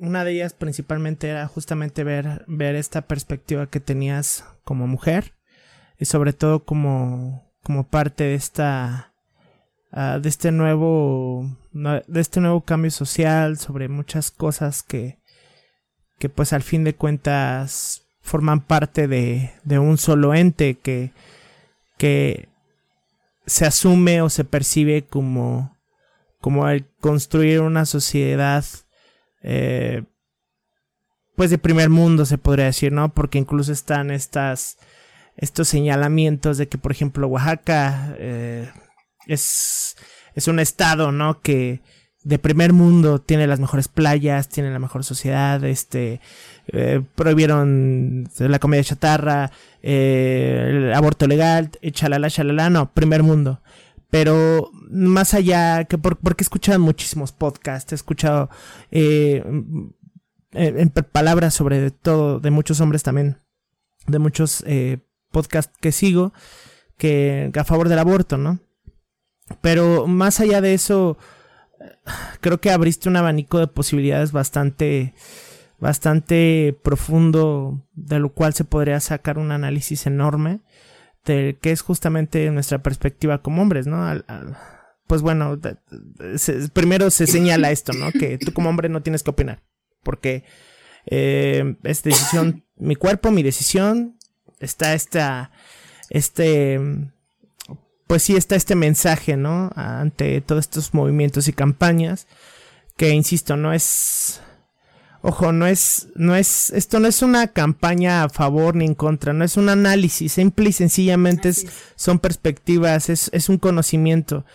[0.00, 5.34] Una de ellas principalmente era justamente ver, ver esta perspectiva que tenías como mujer
[5.98, 9.08] y sobre todo como, como parte de esta
[9.90, 15.18] Ah, de este nuevo de este nuevo cambio social sobre muchas cosas que
[16.18, 21.12] que pues al fin de cuentas forman parte de, de un solo ente que
[21.96, 22.50] que
[23.46, 25.74] se asume o se percibe como
[26.40, 28.64] como el construir una sociedad
[29.42, 30.04] eh,
[31.36, 34.78] pues de primer mundo se podría decir no porque incluso están estas
[35.36, 38.68] estos señalamientos de que por ejemplo Oaxaca eh,
[39.28, 39.96] es,
[40.34, 41.40] es un estado, ¿no?
[41.40, 41.80] Que
[42.24, 46.20] de primer mundo tiene las mejores playas, tiene la mejor sociedad, este,
[46.66, 49.52] eh, prohibieron la comida chatarra,
[49.82, 53.60] eh, el aborto legal, chalala, chalala, no, primer mundo.
[54.10, 58.50] Pero más allá, que por, porque he escuchado muchísimos podcasts, he escuchado
[58.90, 59.42] eh,
[60.52, 63.38] en, palabras sobre todo de muchos hombres también,
[64.06, 64.98] de muchos eh,
[65.30, 66.32] podcasts que sigo,
[66.96, 68.58] que a favor del aborto, ¿no?
[69.60, 71.16] Pero más allá de eso,
[72.40, 75.14] creo que abriste un abanico de posibilidades bastante,
[75.78, 80.60] bastante profundo, de lo cual se podría sacar un análisis enorme
[81.24, 84.06] de qué es justamente nuestra perspectiva como hombres, ¿no?
[85.08, 85.58] Pues bueno,
[86.72, 88.12] primero se señala esto, ¿no?
[88.12, 89.64] Que tú como hombre no tienes que opinar,
[90.04, 90.44] porque
[91.06, 94.18] eh, es decisión, mi cuerpo, mi decisión,
[94.60, 95.50] está esta,
[96.10, 96.78] este
[98.06, 99.70] pues sí está este mensaje, ¿no?
[99.76, 102.26] Ante todos estos movimientos y campañas,
[102.96, 104.40] que insisto, no es,
[105.20, 109.34] ojo, no es, no es, esto no es una campaña a favor ni en contra,
[109.34, 111.66] no es un análisis, simple y sencillamente es,
[111.96, 114.46] son perspectivas, es, es un conocimiento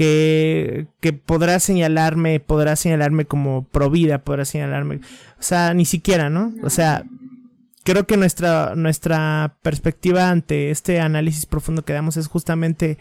[0.00, 5.00] que, podrá señalarme, podrá señalarme como provida, podrá señalarme,
[5.38, 6.54] o sea, ni siquiera, ¿no?
[6.62, 7.04] O sea,
[7.84, 12.96] creo que nuestra, nuestra perspectiva ante este análisis profundo que damos es justamente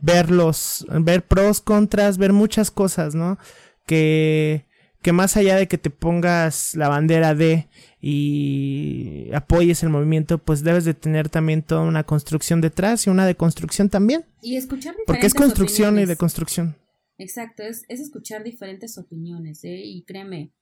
[0.00, 3.36] ver los, ver pros, contras, ver muchas cosas, ¿no?
[3.84, 4.64] Que,
[5.04, 7.68] que más allá de que te pongas la bandera de
[8.00, 13.26] y apoyes el movimiento, pues debes de tener también toda una construcción detrás y una
[13.26, 14.24] deconstrucción también.
[14.40, 16.76] Y escuchar diferentes Porque es construcción y deconstrucción.
[17.18, 19.82] Exacto, es, es escuchar diferentes opiniones, ¿eh?
[19.84, 20.54] Y créeme,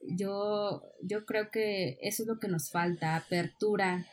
[0.00, 4.06] yo, yo creo que eso es lo que nos falta, apertura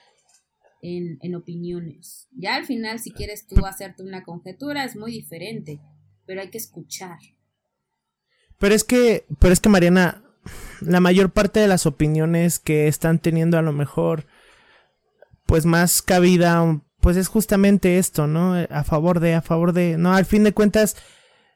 [0.82, 2.28] en, en opiniones.
[2.34, 5.80] Ya al final, si quieres tú hacerte una conjetura, es muy diferente,
[6.26, 7.18] pero hay que escuchar.
[8.60, 10.22] Pero es que, pero es que Mariana,
[10.82, 14.26] la mayor parte de las opiniones que están teniendo a lo mejor,
[15.46, 18.56] pues más cabida, pues es justamente esto, ¿no?
[18.70, 20.98] A favor de, a favor de, no, al fin de cuentas,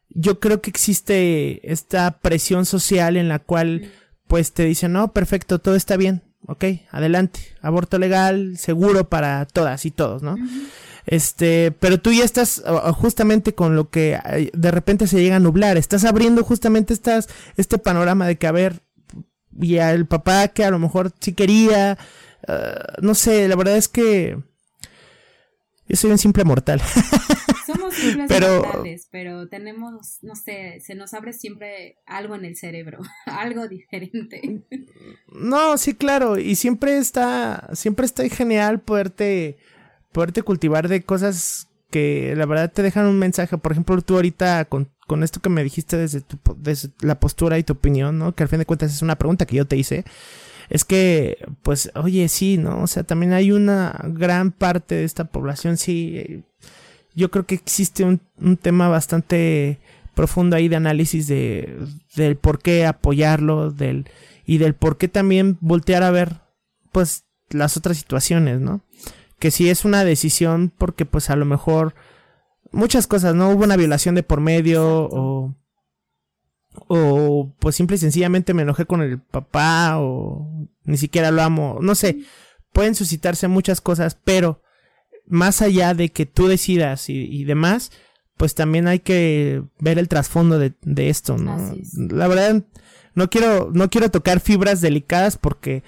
[0.09, 3.91] yo creo que existe esta presión social en la cual
[4.27, 9.85] pues te dicen, no, perfecto, todo está bien, ok, adelante, aborto legal, seguro para todas
[9.85, 10.37] y todos, ¿no?
[11.05, 12.63] Este, pero tú ya estás
[12.95, 14.17] justamente con lo que
[14.53, 17.27] de repente se llega a nublar, estás abriendo justamente estas,
[17.57, 18.81] este panorama de que, a ver,
[19.59, 21.97] y el papá que a lo mejor sí quería,
[22.47, 24.37] ah, no sé, la verdad es que
[25.87, 26.81] yo soy un simple mortal.
[27.65, 28.61] Somos simples pero...
[28.61, 34.63] mortales, pero tenemos, no sé, se nos abre siempre algo en el cerebro, algo diferente.
[35.27, 39.57] No, sí, claro, y siempre está, siempre está genial poderte,
[40.13, 43.57] poderte cultivar de cosas que la verdad te dejan un mensaje.
[43.57, 47.59] Por ejemplo, tú ahorita con, con esto que me dijiste desde, tu, desde la postura
[47.59, 48.33] y tu opinión, ¿no?
[48.33, 50.03] Que al fin de cuentas es una pregunta que yo te hice.
[50.69, 52.81] Es que, pues, oye, sí, ¿no?
[52.81, 56.43] O sea, también hay una gran parte de esta población, sí.
[57.13, 59.79] Yo creo que existe un, un tema bastante
[60.15, 61.77] profundo ahí de análisis de,
[62.15, 64.09] del por qué apoyarlo, del,
[64.45, 66.41] y del por qué también voltear a ver,
[66.91, 68.81] pues, las otras situaciones, ¿no?
[69.39, 71.95] Que si es una decisión porque, pues, a lo mejor
[72.71, 73.49] muchas cosas, ¿no?
[73.49, 75.55] Hubo una violación de por medio o
[76.87, 81.77] o pues simple y sencillamente me enojé con el papá o ni siquiera lo amo,
[81.81, 82.19] no sé,
[82.71, 84.61] pueden suscitarse muchas cosas, pero
[85.27, 87.91] más allá de que tú decidas y, demás,
[88.35, 91.75] pues también hay que ver el trasfondo de, de esto, ¿no?
[92.09, 92.63] La verdad,
[93.15, 95.83] no quiero, no quiero tocar fibras delicadas porque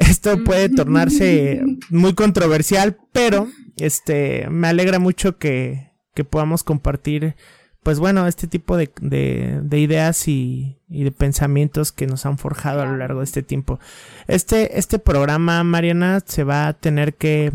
[0.00, 7.36] esto puede tornarse muy controversial, pero este me alegra mucho que, que podamos compartir
[7.82, 12.82] pues bueno, este tipo de, de, ideas y, y, de pensamientos que nos han forjado
[12.82, 13.80] a lo largo de este tiempo.
[14.26, 17.52] Este, este programa, Mariana, se va a tener que,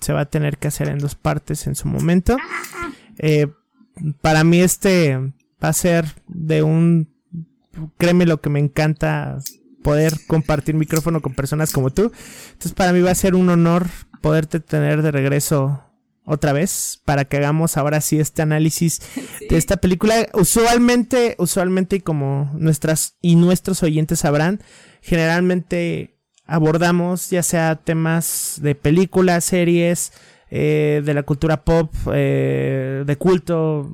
[0.00, 2.36] se va a tener que hacer en dos partes en su momento.
[3.18, 3.48] Eh,
[4.20, 5.18] para mí este
[5.62, 7.08] va a ser de un,
[7.96, 9.38] créeme lo que me encanta
[9.88, 12.12] poder compartir micrófono con personas como tú.
[12.48, 13.86] Entonces para mí va a ser un honor
[14.20, 15.82] poderte tener de regreso
[16.26, 19.00] otra vez para que hagamos ahora sí este análisis
[19.48, 20.28] de esta película.
[20.34, 24.60] Usualmente, usualmente y como nuestras y nuestros oyentes sabrán,
[25.00, 30.12] generalmente abordamos ya sea temas de películas, series,
[30.50, 33.90] eh, de la cultura pop, eh, de culto,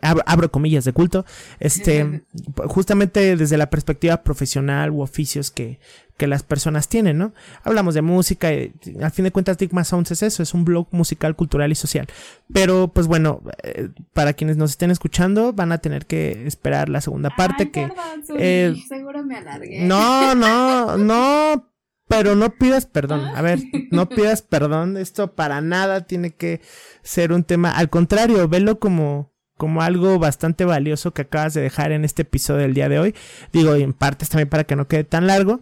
[0.00, 1.24] abro, comillas de culto,
[1.60, 2.22] este,
[2.66, 5.78] justamente desde la perspectiva profesional u oficios que,
[6.16, 7.32] que las personas tienen, ¿no?
[7.64, 8.72] Hablamos de música, y,
[9.02, 12.06] al fin de cuentas Digma Sounds es eso, es un blog musical, cultural y social.
[12.52, 17.00] Pero, pues bueno, eh, para quienes nos estén escuchando, van a tener que esperar la
[17.00, 17.90] segunda parte que...
[18.38, 19.84] Eh, seguro me alargué.
[19.84, 21.72] No, no, no,
[22.08, 23.24] pero no pidas perdón.
[23.34, 23.60] A ver,
[23.90, 24.98] no pidas perdón.
[24.98, 26.60] Esto para nada tiene que
[27.02, 27.70] ser un tema.
[27.70, 29.31] Al contrario, velo como
[29.62, 33.14] como algo bastante valioso que acabas de dejar en este episodio del día de hoy.
[33.52, 35.60] Digo, en partes también para que no quede tan largo.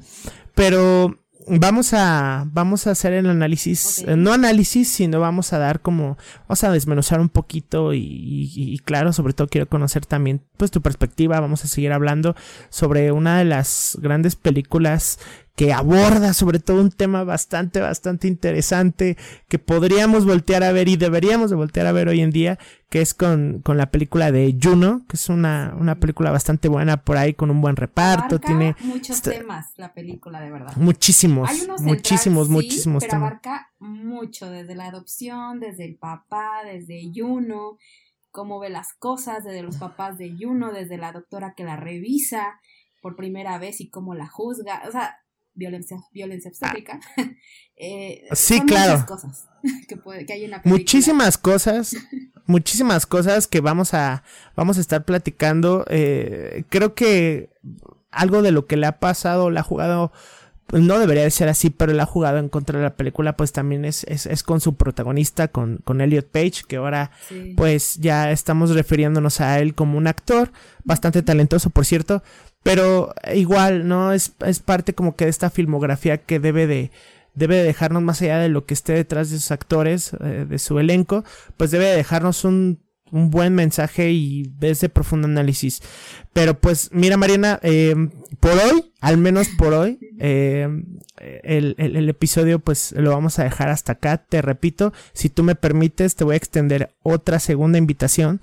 [0.55, 5.81] Pero vamos a vamos a hacer el análisis eh, no análisis sino vamos a dar
[5.81, 6.17] como
[6.49, 8.01] vamos a desmenuzar un poquito y,
[8.55, 12.37] y, claro sobre todo quiero conocer también pues tu perspectiva vamos a seguir hablando
[12.69, 15.19] sobre una de las grandes películas
[15.61, 20.97] que aborda sobre todo un tema bastante, bastante interesante que podríamos voltear a ver y
[20.97, 22.59] deberíamos de voltear a ver hoy en día,
[22.89, 27.05] que es con, con la película de Juno, que es una, una película bastante buena
[27.05, 28.41] por ahí con un buen reparto.
[28.41, 30.75] tiene muchos temas la película, de verdad.
[30.77, 31.51] Muchísimos,
[31.81, 37.77] muchísimos, muchísimos pero abarca mucho, desde la adopción, desde el papá, desde Juno,
[38.31, 42.59] cómo ve las cosas, desde los papás de Juno, desde la doctora que la revisa
[43.03, 44.85] por primera vez y cómo la juzga.
[44.89, 45.19] O sea,
[45.55, 47.01] violencia, violencia obstétrica.
[47.77, 49.05] eh, sí, claro.
[49.07, 49.47] cosas
[49.89, 51.97] que, hay en la Muchísimas cosas,
[52.47, 54.23] muchísimas cosas que vamos a,
[54.57, 55.85] vamos a estar platicando.
[55.89, 57.51] Eh, creo que
[58.11, 60.13] algo de lo que le ha pasado, le ha jugado
[60.73, 63.53] no debería de ser así, pero él ha jugado en contra de la película, pues
[63.53, 67.11] también es, es, es con su protagonista, con, con Elliot Page, que ahora
[67.57, 70.53] pues ya estamos refiriéndonos a él como un actor,
[70.85, 72.23] bastante talentoso por cierto,
[72.63, 74.13] pero igual, ¿no?
[74.13, 76.91] Es, es parte como que de esta filmografía que debe de,
[77.35, 80.59] debe de dejarnos más allá de lo que esté detrás de sus actores, eh, de
[80.59, 81.25] su elenco,
[81.57, 82.81] pues debe de dejarnos un,
[83.13, 85.83] un buen mensaje y de ese profundo análisis.
[86.33, 87.95] Pero pues, mira Mariana, eh,
[88.41, 90.69] por hoy, al menos por hoy, eh,
[91.43, 94.19] el, el, el, episodio pues lo vamos a dejar hasta acá.
[94.19, 98.41] Te repito, si tú me permites, te voy a extender otra segunda invitación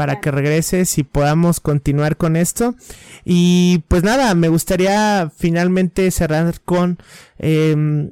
[0.00, 2.74] para que regreses y podamos continuar con esto.
[3.22, 6.96] Y pues nada, me gustaría finalmente cerrar con,
[7.38, 8.08] eh,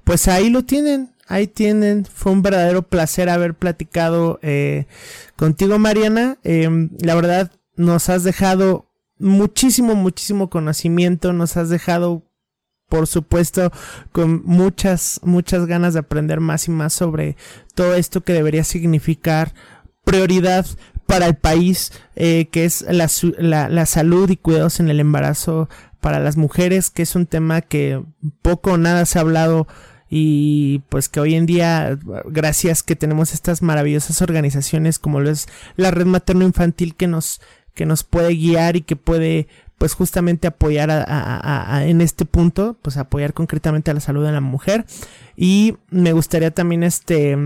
[0.03, 2.05] Pues ahí lo tienen, ahí tienen.
[2.05, 4.87] Fue un verdadero placer haber platicado eh,
[5.35, 6.39] contigo, Mariana.
[6.43, 12.23] Em, la verdad, nos has dejado muchísimo, muchísimo conocimiento, nos has dejado,
[12.89, 13.71] por supuesto,
[14.11, 17.35] con muchas, muchas ganas de aprender más y más sobre
[17.73, 19.53] todo esto que debería significar
[20.03, 20.65] prioridad
[21.05, 26.19] para el país, eh, que es la, la, salud y cuidados en el embarazo para
[26.19, 28.03] las mujeres, que es un tema que
[28.41, 29.67] poco o nada se ha hablado
[30.09, 35.47] y pues que hoy en día, gracias que tenemos estas maravillosas organizaciones como lo es
[35.75, 37.41] la red materno infantil que nos
[37.73, 42.97] que nos puede guiar y que puede pues justamente apoyar a, en este punto, pues
[42.97, 44.85] apoyar concretamente a la salud de la mujer.
[45.35, 47.37] Y me gustaría también este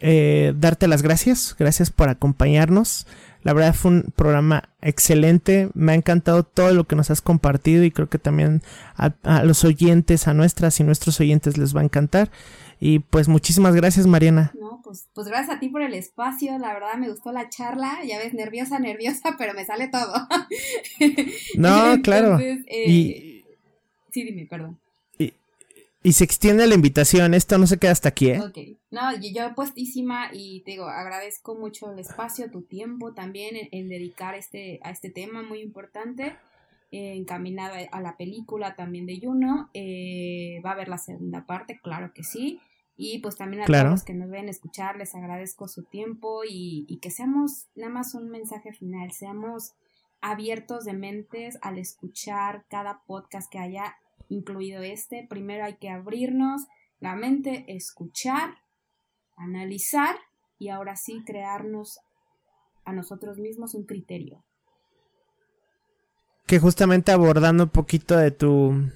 [0.00, 3.06] eh, darte las gracias, gracias por acompañarnos.
[3.42, 7.82] La verdad fue un programa excelente, me ha encantado todo lo que nos has compartido
[7.82, 8.62] y creo que también
[8.96, 12.30] a, a los oyentes, a nuestras y nuestros oyentes les va a encantar.
[12.78, 14.52] Y pues muchísimas gracias, Mariana.
[14.92, 16.58] Pues, pues gracias a ti por el espacio.
[16.58, 18.00] La verdad me gustó la charla.
[18.06, 20.12] Ya ves, nerviosa, nerviosa, pero me sale todo.
[21.56, 22.38] no, claro.
[22.38, 23.44] Eh, y,
[24.10, 24.78] sí, dime, perdón.
[25.18, 25.32] Y,
[26.02, 27.32] y, se extiende la invitación.
[27.32, 28.40] Esto no se queda hasta aquí, ¿eh?
[28.42, 28.58] Ok.
[28.90, 34.34] No, yo puestísima y te digo, agradezco mucho el espacio, tu tiempo también en, dedicar
[34.34, 36.36] este, a este tema muy importante.
[36.90, 39.70] Eh, encaminado a la película también de Juno.
[39.72, 42.60] Eh, va a haber la segunda parte, claro que sí.
[43.04, 47.00] Y pues también a todos los que nos ven escuchar, les agradezco su tiempo y,
[47.02, 49.72] que seamos nada más un mensaje final, seamos
[50.20, 53.96] abiertos de mentes al escuchar cada podcast que haya
[54.28, 55.26] incluido este.
[55.28, 56.68] Primero hay que abrirnos
[57.00, 58.58] la mente, escuchar,
[59.36, 60.14] analizar
[60.60, 61.98] y ahora sí crearnos
[62.84, 64.44] a nosotros mismos un criterio.
[66.46, 68.92] Que justamente abordando un poquito de tu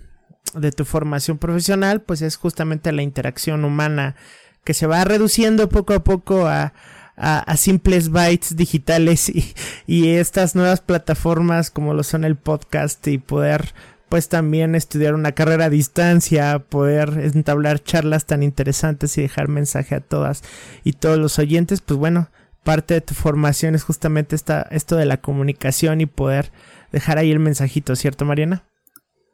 [0.59, 4.17] de tu formación profesional, pues es justamente la interacción humana
[4.65, 6.73] que se va reduciendo poco a poco a,
[7.17, 9.55] a, simples bytes digitales y,
[9.87, 13.75] y, estas nuevas plataformas como lo son el podcast y poder
[14.09, 19.95] pues también estudiar una carrera a distancia, poder entablar charlas tan interesantes y dejar mensaje
[19.95, 20.43] a todas
[20.85, 22.29] y todos los oyentes, pues bueno,
[22.63, 26.53] parte de tu formación es justamente esta, esto de la comunicación y poder
[26.93, 28.65] dejar ahí el mensajito, ¿cierto Mariana?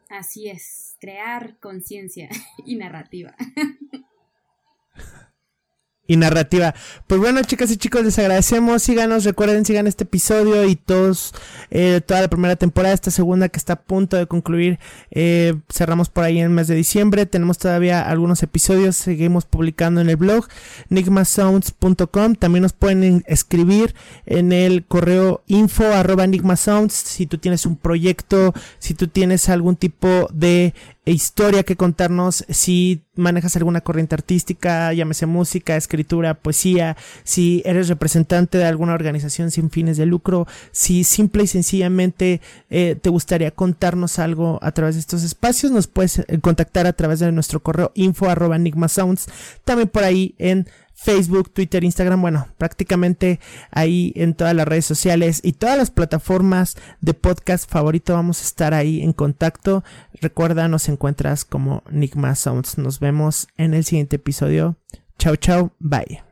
[0.08, 2.28] Así es crear conciencia
[2.64, 3.34] y narrativa.
[6.06, 6.74] Y narrativa.
[7.06, 8.82] Pues bueno, chicas y chicos, les agradecemos.
[8.82, 11.32] Síganos, recuerden, sigan este episodio y todos,
[11.70, 14.78] eh, toda la primera temporada, esta segunda que está a punto de concluir.
[15.10, 17.26] Eh, cerramos por ahí en el mes de diciembre.
[17.26, 20.48] Tenemos todavía algunos episodios, seguimos publicando en el blog
[20.90, 22.34] enigmasounds.com.
[22.34, 23.94] También nos pueden escribir
[24.26, 29.76] en el correo info arroba enigmasounds si tú tienes un proyecto, si tú tienes algún
[29.76, 30.74] tipo de
[31.10, 38.56] historia que contarnos, si manejas alguna corriente artística, llámese música, escritura, poesía, si eres representante
[38.56, 44.20] de alguna organización sin fines de lucro, si simple y sencillamente eh, te gustaría contarnos
[44.20, 47.90] algo a través de estos espacios, nos puedes eh, contactar a través de nuestro correo
[47.94, 49.26] info arroba enigma sounds,
[49.64, 50.68] también por ahí en
[51.02, 53.40] Facebook, Twitter, Instagram, bueno, prácticamente
[53.72, 58.44] ahí en todas las redes sociales y todas las plataformas de podcast favorito vamos a
[58.44, 59.82] estar ahí en contacto.
[60.20, 62.78] Recuerda, nos encuentras como Nigma Sounds.
[62.78, 64.76] Nos vemos en el siguiente episodio.
[65.18, 66.22] Chao, chao, bye.